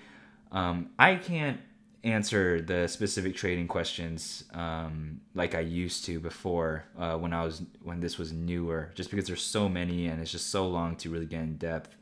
Um, 0.52 0.90
I 0.98 1.16
can't 1.16 1.60
answer 2.04 2.62
the 2.62 2.88
specific 2.88 3.36
trading 3.36 3.68
questions 3.68 4.44
um, 4.54 5.22
like 5.36 5.56
I 5.56 5.62
used 5.62 6.04
to 6.06 6.20
before 6.20 6.86
uh, 6.98 7.16
when 7.18 7.32
I 7.32 7.46
was 7.46 7.62
when 7.84 8.00
this 8.00 8.18
was 8.18 8.34
newer, 8.34 8.92
just 8.96 9.12
because 9.12 9.28
there's 9.28 9.44
so 9.44 9.70
many 9.70 10.08
and 10.08 10.20
it's 10.20 10.32
just 10.32 10.50
so 10.50 10.68
long 10.68 10.96
to 10.98 11.12
really 11.12 11.28
get 11.28 11.42
in 11.42 11.58
depth. 11.58 11.96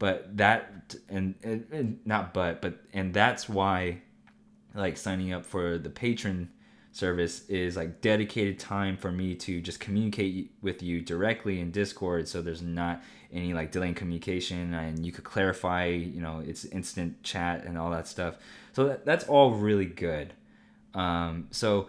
But 0.00 0.36
that 0.38 0.96
and, 1.08 1.36
and, 1.44 1.66
and 1.70 2.00
not 2.04 2.34
but 2.34 2.60
but 2.60 2.80
and 2.92 3.14
that's 3.14 3.48
why 3.48 4.02
like 4.74 4.96
signing 4.96 5.32
up 5.32 5.44
for 5.44 5.78
the 5.78 5.90
Patreon 5.90 6.48
service 6.92 7.48
is 7.48 7.76
like 7.76 8.00
dedicated 8.00 8.58
time 8.58 8.96
for 8.96 9.12
me 9.12 9.34
to 9.34 9.60
just 9.60 9.78
communicate 9.78 10.50
with 10.60 10.82
you 10.82 11.00
directly 11.00 11.60
in 11.60 11.70
discord 11.70 12.26
so 12.26 12.42
there's 12.42 12.62
not 12.62 13.00
any 13.32 13.54
like 13.54 13.70
delay 13.70 13.88
in 13.88 13.94
communication 13.94 14.74
and 14.74 15.06
you 15.06 15.12
could 15.12 15.24
clarify 15.24 15.86
you 15.86 16.20
know 16.20 16.42
it's 16.44 16.64
instant 16.66 17.22
chat 17.22 17.64
and 17.64 17.78
all 17.78 17.90
that 17.90 18.08
stuff. 18.08 18.36
So 18.72 18.88
that, 18.88 19.04
that's 19.04 19.24
all 19.24 19.52
really 19.52 19.86
good. 19.86 20.32
Um, 20.94 21.46
so 21.50 21.88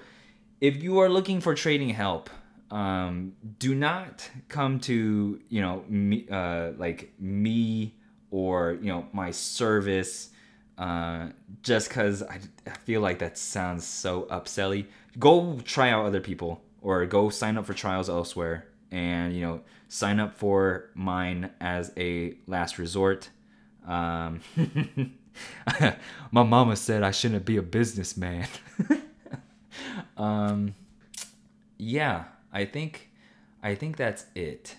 if 0.59 0.82
you 0.82 0.99
are 0.99 1.09
looking 1.09 1.41
for 1.41 1.55
trading 1.55 1.89
help 1.89 2.29
um, 2.69 3.34
do 3.59 3.75
not 3.75 4.29
come 4.47 4.79
to 4.82 5.41
you 5.49 5.61
know 5.61 5.84
me 5.89 6.27
uh, 6.29 6.71
like 6.77 7.13
me 7.19 7.95
or 8.29 8.77
you 8.82 8.91
know 8.91 9.07
my 9.11 9.32
service 9.32 10.29
uh, 10.78 11.28
just 11.63 11.89
because 11.89 12.24
I, 12.24 12.39
I 12.65 12.72
feel 12.72 13.01
like 13.01 13.19
that 13.19 13.38
sounds 13.38 13.86
so 13.86 14.24
upselly. 14.24 14.88
Go 15.19 15.59
try 15.63 15.89
out 15.89 16.05
other 16.05 16.22
people 16.22 16.61
or 16.82 17.05
go 17.05 17.30
sign 17.30 17.57
up 17.57 17.65
for 17.65 17.74
trials 17.74 18.09
elsewhere 18.09 18.67
and 18.91 19.34
you 19.34 19.41
know 19.41 19.61
sign 19.88 20.19
up 20.19 20.36
for 20.36 20.89
mine 20.93 21.51
as 21.59 21.91
a 21.97 22.36
last 22.47 22.78
resort. 22.78 23.30
Um, 23.88 24.41
my 26.32 26.43
mama 26.43 26.76
said 26.76 27.03
I 27.03 27.11
shouldn't 27.11 27.45
be 27.45 27.57
a 27.57 27.61
businessman. 27.61 28.47
um, 30.17 30.76
yeah, 31.78 32.26
I 32.51 32.65
think 32.65 33.09
I 33.63 33.76
think 33.76 33.97
that's 33.97 34.26
it. 34.36 34.76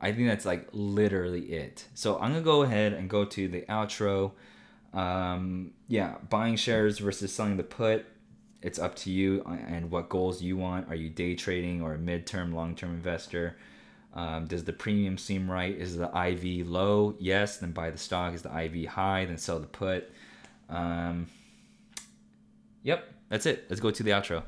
I 0.00 0.12
think 0.12 0.28
that's 0.28 0.44
like 0.44 0.68
literally 0.72 1.52
it. 1.52 1.86
So 1.94 2.16
I'm 2.16 2.32
gonna 2.32 2.42
go 2.42 2.62
ahead 2.62 2.92
and 2.92 3.08
go 3.08 3.24
to 3.24 3.48
the 3.48 3.62
outro. 3.62 4.32
Um, 4.96 5.72
yeah, 5.88 6.14
buying 6.30 6.56
shares 6.56 6.98
versus 6.98 7.32
selling 7.32 7.58
the 7.58 7.62
put. 7.62 8.06
It's 8.62 8.78
up 8.78 8.96
to 8.96 9.10
you 9.10 9.42
and 9.44 9.90
what 9.90 10.08
goals 10.08 10.42
you 10.42 10.56
want. 10.56 10.88
Are 10.88 10.94
you 10.94 11.10
day 11.10 11.34
trading 11.34 11.82
or 11.82 11.94
a 11.94 11.98
midterm, 11.98 12.54
long 12.54 12.74
term 12.74 12.92
investor? 12.92 13.56
Um, 14.14 14.46
does 14.46 14.64
the 14.64 14.72
premium 14.72 15.18
seem 15.18 15.48
right? 15.48 15.76
Is 15.76 15.98
the 15.98 16.06
IV 16.06 16.66
low? 16.66 17.14
Yes, 17.20 17.58
then 17.58 17.72
buy 17.72 17.90
the 17.90 17.98
stock. 17.98 18.34
Is 18.34 18.40
the 18.40 18.58
IV 18.58 18.86
high? 18.88 19.26
Then 19.26 19.36
sell 19.36 19.60
the 19.60 19.66
put. 19.66 20.10
Um, 20.70 21.26
yep, 22.82 23.06
that's 23.28 23.44
it. 23.44 23.66
Let's 23.68 23.80
go 23.80 23.90
to 23.90 24.02
the 24.02 24.10
outro. 24.10 24.42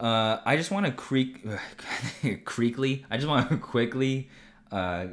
Uh, 0.00 0.40
I 0.46 0.56
just 0.56 0.70
want 0.70 0.86
to 0.86 0.92
creak, 0.92 1.44
creakly. 2.44 3.04
I 3.10 3.16
just 3.16 3.28
want 3.28 3.50
to 3.50 3.56
quickly 3.58 4.30
uh, 4.72 5.08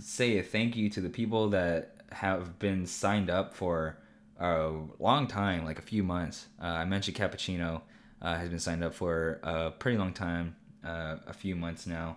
say 0.00 0.38
a 0.38 0.42
thank 0.42 0.76
you 0.76 0.90
to 0.90 1.00
the 1.00 1.08
people 1.08 1.50
that 1.50 2.02
have 2.10 2.58
been 2.58 2.84
signed 2.86 3.30
up 3.30 3.54
for 3.54 3.96
a 4.40 4.72
long 4.98 5.28
time, 5.28 5.64
like 5.64 5.78
a 5.78 5.82
few 5.82 6.02
months. 6.02 6.48
Uh, 6.60 6.66
I 6.66 6.84
mentioned 6.84 7.16
Cappuccino 7.16 7.82
uh, 8.20 8.34
has 8.36 8.48
been 8.48 8.58
signed 8.58 8.82
up 8.82 8.92
for 8.94 9.38
a 9.44 9.70
pretty 9.70 9.98
long 9.98 10.12
time, 10.12 10.56
uh, 10.84 11.16
a 11.28 11.32
few 11.32 11.54
months 11.54 11.86
now, 11.86 12.16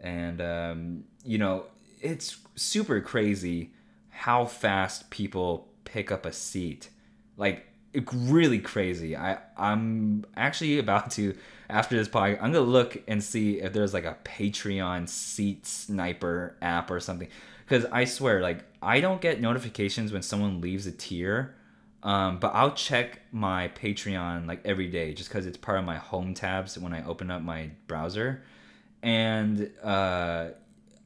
and 0.00 0.40
um, 0.40 1.04
you 1.24 1.38
know 1.38 1.64
it's 2.00 2.36
super 2.54 3.00
crazy 3.00 3.72
how 4.10 4.44
fast 4.44 5.10
people 5.10 5.68
pick 5.84 6.12
up 6.12 6.24
a 6.24 6.32
seat. 6.32 6.90
Like 7.36 7.66
really 8.12 8.58
crazy. 8.58 9.16
I 9.16 9.38
I'm 9.56 10.24
actually 10.36 10.78
about 10.78 11.10
to 11.12 11.36
after 11.70 11.96
this 11.96 12.08
podcast. 12.08 12.42
I'm 12.42 12.52
gonna 12.52 12.60
look 12.60 13.02
and 13.08 13.22
see 13.22 13.60
if 13.60 13.72
there's 13.72 13.94
like 13.94 14.04
a 14.04 14.16
Patreon 14.24 15.08
seat 15.08 15.66
sniper 15.66 16.56
app 16.62 16.90
or 16.90 17.00
something. 17.00 17.28
Because 17.66 17.84
I 17.86 18.04
swear, 18.04 18.40
like 18.40 18.64
I 18.82 19.00
don't 19.00 19.20
get 19.20 19.40
notifications 19.40 20.12
when 20.12 20.22
someone 20.22 20.60
leaves 20.60 20.86
a 20.86 20.92
tier, 20.92 21.54
um, 22.02 22.38
but 22.38 22.48
I'll 22.54 22.72
check 22.72 23.20
my 23.32 23.68
Patreon 23.68 24.46
like 24.46 24.60
every 24.64 24.88
day 24.88 25.12
just 25.12 25.28
because 25.28 25.46
it's 25.46 25.58
part 25.58 25.78
of 25.78 25.84
my 25.84 25.96
home 25.96 26.34
tabs 26.34 26.78
when 26.78 26.92
I 26.94 27.04
open 27.04 27.30
up 27.30 27.42
my 27.42 27.70
browser, 27.86 28.42
and 29.02 29.70
uh, 29.82 30.48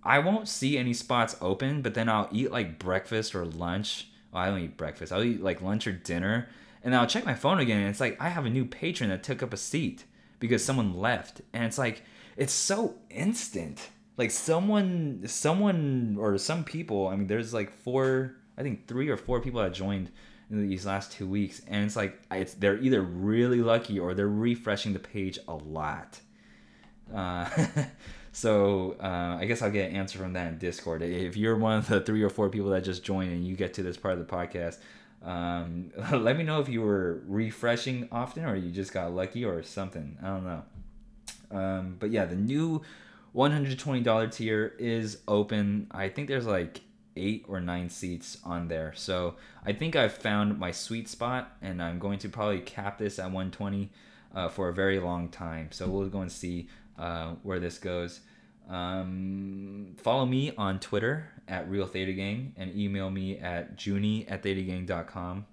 I 0.04 0.18
won't 0.20 0.48
see 0.48 0.78
any 0.78 0.92
spots 0.94 1.36
open. 1.40 1.82
But 1.82 1.94
then 1.94 2.08
I'll 2.08 2.28
eat 2.30 2.52
like 2.52 2.78
breakfast 2.78 3.34
or 3.34 3.44
lunch. 3.44 4.08
Well, 4.32 4.42
I 4.42 4.46
don't 4.46 4.60
eat 4.60 4.76
breakfast. 4.76 5.12
I'll 5.12 5.24
eat 5.24 5.42
like 5.42 5.60
lunch 5.60 5.86
or 5.86 5.92
dinner 5.92 6.48
and 6.84 6.94
I'll 6.94 7.06
check 7.06 7.24
my 7.24 7.34
phone 7.34 7.58
again, 7.58 7.80
and 7.80 7.88
it's 7.88 8.00
like 8.00 8.20
I 8.20 8.28
have 8.28 8.46
a 8.46 8.50
new 8.50 8.64
patron 8.64 9.10
that 9.10 9.22
took 9.22 9.42
up 9.42 9.52
a 9.52 9.56
seat 9.56 10.04
because 10.38 10.64
someone 10.64 10.98
left, 10.98 11.40
and 11.52 11.64
it's 11.64 11.78
like 11.78 12.02
it's 12.36 12.52
so 12.52 12.96
instant. 13.10 13.90
Like 14.16 14.30
someone, 14.30 15.22
someone 15.26 16.16
or 16.18 16.36
some 16.38 16.64
people. 16.64 17.08
I 17.08 17.16
mean, 17.16 17.26
there's 17.28 17.54
like 17.54 17.72
four, 17.72 18.36
I 18.58 18.62
think 18.62 18.86
three 18.86 19.08
or 19.08 19.16
four 19.16 19.40
people 19.40 19.62
that 19.62 19.72
joined 19.72 20.10
in 20.50 20.68
these 20.68 20.84
last 20.84 21.12
two 21.12 21.26
weeks, 21.26 21.62
and 21.66 21.84
it's 21.84 21.96
like 21.96 22.20
it's 22.30 22.54
they're 22.54 22.78
either 22.78 23.00
really 23.00 23.60
lucky 23.60 23.98
or 23.98 24.14
they're 24.14 24.28
refreshing 24.28 24.92
the 24.92 24.98
page 24.98 25.38
a 25.48 25.54
lot. 25.54 26.20
Uh, 27.12 27.48
so 28.32 28.96
uh, 29.00 29.38
I 29.40 29.46
guess 29.46 29.62
I'll 29.62 29.70
get 29.70 29.90
an 29.90 29.96
answer 29.96 30.18
from 30.18 30.34
that 30.34 30.48
in 30.48 30.58
Discord. 30.58 31.02
If 31.02 31.36
you're 31.36 31.56
one 31.56 31.78
of 31.78 31.88
the 31.88 32.00
three 32.00 32.22
or 32.22 32.30
four 32.30 32.50
people 32.50 32.70
that 32.70 32.84
just 32.84 33.02
joined 33.02 33.32
and 33.32 33.46
you 33.46 33.56
get 33.56 33.74
to 33.74 33.82
this 33.82 33.96
part 33.96 34.18
of 34.18 34.26
the 34.26 34.32
podcast, 34.32 34.78
um, 35.24 35.92
let 36.12 36.36
me 36.36 36.44
know 36.44 36.60
if 36.60 36.68
you 36.68 36.82
were 36.82 37.22
refreshing 37.26 38.08
often 38.10 38.44
or 38.44 38.56
you 38.56 38.70
just 38.70 38.92
got 38.92 39.12
lucky 39.12 39.44
or 39.44 39.62
something. 39.62 40.16
I 40.22 40.26
don't 40.26 40.44
know. 40.44 40.62
Um, 41.50 41.96
but 41.98 42.10
yeah, 42.10 42.24
the 42.24 42.36
new 42.36 42.82
$120 43.34 44.32
tier 44.32 44.74
is 44.78 45.18
open. 45.28 45.86
I 45.90 46.08
think 46.08 46.28
there's 46.28 46.46
like 46.46 46.80
eight 47.16 47.44
or 47.48 47.60
nine 47.60 47.88
seats 47.88 48.38
on 48.44 48.68
there. 48.68 48.92
So 48.96 49.36
I 49.64 49.72
think 49.72 49.96
I've 49.96 50.14
found 50.14 50.58
my 50.58 50.72
sweet 50.72 51.08
spot 51.08 51.56
and 51.60 51.82
I'm 51.82 51.98
going 51.98 52.18
to 52.20 52.28
probably 52.28 52.60
cap 52.60 52.98
this 52.98 53.18
at 53.18 53.26
120 53.26 53.90
uh, 54.34 54.48
for 54.48 54.68
a 54.68 54.74
very 54.74 54.98
long 54.98 55.28
time. 55.28 55.68
So 55.72 55.88
we'll 55.88 56.08
go 56.08 56.22
and 56.22 56.32
see 56.32 56.68
uh, 56.98 57.34
where 57.42 57.60
this 57.60 57.78
goes. 57.78 58.20
Um, 58.68 59.96
follow 59.98 60.26
me 60.26 60.52
on 60.56 60.80
Twitter 60.80 61.28
at 61.48 61.68
Real 61.68 61.86
Theta 61.86 62.12
Gang 62.12 62.54
and 62.56 62.74
email 62.74 63.10
me 63.10 63.38
at 63.38 63.76
junie 63.76 64.26
at 64.28 64.42
thetagang.com. 64.42 65.46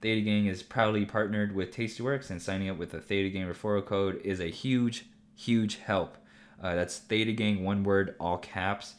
Theta 0.00 0.20
Gang 0.20 0.46
is 0.46 0.62
proudly 0.62 1.06
partnered 1.06 1.54
with 1.54 1.72
Tastyworks, 1.72 2.28
and 2.28 2.42
signing 2.42 2.68
up 2.68 2.76
with 2.76 2.90
the 2.90 3.00
Theta 3.00 3.28
Gang 3.28 3.46
referral 3.46 3.84
code 3.84 4.20
is 4.24 4.40
a 4.40 4.48
huge, 4.48 5.06
huge 5.36 5.76
help. 5.76 6.16
Uh, 6.60 6.74
that's 6.74 6.98
Theta 6.98 7.32
Gang, 7.32 7.62
one 7.62 7.84
word, 7.84 8.16
all 8.18 8.38
caps. 8.38 8.94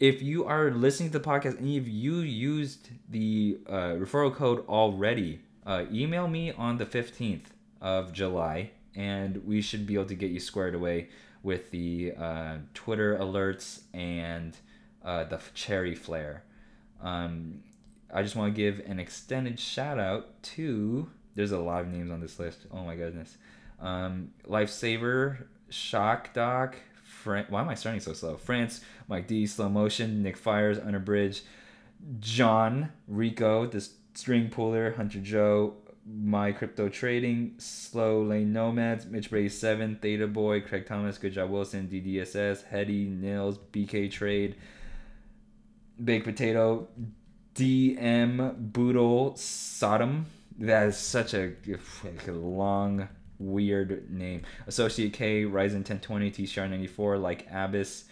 If 0.00 0.22
you 0.22 0.44
are 0.44 0.70
listening 0.70 1.10
to 1.10 1.18
the 1.18 1.24
podcast 1.24 1.58
and 1.58 1.68
if 1.68 1.88
you 1.88 2.18
used 2.18 2.88
the 3.10 3.58
uh, 3.68 3.96
referral 3.96 4.32
code 4.32 4.64
already, 4.68 5.40
uh, 5.66 5.84
email 5.92 6.28
me 6.28 6.52
on 6.52 6.78
the 6.78 6.86
15th 6.86 7.46
of 7.82 8.12
July, 8.12 8.70
and 8.94 9.44
we 9.44 9.60
should 9.60 9.86
be 9.86 9.94
able 9.94 10.06
to 10.06 10.14
get 10.14 10.30
you 10.30 10.40
squared 10.40 10.74
away 10.74 11.08
with 11.42 11.70
the 11.70 12.12
uh, 12.18 12.56
Twitter 12.74 13.16
alerts 13.16 13.82
and 13.94 14.56
uh, 15.04 15.24
the 15.24 15.40
cherry 15.54 15.94
flare. 15.94 16.44
Um, 17.02 17.62
I 18.12 18.22
just 18.22 18.36
want 18.36 18.54
to 18.54 18.56
give 18.56 18.80
an 18.86 18.98
extended 18.98 19.60
shout 19.60 19.98
out 19.98 20.42
to. 20.42 21.10
There's 21.34 21.52
a 21.52 21.58
lot 21.58 21.82
of 21.82 21.88
names 21.88 22.10
on 22.10 22.20
this 22.20 22.38
list. 22.38 22.66
Oh 22.72 22.84
my 22.84 22.96
goodness. 22.96 23.36
Um, 23.80 24.32
Lifesaver, 24.46 25.44
Shock 25.70 26.32
Doc, 26.34 26.76
Fran- 27.04 27.46
why 27.48 27.60
am 27.60 27.68
I 27.68 27.74
starting 27.74 28.00
so 28.00 28.12
slow? 28.12 28.36
France, 28.36 28.80
Mike 29.06 29.26
D, 29.26 29.46
Slow 29.46 29.68
Motion, 29.68 30.22
Nick 30.22 30.36
Fires, 30.36 30.78
Underbridge, 30.78 31.42
John, 32.20 32.90
Rico, 33.06 33.66
the 33.66 33.86
String 34.14 34.48
Puller, 34.48 34.94
Hunter 34.96 35.20
Joe, 35.20 35.74
My 36.10 36.52
Crypto 36.52 36.88
Trading, 36.88 37.54
Slow 37.58 38.22
Lane 38.22 38.52
Nomads, 38.52 39.04
Mitch 39.04 39.28
Brady 39.28 39.50
7, 39.50 39.98
Theta 40.00 40.26
Boy, 40.26 40.62
Craig 40.62 40.86
Thomas, 40.86 41.18
Good 41.18 41.34
Job 41.34 41.50
Wilson, 41.50 41.86
DDSS, 41.86 42.64
Hetty, 42.64 43.06
Nils, 43.06 43.58
BK 43.72 44.10
Trade, 44.10 44.56
Baked 46.02 46.24
Potato, 46.24 46.88
DM 47.54 48.72
Boodle 48.72 49.36
Sodom. 49.36 50.26
That 50.58 50.86
is 50.86 50.96
such 50.96 51.34
a, 51.34 51.52
like 52.04 52.26
a 52.26 52.32
long, 52.32 53.08
weird 53.38 54.10
name. 54.10 54.42
Associate 54.66 55.12
K, 55.12 55.44
Ryzen 55.44 55.84
1020, 55.84 56.30
T 56.30 56.46
Star 56.46 56.68
94, 56.68 57.18
like 57.18 57.46
Abyss, 57.52 58.04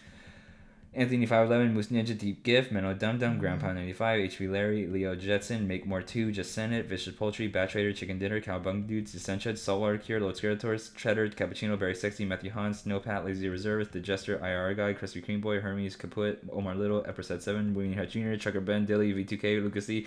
Anthony 0.97 1.26
511, 1.26 1.74
Moose 1.74 1.88
Ninja, 1.88 2.16
Deep 2.16 2.42
Gift, 2.42 2.72
Menno 2.72 2.99
Dum 2.99 3.18
Dum, 3.18 3.36
Grandpa 3.36 3.74
95, 3.74 4.30
HV 4.30 4.51
Larry, 4.51 4.86
Leo 4.86 5.14
Jetson, 5.14 5.68
Make 5.68 5.84
More 5.84 6.01
2, 6.01 6.32
Just 6.32 6.55
Send 6.55 6.72
It, 6.72 6.86
Vicious 6.86 7.14
Poultry, 7.14 7.49
Bat 7.49 7.68
Trader, 7.68 7.92
Chicken 7.92 8.18
Dinner, 8.18 8.40
Cowbung 8.40 8.86
Dudes, 8.86 9.14
Essential, 9.14 9.55
Saltwater 9.57 9.99
Cure, 9.99 10.20
Los 10.20 10.40
Creators, 10.40 10.92
Cheddar, 10.97 11.28
Cappuccino, 11.28 11.76
Very 11.76 11.94
Sexy, 11.94 12.24
Matthew 12.24 12.51
Hans, 12.51 12.82
Snowpat, 12.84 13.26
Lazy 13.26 13.51
Reservist, 13.51 13.92
The 13.92 14.01
Jester, 14.01 14.38
IR 14.42 14.72
Guy, 14.72 14.94
Crispy 14.94 15.20
Cream 15.20 15.42
Boy, 15.42 15.61
Hermes, 15.61 15.97
Kaput, 15.97 16.38
Omar 16.51 16.74
Little, 16.74 17.03
Epperset 17.03 17.42
7, 17.42 17.74
Winnie 17.74 17.92
Hut 17.92 18.09
Jr., 18.09 18.36
Chucker 18.36 18.62
Ben, 18.62 18.86
Dilly, 18.86 19.12
V2K, 19.12 19.62
Lucas 19.62 19.90
E. 19.90 20.07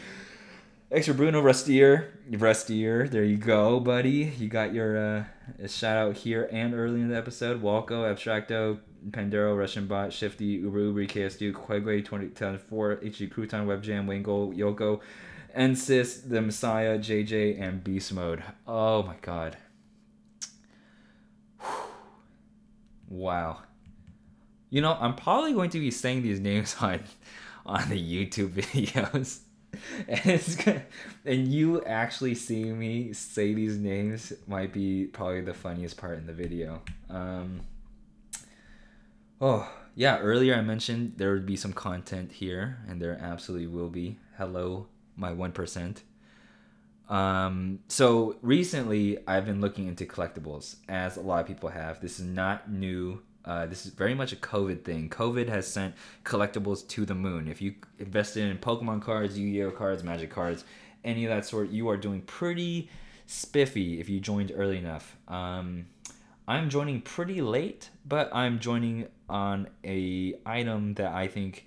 Extra 0.92 1.14
Bruno, 1.14 1.40
Rustier, 1.40 2.06
Rustier, 2.32 3.08
there 3.08 3.24
you 3.24 3.38
go, 3.38 3.80
buddy. 3.80 4.34
You 4.40 4.48
got 4.48 4.74
your 4.74 4.98
uh, 4.98 5.68
shout 5.68 5.98
out 5.98 6.18
here 6.18 6.50
and 6.52 6.74
early 6.74 7.00
in 7.00 7.10
the 7.10 7.16
episode. 7.16 7.62
Walko, 7.62 8.12
Abstracto, 8.12 8.80
Pandero, 9.12 9.58
Russian 9.58 9.88
Bot, 9.88 10.12
Shifty, 10.12 10.46
Uber 10.46 10.80
Uber, 10.80 11.06
KS 11.06 11.36
Duke, 11.38 11.56
Quegway, 11.56 12.04
2004, 12.04 12.98
HG 12.98 13.32
Crouton, 13.34 13.66
Webjam, 13.66 14.08
Wingo, 14.08 14.52
Yoko, 14.52 15.02
Ensis, 15.58 16.28
The 16.28 16.42
Messiah, 16.42 16.98
JJ, 16.98 17.62
and 17.62 17.84
Beast 17.84 18.14
Mode. 18.14 18.44
Oh 18.68 19.04
my 19.04 19.16
god. 19.22 19.58
Wow. 23.08 23.64
You 24.70 24.82
know, 24.82 24.96
I'm 25.00 25.16
probably 25.16 25.54
going 25.54 25.72
to 25.72 25.80
be 25.80 25.92
saying 25.92 26.22
these 26.22 26.40
names 26.40 26.76
on 26.82 27.04
on 27.66 27.90
the 27.90 27.98
YouTube 27.98 28.50
videos. 28.54 29.40
And 30.08 30.26
it's 30.26 30.56
gonna, 30.56 30.84
and 31.26 31.48
you 31.48 31.84
actually 31.84 32.36
seeing 32.36 32.78
me 32.78 33.14
say 33.14 33.54
these 33.54 33.78
names 33.78 34.34
might 34.48 34.74
be 34.74 35.06
probably 35.06 35.42
the 35.42 35.54
funniest 35.54 35.98
part 35.98 36.18
in 36.18 36.26
the 36.26 36.34
video. 36.34 36.82
Um, 37.10 37.62
Oh, 39.42 39.72
yeah, 39.96 40.20
earlier 40.20 40.56
I 40.56 40.62
mentioned 40.62 41.14
there 41.16 41.32
would 41.32 41.46
be 41.46 41.56
some 41.56 41.72
content 41.72 42.34
here, 42.34 42.80
and 42.90 43.02
there 43.02 43.18
absolutely 43.22 43.68
will 43.68 43.90
be. 43.90 44.18
Hello, 44.38 44.88
my 45.16 45.32
1%. 45.32 46.02
Um, 47.08 47.80
so 47.88 48.36
recently 48.42 49.18
I've 49.28 49.46
been 49.46 49.62
looking 49.62 49.88
into 49.88 50.06
collectibles, 50.06 50.76
as 50.90 51.16
a 51.16 51.22
lot 51.22 51.40
of 51.40 51.48
people 51.48 51.70
have. 51.70 52.02
This 52.02 52.20
is 52.20 52.26
not 52.26 52.70
new. 52.70 53.22
Uh, 53.46 53.66
this 53.66 53.86
is 53.86 53.94
very 53.94 54.14
much 54.14 54.34
a 54.34 54.36
COVID 54.36 54.84
thing. 54.84 55.10
COVID 55.10 55.48
has 55.48 55.66
sent 55.66 55.96
collectibles 56.26 56.86
to 56.90 57.06
the 57.06 57.16
moon. 57.16 57.48
If 57.48 57.62
you 57.62 57.76
invested 57.98 58.44
in 58.44 58.58
Pokemon 58.58 59.02
cards, 59.02 59.40
Yu 59.40 59.52
Gi 59.54 59.64
Oh 59.64 59.72
cards, 59.72 60.04
Magic 60.04 60.30
cards, 60.30 60.66
any 61.06 61.24
of 61.24 61.30
that 61.30 61.46
sort, 61.46 61.70
you 61.70 61.88
are 61.88 61.98
doing 61.98 62.22
pretty 62.24 62.90
spiffy 63.26 64.02
if 64.02 64.10
you 64.10 64.20
joined 64.20 64.52
early 64.54 64.78
enough. 64.78 65.16
Um, 65.30 65.86
I'm 66.46 66.70
joining 66.70 67.02
pretty 67.02 67.42
late, 67.42 67.90
but 68.06 68.30
I'm 68.36 68.60
joining 68.60 69.08
on 69.30 69.68
a 69.84 70.36
item 70.46 70.96
that 70.96 71.14
I 71.14 71.28
think 71.28 71.66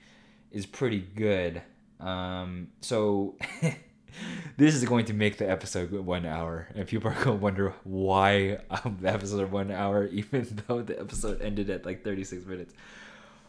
is 0.51 0.67
pretty 0.67 1.01
good. 1.01 1.63
Um, 2.01 2.69
so 2.81 3.37
this 4.57 4.75
is 4.75 4.85
going 4.85 5.07
to 5.07 5.15
make 5.15 5.39
the 5.39 5.49
episode 5.49 5.93
one 5.93 6.27
hour, 6.27 6.69
and 6.75 6.87
people 6.87 7.11
are 7.11 7.25
going 7.25 7.39
to 7.39 7.43
wonder 7.43 7.75
why 7.85 8.59
um, 8.71 8.99
the 9.01 9.13
episode 9.13 9.51
one 9.51 9.71
hour, 9.71 10.07
even 10.13 10.63
though 10.67 10.83
the 10.83 10.99
episode 10.99 11.41
ended 11.41 11.71
at 11.71 11.87
like 11.87 12.05
36 12.05 12.45
minutes. 12.47 12.75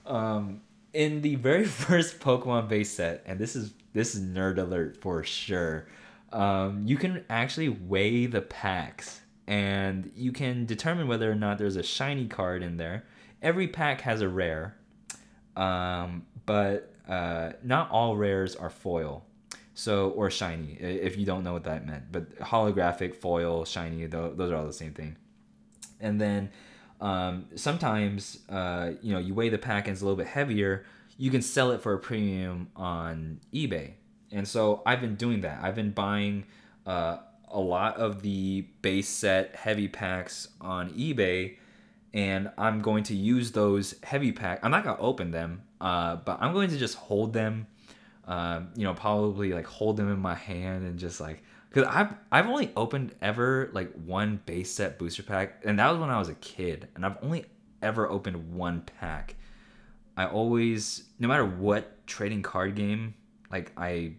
Um, 0.05 0.61
in 0.93 1.21
the 1.21 1.35
very 1.35 1.65
first 1.85 2.19
Pokemon 2.19 2.69
base 2.69 2.91
set, 2.91 3.23
and 3.25 3.39
this 3.39 3.55
is 3.55 3.73
this 3.93 4.15
is 4.15 4.21
nerd 4.21 4.57
alert 4.57 4.97
for 5.01 5.23
sure. 5.23 5.87
Um, 6.31 6.83
you 6.87 6.97
can 6.97 7.25
actually 7.29 7.69
weigh 7.69 8.25
the 8.25 8.41
packs, 8.41 9.21
and 9.47 10.11
you 10.15 10.31
can 10.31 10.65
determine 10.65 11.07
whether 11.07 11.31
or 11.31 11.35
not 11.35 11.57
there's 11.57 11.75
a 11.75 11.83
shiny 11.83 12.27
card 12.27 12.63
in 12.63 12.77
there 12.77 13.03
every 13.43 13.67
pack 13.67 14.01
has 14.01 14.21
a 14.21 14.29
rare, 14.29 14.75
um, 15.55 16.25
but 16.45 16.93
uh, 17.07 17.51
not 17.61 17.91
all 17.91 18.15
rares 18.15 18.55
are 18.55 18.69
foil. 18.69 19.25
So 19.75 20.09
or 20.11 20.29
shiny, 20.29 20.77
if 20.79 21.17
you 21.17 21.25
don't 21.25 21.43
know 21.43 21.53
what 21.53 21.63
that 21.63 21.85
meant. 21.85 22.11
But 22.11 22.37
holographic, 22.39 23.15
foil, 23.15 23.65
shiny, 23.65 24.05
those 24.05 24.51
are 24.51 24.55
all 24.55 24.67
the 24.67 24.73
same 24.73 24.93
thing. 24.93 25.17
And 25.99 26.21
then 26.21 26.51
um, 27.01 27.45
sometimes 27.55 28.39
uh, 28.49 28.91
you 29.01 29.13
know 29.13 29.19
you 29.19 29.33
weigh 29.33 29.49
the 29.49 29.57
pack 29.57 29.87
and 29.87 29.93
it's 29.93 30.01
a 30.01 30.05
little 30.05 30.17
bit 30.17 30.27
heavier. 30.27 30.85
You 31.17 31.31
can 31.31 31.41
sell 31.41 31.71
it 31.71 31.81
for 31.81 31.93
a 31.93 31.99
premium 31.99 32.69
on 32.75 33.39
eBay. 33.53 33.93
And 34.31 34.47
so 34.47 34.81
I've 34.85 35.01
been 35.01 35.15
doing 35.15 35.41
that. 35.41 35.59
I've 35.63 35.75
been 35.75 35.91
buying 35.91 36.45
uh, 36.85 37.17
a 37.49 37.59
lot 37.59 37.97
of 37.97 38.21
the 38.21 38.61
base 38.81 39.09
set 39.09 39.55
heavy 39.55 39.87
packs 39.87 40.49
on 40.61 40.91
eBay 40.91 41.57
and 42.13 42.51
I'm 42.57 42.81
going 42.81 43.03
to 43.05 43.15
use 43.15 43.51
those 43.51 43.95
heavy 44.03 44.31
pack. 44.31 44.59
I'm 44.63 44.71
not 44.71 44.83
gonna 44.83 45.01
open 45.01 45.31
them, 45.31 45.63
uh, 45.81 46.17
but 46.17 46.37
I'm 46.41 46.53
going 46.53 46.69
to 46.69 46.77
just 46.77 46.95
hold 46.95 47.33
them. 47.33 47.67
Um, 48.25 48.69
you 48.75 48.83
know, 48.85 48.93
probably 48.93 49.51
like 49.51 49.65
hold 49.65 49.97
them 49.97 50.11
in 50.11 50.19
my 50.19 50.35
hand 50.35 50.85
and 50.85 50.97
just 50.97 51.19
like, 51.19 51.43
cause 51.71 51.85
I've 51.85 52.13
I've 52.31 52.47
only 52.47 52.71
opened 52.77 53.13
ever 53.21 53.69
like 53.73 53.91
one 54.05 54.39
base 54.45 54.71
set 54.71 54.97
booster 54.97 55.23
pack, 55.23 55.61
and 55.65 55.79
that 55.79 55.89
was 55.91 55.99
when 55.99 56.09
I 56.09 56.19
was 56.19 56.29
a 56.29 56.35
kid, 56.35 56.87
and 56.95 57.05
I've 57.05 57.17
only 57.21 57.45
ever 57.81 58.09
opened 58.09 58.53
one 58.53 58.81
pack. 58.99 59.35
I 60.15 60.27
always, 60.27 61.03
no 61.19 61.27
matter 61.27 61.45
what 61.45 62.05
trading 62.05 62.43
card 62.43 62.75
game 62.75 63.15
like 63.51 63.71
I 63.75 64.13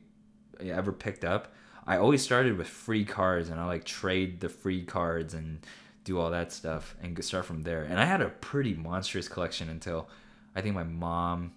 ever 0.60 0.92
picked 0.92 1.24
up, 1.24 1.54
I 1.86 1.98
always 1.98 2.22
started 2.22 2.58
with 2.58 2.66
free 2.66 3.04
cards, 3.04 3.48
and 3.48 3.60
I 3.60 3.66
like 3.66 3.84
trade 3.84 4.40
the 4.40 4.48
free 4.48 4.84
cards 4.84 5.34
and 5.34 5.60
do 6.04 6.20
all 6.20 6.30
that 6.30 6.52
stuff 6.52 6.94
and 7.02 7.22
start 7.24 7.46
from 7.46 7.62
there. 7.62 7.82
And 7.82 7.98
I 7.98 8.04
had 8.04 8.20
a 8.20 8.28
pretty 8.28 8.74
monstrous 8.74 9.28
collection 9.28 9.68
until 9.68 10.08
I 10.54 10.60
think 10.60 10.74
my 10.74 10.84
mom 10.84 11.52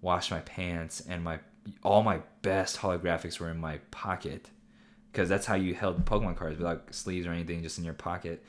washed 0.00 0.30
my 0.30 0.40
pants 0.40 1.02
and 1.08 1.22
my 1.22 1.38
all 1.84 2.02
my 2.02 2.20
best 2.42 2.78
holographics 2.78 3.38
were 3.38 3.48
in 3.48 3.58
my 3.58 3.78
pocket 3.92 4.50
because 5.12 5.28
that's 5.28 5.46
how 5.46 5.54
you 5.54 5.74
held 5.74 6.04
Pokemon 6.04 6.36
cards 6.36 6.58
without 6.58 6.92
sleeves 6.94 7.26
or 7.26 7.32
anything, 7.32 7.62
just 7.62 7.78
in 7.78 7.84
your 7.84 7.94
pocket. 7.94 8.42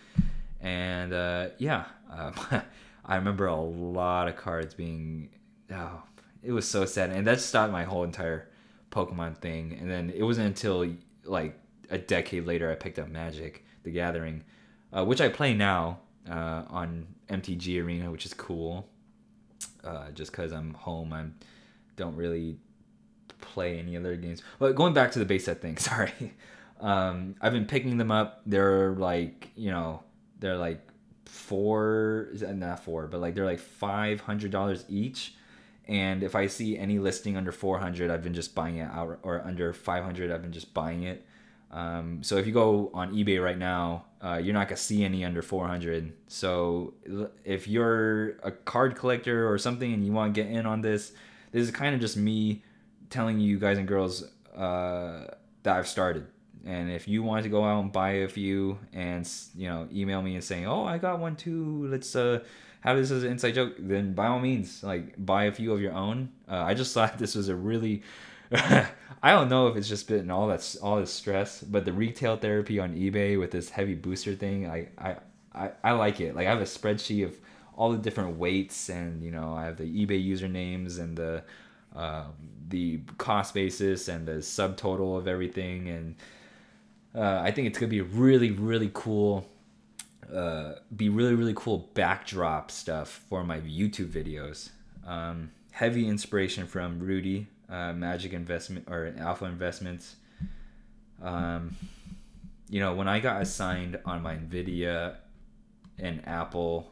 And 0.61 1.13
uh, 1.13 1.49
yeah, 1.57 1.85
um, 2.09 2.33
I 3.05 3.15
remember 3.17 3.47
a 3.47 3.55
lot 3.55 4.27
of 4.27 4.37
cards 4.37 4.73
being. 4.73 5.29
Oh, 5.71 6.01
it 6.41 6.51
was 6.51 6.67
so 6.67 6.85
sad, 6.85 7.11
and 7.11 7.27
that 7.27 7.41
stopped 7.41 7.71
my 7.71 7.83
whole 7.83 8.03
entire 8.03 8.49
Pokemon 8.91 9.37
thing. 9.37 9.77
And 9.79 9.89
then 9.89 10.11
it 10.15 10.23
wasn't 10.23 10.47
until 10.47 10.87
like 11.25 11.59
a 11.89 11.97
decade 11.97 12.45
later 12.45 12.71
I 12.71 12.75
picked 12.75 12.97
up 12.97 13.09
Magic: 13.09 13.65
The 13.83 13.91
Gathering, 13.91 14.43
uh, 14.93 15.03
which 15.03 15.19
I 15.21 15.29
play 15.29 15.53
now 15.53 15.99
uh, 16.29 16.63
on 16.69 17.07
MTG 17.29 17.83
Arena, 17.83 18.11
which 18.11 18.25
is 18.25 18.33
cool. 18.33 18.87
Uh, 19.83 20.11
just 20.11 20.31
because 20.31 20.53
I'm 20.53 20.73
home, 20.73 21.11
I 21.11 21.25
don't 21.97 22.15
really 22.15 22.57
play 23.41 23.79
any 23.79 23.97
other 23.97 24.15
games. 24.15 24.41
But 24.59 24.75
going 24.75 24.93
back 24.93 25.11
to 25.11 25.19
the 25.19 25.25
base 25.25 25.45
set 25.45 25.61
thing, 25.61 25.77
sorry. 25.91 26.33
Um, 26.79 27.35
I've 27.41 27.53
been 27.53 27.65
picking 27.65 27.97
them 27.97 28.11
up. 28.11 28.41
They're 28.45 28.91
like, 28.91 29.49
you 29.55 29.71
know, 29.71 30.03
they're 30.39 30.57
like 30.57 30.81
four, 31.25 32.29
not 32.41 32.83
four, 32.83 33.07
but 33.07 33.19
like 33.19 33.35
they're 33.35 33.45
like 33.45 33.59
five 33.59 34.21
hundred 34.21 34.51
dollars 34.51 34.85
each. 34.89 35.35
And 35.85 36.23
if 36.23 36.33
I 36.35 36.47
see 36.47 36.77
any 36.77 36.99
listing 36.99 37.35
under 37.35 37.51
four 37.51 37.79
hundred, 37.79 38.11
I've 38.11 38.23
been 38.23 38.33
just 38.33 38.55
buying 38.55 38.77
it 38.77 38.89
out, 38.89 39.19
or 39.23 39.41
under 39.41 39.73
five 39.73 40.03
hundred, 40.03 40.31
I've 40.31 40.41
been 40.41 40.51
just 40.51 40.73
buying 40.73 41.03
it. 41.03 41.25
Um, 41.73 42.21
so 42.21 42.37
if 42.37 42.45
you 42.45 42.53
go 42.53 42.91
on 42.93 43.13
eBay 43.13 43.43
right 43.43 43.57
now, 43.57 44.05
uh, 44.21 44.39
you're 44.41 44.53
not 44.53 44.67
gonna 44.67 44.77
see 44.77 45.03
any 45.03 45.25
under 45.25 45.41
400. 45.41 46.13
So 46.27 46.93
if 47.43 47.67
you're 47.67 48.37
a 48.43 48.51
card 48.51 48.95
collector 48.95 49.51
or 49.51 49.57
something 49.57 49.91
and 49.91 50.05
you 50.05 50.11
want 50.11 50.35
to 50.35 50.43
get 50.43 50.51
in 50.51 50.67
on 50.67 50.81
this, 50.81 51.13
this 51.51 51.63
is 51.63 51.71
kind 51.71 51.95
of 51.95 51.99
just 51.99 52.15
me 52.15 52.63
telling 53.09 53.39
you 53.39 53.57
guys 53.57 53.79
and 53.79 53.87
girls 53.87 54.23
uh, 54.55 55.25
that 55.63 55.77
I've 55.77 55.87
started. 55.87 56.27
And 56.63 56.91
if 56.91 57.07
you 57.07 57.23
want 57.23 57.43
to 57.43 57.49
go 57.49 57.63
out 57.63 57.81
and 57.81 57.91
buy 57.91 58.11
a 58.11 58.27
few 58.27 58.77
and 58.93 59.27
you 59.55 59.67
know 59.67 59.87
email 59.91 60.21
me 60.21 60.35
and 60.35 60.43
saying, 60.43 60.67
"Oh, 60.67 60.85
I 60.85 60.99
got 60.99 61.19
one 61.19 61.35
too. 61.35 61.87
Let's 61.87 62.15
uh, 62.15 62.39
have 62.81 62.97
this 62.97 63.11
as 63.11 63.23
an 63.23 63.31
inside 63.31 63.55
joke," 63.55 63.73
then 63.79 64.13
by 64.13 64.27
all 64.27 64.39
means, 64.39 64.83
like 64.83 65.13
buy 65.17 65.45
a 65.45 65.51
few 65.51 65.73
of 65.73 65.81
your 65.81 65.93
own. 65.93 66.29
Uh, 66.47 66.63
I 66.63 66.75
just 66.75 66.93
thought 66.95 67.17
this 67.17 67.35
was 67.35 67.49
a 67.49 67.55
really 67.55 68.03
I 69.23 69.31
don't 69.31 69.49
know 69.49 69.67
if 69.67 69.77
it's 69.77 69.87
just 69.87 70.07
been 70.07 70.29
all 70.29 70.47
that 70.47 70.75
all 70.81 70.97
this 70.97 71.11
stress, 71.11 71.61
but 71.63 71.85
the 71.85 71.93
retail 71.93 72.37
therapy 72.37 72.79
on 72.79 72.93
eBay 72.95 73.39
with 73.39 73.51
this 73.51 73.69
heavy 73.69 73.95
booster 73.95 74.35
thing, 74.35 74.67
I 74.67 74.89
I, 74.97 75.15
I, 75.53 75.71
I 75.83 75.91
like 75.93 76.19
it. 76.19 76.35
Like 76.35 76.47
I 76.47 76.49
have 76.49 76.61
a 76.61 76.65
spreadsheet 76.65 77.25
of 77.25 77.35
all 77.75 77.91
the 77.91 77.97
different 77.97 78.37
weights, 78.37 78.89
and 78.89 79.23
you 79.23 79.31
know 79.31 79.53
I 79.53 79.65
have 79.65 79.77
the 79.77 79.85
eBay 79.85 80.23
usernames 80.25 80.99
and 80.99 81.17
the 81.17 81.43
uh, 81.95 82.25
the 82.67 82.99
cost 83.17 83.53
basis 83.53 84.07
and 84.07 84.27
the 84.27 84.33
subtotal 84.33 85.17
of 85.17 85.27
everything, 85.27 85.87
and 85.89 86.15
uh, 87.15 87.39
I 87.41 87.51
think 87.51 87.67
it's 87.67 87.79
gonna 87.79 87.89
be 87.89 88.01
really 88.01 88.51
really 88.51 88.91
cool. 88.93 89.47
Uh, 90.33 90.75
be 90.95 91.09
really 91.09 91.35
really 91.35 91.53
cool 91.55 91.89
backdrop 91.93 92.71
stuff 92.71 93.23
for 93.29 93.43
my 93.43 93.59
YouTube 93.59 94.09
videos. 94.11 94.69
Um, 95.05 95.51
heavy 95.71 96.07
inspiration 96.07 96.65
from 96.65 96.99
Rudy, 96.99 97.47
uh, 97.73 97.91
Magic 97.93 98.33
Investment 98.33 98.87
or 98.87 99.13
Alpha 99.17 99.45
Investments. 99.45 100.15
Um, 101.21 101.75
you 102.69 102.79
know, 102.79 102.93
when 102.93 103.07
I 103.07 103.19
got 103.19 103.41
assigned 103.41 103.99
on 104.05 104.21
my 104.21 104.35
Nvidia 104.35 105.15
and 105.97 106.21
Apple, 106.27 106.91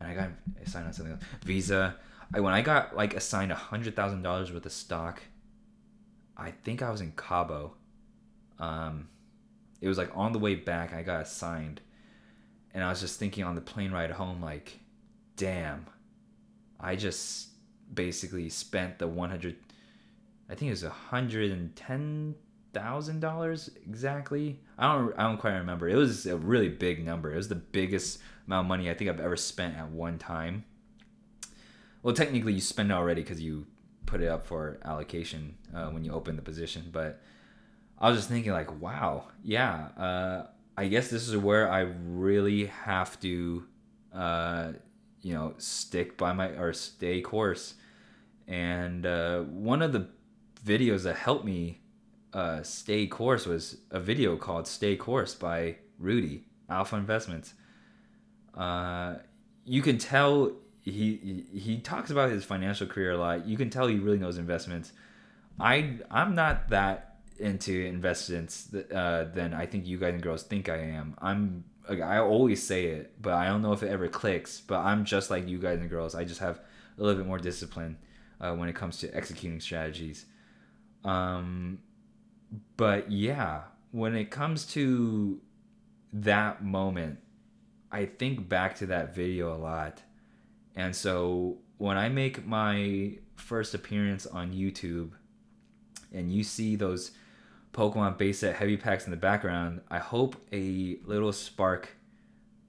and 0.00 0.10
I 0.10 0.14
got 0.14 0.30
assigned 0.64 0.86
on 0.86 0.92
something 0.92 1.12
else, 1.12 1.22
Visa. 1.44 1.96
I, 2.34 2.40
when 2.40 2.54
I 2.54 2.62
got 2.62 2.96
like 2.96 3.14
assigned 3.14 3.52
a 3.52 3.56
hundred 3.56 3.94
thousand 3.96 4.22
dollars 4.22 4.52
worth 4.52 4.64
of 4.64 4.72
stock, 4.72 5.22
I 6.36 6.52
think 6.52 6.82
I 6.82 6.90
was 6.90 7.00
in 7.00 7.12
Cabo. 7.12 7.74
Um, 8.58 9.08
it 9.80 9.88
was 9.88 9.98
like 9.98 10.10
on 10.14 10.32
the 10.32 10.38
way 10.38 10.54
back. 10.54 10.94
I 10.94 11.02
got 11.02 11.20
assigned, 11.20 11.80
and 12.72 12.82
I 12.82 12.88
was 12.88 13.00
just 13.00 13.18
thinking 13.18 13.44
on 13.44 13.54
the 13.54 13.60
plane 13.60 13.92
ride 13.92 14.10
home, 14.10 14.40
like, 14.40 14.78
damn, 15.36 15.86
I 16.80 16.96
just 16.96 17.48
basically 17.92 18.48
spent 18.48 18.98
the 18.98 19.06
one 19.06 19.30
hundred. 19.30 19.56
I 20.48 20.54
think 20.54 20.68
it 20.68 20.72
was 20.72 20.82
hundred 20.82 21.50
and 21.50 21.74
ten 21.76 22.34
thousand 22.72 23.20
dollars 23.20 23.70
exactly. 23.86 24.60
I 24.78 24.94
don't 24.94 25.18
I 25.18 25.24
don't 25.24 25.38
quite 25.38 25.56
remember. 25.56 25.88
It 25.88 25.96
was 25.96 26.26
a 26.26 26.36
really 26.36 26.68
big 26.68 27.04
number. 27.04 27.32
It 27.32 27.36
was 27.36 27.48
the 27.48 27.54
biggest 27.54 28.18
amount 28.46 28.64
of 28.64 28.68
money 28.68 28.90
I 28.90 28.94
think 28.94 29.10
I've 29.10 29.20
ever 29.20 29.36
spent 29.36 29.76
at 29.76 29.90
one 29.90 30.18
time. 30.18 30.64
Well, 32.02 32.14
technically 32.14 32.54
you 32.54 32.60
spend 32.60 32.90
it 32.90 32.94
already 32.94 33.22
because 33.22 33.40
you 33.40 33.66
put 34.06 34.22
it 34.22 34.28
up 34.28 34.46
for 34.46 34.78
allocation 34.84 35.56
uh, 35.74 35.88
when 35.88 36.04
you 36.04 36.12
open 36.12 36.36
the 36.36 36.42
position. 36.42 36.88
But 36.90 37.20
I 37.98 38.08
was 38.08 38.18
just 38.18 38.28
thinking 38.28 38.52
like, 38.52 38.80
wow, 38.80 39.28
yeah. 39.42 39.88
Uh, 39.96 40.46
I 40.76 40.86
guess 40.86 41.10
this 41.10 41.28
is 41.28 41.36
where 41.36 41.70
I 41.70 41.80
really 41.80 42.66
have 42.66 43.18
to, 43.20 43.64
uh, 44.14 44.72
you 45.20 45.34
know, 45.34 45.54
stick 45.58 46.16
by 46.16 46.32
my 46.32 46.48
or 46.50 46.72
stay 46.72 47.20
course. 47.20 47.74
And 48.46 49.04
uh, 49.04 49.40
one 49.40 49.82
of 49.82 49.92
the 49.92 50.08
videos 50.64 51.02
that 51.04 51.16
helped 51.16 51.44
me 51.44 51.80
uh, 52.32 52.62
stay 52.62 53.06
course 53.06 53.46
was 53.46 53.78
a 53.90 54.00
video 54.00 54.36
called 54.36 54.66
"Stay 54.66 54.96
Course" 54.96 55.34
by 55.34 55.76
Rudy 55.98 56.44
Alpha 56.68 56.96
Investments. 56.96 57.54
Uh, 58.54 59.16
you 59.64 59.82
can 59.82 59.98
tell 59.98 60.52
he 60.82 61.46
he 61.52 61.78
talks 61.78 62.10
about 62.10 62.30
his 62.30 62.44
financial 62.44 62.86
career 62.86 63.12
a 63.12 63.18
lot. 63.18 63.46
You 63.46 63.56
can 63.56 63.70
tell 63.70 63.86
he 63.86 63.98
really 63.98 64.18
knows 64.18 64.38
investments. 64.38 64.92
I 65.58 65.98
I'm 66.10 66.34
not 66.34 66.68
that 66.70 67.16
into 67.38 67.72
investments 67.72 68.68
uh, 68.74 69.28
than 69.32 69.54
I 69.54 69.66
think 69.66 69.86
you 69.86 69.98
guys 69.98 70.14
and 70.14 70.22
girls 70.22 70.42
think 70.42 70.68
I 70.68 70.78
am. 70.78 71.14
I'm 71.18 71.64
I 71.88 72.18
always 72.18 72.62
say 72.62 72.86
it, 72.86 73.14
but 73.20 73.32
I 73.34 73.46
don't 73.46 73.62
know 73.62 73.72
if 73.72 73.82
it 73.82 73.88
ever 73.88 74.08
clicks. 74.08 74.60
But 74.60 74.80
I'm 74.80 75.04
just 75.04 75.30
like 75.30 75.48
you 75.48 75.58
guys 75.58 75.80
and 75.80 75.88
girls. 75.88 76.14
I 76.14 76.24
just 76.24 76.40
have 76.40 76.60
a 76.98 77.02
little 77.02 77.18
bit 77.18 77.26
more 77.26 77.38
discipline 77.38 77.96
uh, 78.40 78.54
when 78.54 78.68
it 78.68 78.74
comes 78.74 78.98
to 78.98 79.16
executing 79.16 79.60
strategies. 79.60 80.26
Um, 81.04 81.78
but 82.76 83.10
yeah, 83.10 83.62
when 83.92 84.14
it 84.14 84.30
comes 84.30 84.66
to 84.72 85.40
that 86.12 86.64
moment, 86.64 87.18
I 87.90 88.06
think 88.06 88.48
back 88.48 88.76
to 88.76 88.86
that 88.86 89.14
video 89.14 89.54
a 89.54 89.56
lot. 89.56 90.02
And 90.74 90.94
so 90.94 91.58
when 91.78 91.96
I 91.96 92.08
make 92.08 92.46
my 92.46 93.18
first 93.36 93.74
appearance 93.74 94.26
on 94.26 94.52
YouTube 94.52 95.10
and 96.12 96.32
you 96.32 96.44
see 96.44 96.76
those 96.76 97.12
Pokemon 97.72 98.18
base 98.18 98.40
set 98.40 98.56
heavy 98.56 98.76
packs 98.76 99.04
in 99.04 99.10
the 99.10 99.16
background, 99.16 99.80
I 99.90 99.98
hope 99.98 100.36
a 100.52 100.98
little 101.04 101.32
spark 101.32 101.96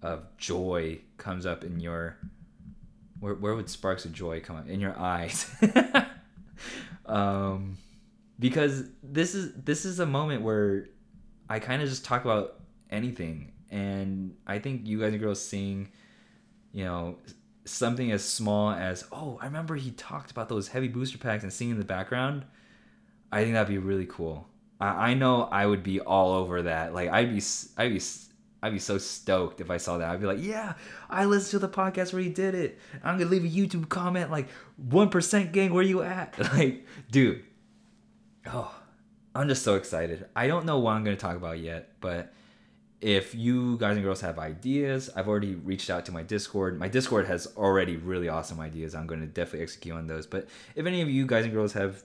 of 0.01 0.25
joy 0.37 0.99
comes 1.17 1.45
up 1.45 1.63
in 1.63 1.79
your 1.79 2.17
where, 3.19 3.35
where 3.35 3.53
would 3.53 3.69
sparks 3.69 4.05
of 4.05 4.13
joy 4.13 4.39
come 4.39 4.55
up 4.55 4.69
in 4.69 4.79
your 4.79 4.97
eyes 4.97 5.53
um 7.05 7.77
because 8.39 8.89
this 9.03 9.35
is 9.35 9.53
this 9.53 9.85
is 9.85 9.99
a 9.99 10.05
moment 10.05 10.41
where 10.41 10.87
I 11.49 11.59
kind 11.59 11.81
of 11.81 11.89
just 11.89 12.05
talk 12.05 12.23
about 12.23 12.61
anything, 12.89 13.51
and 13.69 14.35
I 14.47 14.59
think 14.59 14.87
you 14.87 15.01
guys 15.01 15.11
and 15.11 15.21
girls 15.21 15.43
seeing, 15.43 15.89
you 16.71 16.85
know, 16.85 17.17
something 17.65 18.11
as 18.11 18.23
small 18.23 18.71
as 18.71 19.05
oh, 19.11 19.37
I 19.41 19.45
remember 19.45 19.75
he 19.75 19.91
talked 19.91 20.31
about 20.31 20.49
those 20.49 20.69
heavy 20.69 20.87
booster 20.87 21.17
packs 21.17 21.43
and 21.43 21.51
seeing 21.51 21.71
in 21.71 21.77
the 21.77 21.85
background. 21.85 22.45
I 23.31 23.43
think 23.43 23.53
that'd 23.53 23.67
be 23.67 23.77
really 23.77 24.07
cool. 24.07 24.47
I, 24.79 25.11
I 25.11 25.13
know 25.13 25.43
I 25.43 25.65
would 25.65 25.83
be 25.83 25.99
all 25.99 26.33
over 26.33 26.63
that. 26.63 26.93
Like 26.93 27.09
I'd 27.09 27.33
be 27.33 27.43
I'd 27.77 27.93
be 27.93 28.01
I'd 28.61 28.73
be 28.73 28.79
so 28.79 28.97
stoked 28.97 29.61
if 29.61 29.69
I 29.69 29.77
saw 29.77 29.97
that. 29.97 30.09
I'd 30.09 30.19
be 30.19 30.25
like, 30.25 30.43
yeah, 30.43 30.73
I 31.09 31.25
listened 31.25 31.61
to 31.61 31.67
the 31.67 31.73
podcast 31.73 32.13
where 32.13 32.21
he 32.21 32.29
did 32.29 32.55
it. 32.55 32.79
I'm 33.03 33.17
gonna 33.17 33.29
leave 33.29 33.45
a 33.45 33.47
YouTube 33.47 33.89
comment 33.89 34.31
like, 34.31 34.49
one 34.77 35.09
percent 35.09 35.51
gang, 35.51 35.73
where 35.73 35.83
you 35.83 36.01
at? 36.01 36.37
Like, 36.53 36.85
dude, 37.11 37.43
oh, 38.53 38.73
I'm 39.35 39.47
just 39.47 39.63
so 39.63 39.75
excited. 39.75 40.27
I 40.35 40.47
don't 40.47 40.65
know 40.65 40.79
what 40.79 40.91
I'm 40.91 41.03
going 41.03 41.15
to 41.15 41.21
talk 41.21 41.35
about 41.35 41.59
yet, 41.59 41.93
but 42.01 42.33
if 43.01 43.33
you 43.33 43.77
guys 43.77 43.95
and 43.95 44.03
girls 44.03 44.21
have 44.21 44.39
ideas, 44.39 45.09
I've 45.15 45.27
already 45.27 45.55
reached 45.55 45.89
out 45.89 46.05
to 46.07 46.11
my 46.11 46.23
Discord. 46.23 46.77
My 46.77 46.89
Discord 46.89 47.27
has 47.27 47.47
already 47.55 47.95
really 47.95 48.27
awesome 48.27 48.59
ideas. 48.59 48.93
I'm 48.93 49.07
going 49.07 49.21
to 49.21 49.27
definitely 49.27 49.61
execute 49.61 49.95
on 49.95 50.07
those. 50.07 50.27
But 50.27 50.49
if 50.75 50.85
any 50.85 51.01
of 51.01 51.09
you 51.09 51.25
guys 51.25 51.45
and 51.45 51.53
girls 51.53 51.73
have 51.73 52.03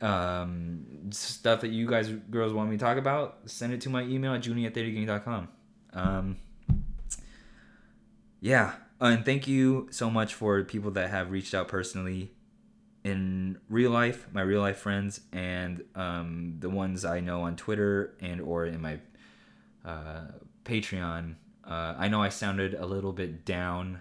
um, 0.00 1.10
stuff 1.10 1.60
that 1.60 1.70
you 1.70 1.86
guys 1.86 2.08
girls 2.08 2.52
want 2.54 2.70
me 2.70 2.76
to 2.76 2.84
talk 2.84 2.96
about, 2.96 3.40
send 3.46 3.72
it 3.72 3.82
to 3.82 3.90
my 3.90 4.02
email 4.02 4.32
at 4.32 4.46
junie 4.46 4.64
at 4.64 4.74
thetagang.com. 4.74 5.48
Um, 5.92 6.36
yeah. 8.40 8.72
and 9.00 9.24
thank 9.24 9.46
you 9.46 9.88
so 9.90 10.08
much 10.08 10.34
for 10.34 10.62
people 10.64 10.90
that 10.92 11.10
have 11.10 11.30
reached 11.30 11.52
out 11.52 11.68
personally 11.68 12.32
in 13.04 13.58
real 13.68 13.90
life, 13.90 14.26
my 14.32 14.42
real 14.42 14.60
life 14.60 14.78
friends, 14.78 15.20
and 15.32 15.84
um, 15.94 16.56
the 16.58 16.68
ones 16.68 17.04
I 17.04 17.20
know 17.20 17.42
on 17.42 17.56
Twitter 17.56 18.14
and 18.20 18.40
or 18.40 18.66
in 18.66 18.80
my 18.80 18.98
uh, 19.84 20.26
Patreon. 20.64 21.34
Uh, 21.64 21.94
I 21.96 22.08
know 22.08 22.22
I 22.22 22.28
sounded 22.28 22.74
a 22.74 22.84
little 22.84 23.12
bit 23.12 23.44
down 23.44 24.00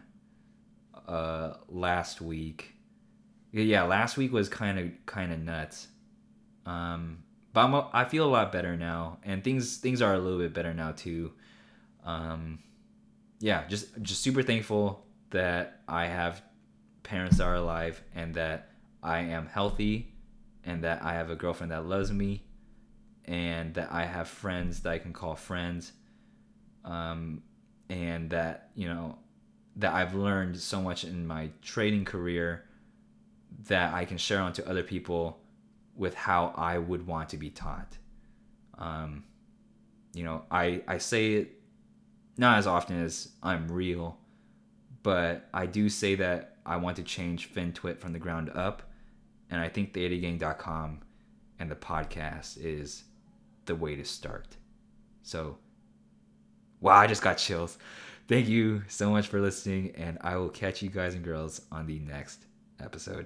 uh, 1.08 1.54
last 1.70 2.22
week. 2.22 2.74
Yeah, 3.52 3.84
last 3.84 4.18
week 4.18 4.32
was 4.32 4.50
kind 4.50 4.78
of 4.78 4.92
kind 5.06 5.32
of 5.32 5.40
nuts. 5.40 5.88
Um, 6.66 7.24
but 7.54 7.62
I'm, 7.66 7.86
I 7.94 8.06
feel 8.06 8.26
a 8.26 8.30
lot 8.30 8.52
better 8.52 8.76
now, 8.76 9.18
and 9.24 9.44
things 9.44 9.78
things 9.78 10.02
are 10.02 10.14
a 10.14 10.20
little 10.20 10.40
bit 10.40 10.54
better 10.54 10.74
now 10.74 10.92
too. 10.92 11.32
Um, 12.04 12.60
yeah, 13.40 13.66
just 13.68 14.00
just 14.02 14.22
super 14.22 14.44
thankful 14.44 15.06
that 15.32 15.82
I 15.88 16.08
have 16.08 16.42
parents 17.04 17.38
that 17.38 17.46
are 17.46 17.56
alive 17.56 18.02
and 18.14 18.36
that 18.36 18.69
I 19.02 19.20
am 19.20 19.48
healthy 19.48 20.14
and 20.64 20.84
that 20.84 21.04
I 21.04 21.14
have 21.14 21.30
a 21.30 21.36
girlfriend 21.36 21.72
that 21.72 21.86
loves 21.86 22.12
me 22.12 22.44
and 23.26 23.74
that 23.76 23.92
I 23.92 24.06
have 24.06 24.28
friends 24.28 24.82
that 24.82 24.92
I 24.92 24.98
can 24.98 25.14
call 25.14 25.36
friends 25.36 25.92
um, 26.84 27.44
and 27.90 28.30
that 28.32 28.72
you 28.76 28.88
know 28.88 29.18
that 29.76 29.94
I've 29.94 30.16
learned 30.16 30.58
so 30.58 30.82
much 30.82 31.04
in 31.04 31.26
my 31.26 31.50
trading 31.62 32.06
career 32.06 32.66
that 33.68 33.94
I 33.94 34.06
can 34.06 34.18
share 34.18 34.42
onto 34.42 34.64
other 34.64 34.84
people 34.84 35.40
with 35.96 36.16
how 36.16 36.54
I 36.56 36.78
would 36.78 37.06
want 37.08 37.30
to 37.30 37.38
be 37.38 37.50
taught. 37.50 37.98
Um, 38.78 39.24
you 40.14 40.24
know, 40.24 40.44
I, 40.50 40.82
I 40.88 40.98
say 40.98 41.34
it 41.34 41.62
not 42.38 42.58
as 42.58 42.68
often 42.68 43.04
as 43.04 43.30
I'm 43.44 43.70
real, 43.70 44.18
but 45.04 45.48
I 45.54 45.66
do 45.66 45.90
say 45.90 46.16
that 46.16 46.58
I 46.66 46.78
want 46.78 46.96
to 46.98 47.04
change 47.04 47.54
FinTwit 47.54 48.00
from 48.00 48.14
the 48.14 48.20
ground 48.20 48.50
up 48.56 48.89
and 49.50 49.62
I 49.62 49.70
think 49.70 49.94
thetagang.com 49.94 51.00
and 51.60 51.72
the 51.72 51.76
podcast 51.76 52.58
is 52.64 53.04
the 53.66 53.76
way 53.76 53.96
to 53.96 54.06
start. 54.06 54.58
So, 55.24 55.58
wow, 56.82 56.96
I 56.96 57.08
just 57.08 57.22
got 57.22 57.38
chills. 57.38 57.78
Thank 58.28 58.48
you 58.48 58.84
so 58.88 59.10
much 59.10 59.28
for 59.28 59.42
listening, 59.42 59.94
and 59.96 60.18
I 60.22 60.38
will 60.38 60.50
catch 60.50 60.82
you 60.82 60.90
guys 60.90 61.16
and 61.16 61.24
girls 61.24 61.62
on 61.72 61.88
the 61.88 62.00
next 62.00 62.46
episode. 62.80 63.26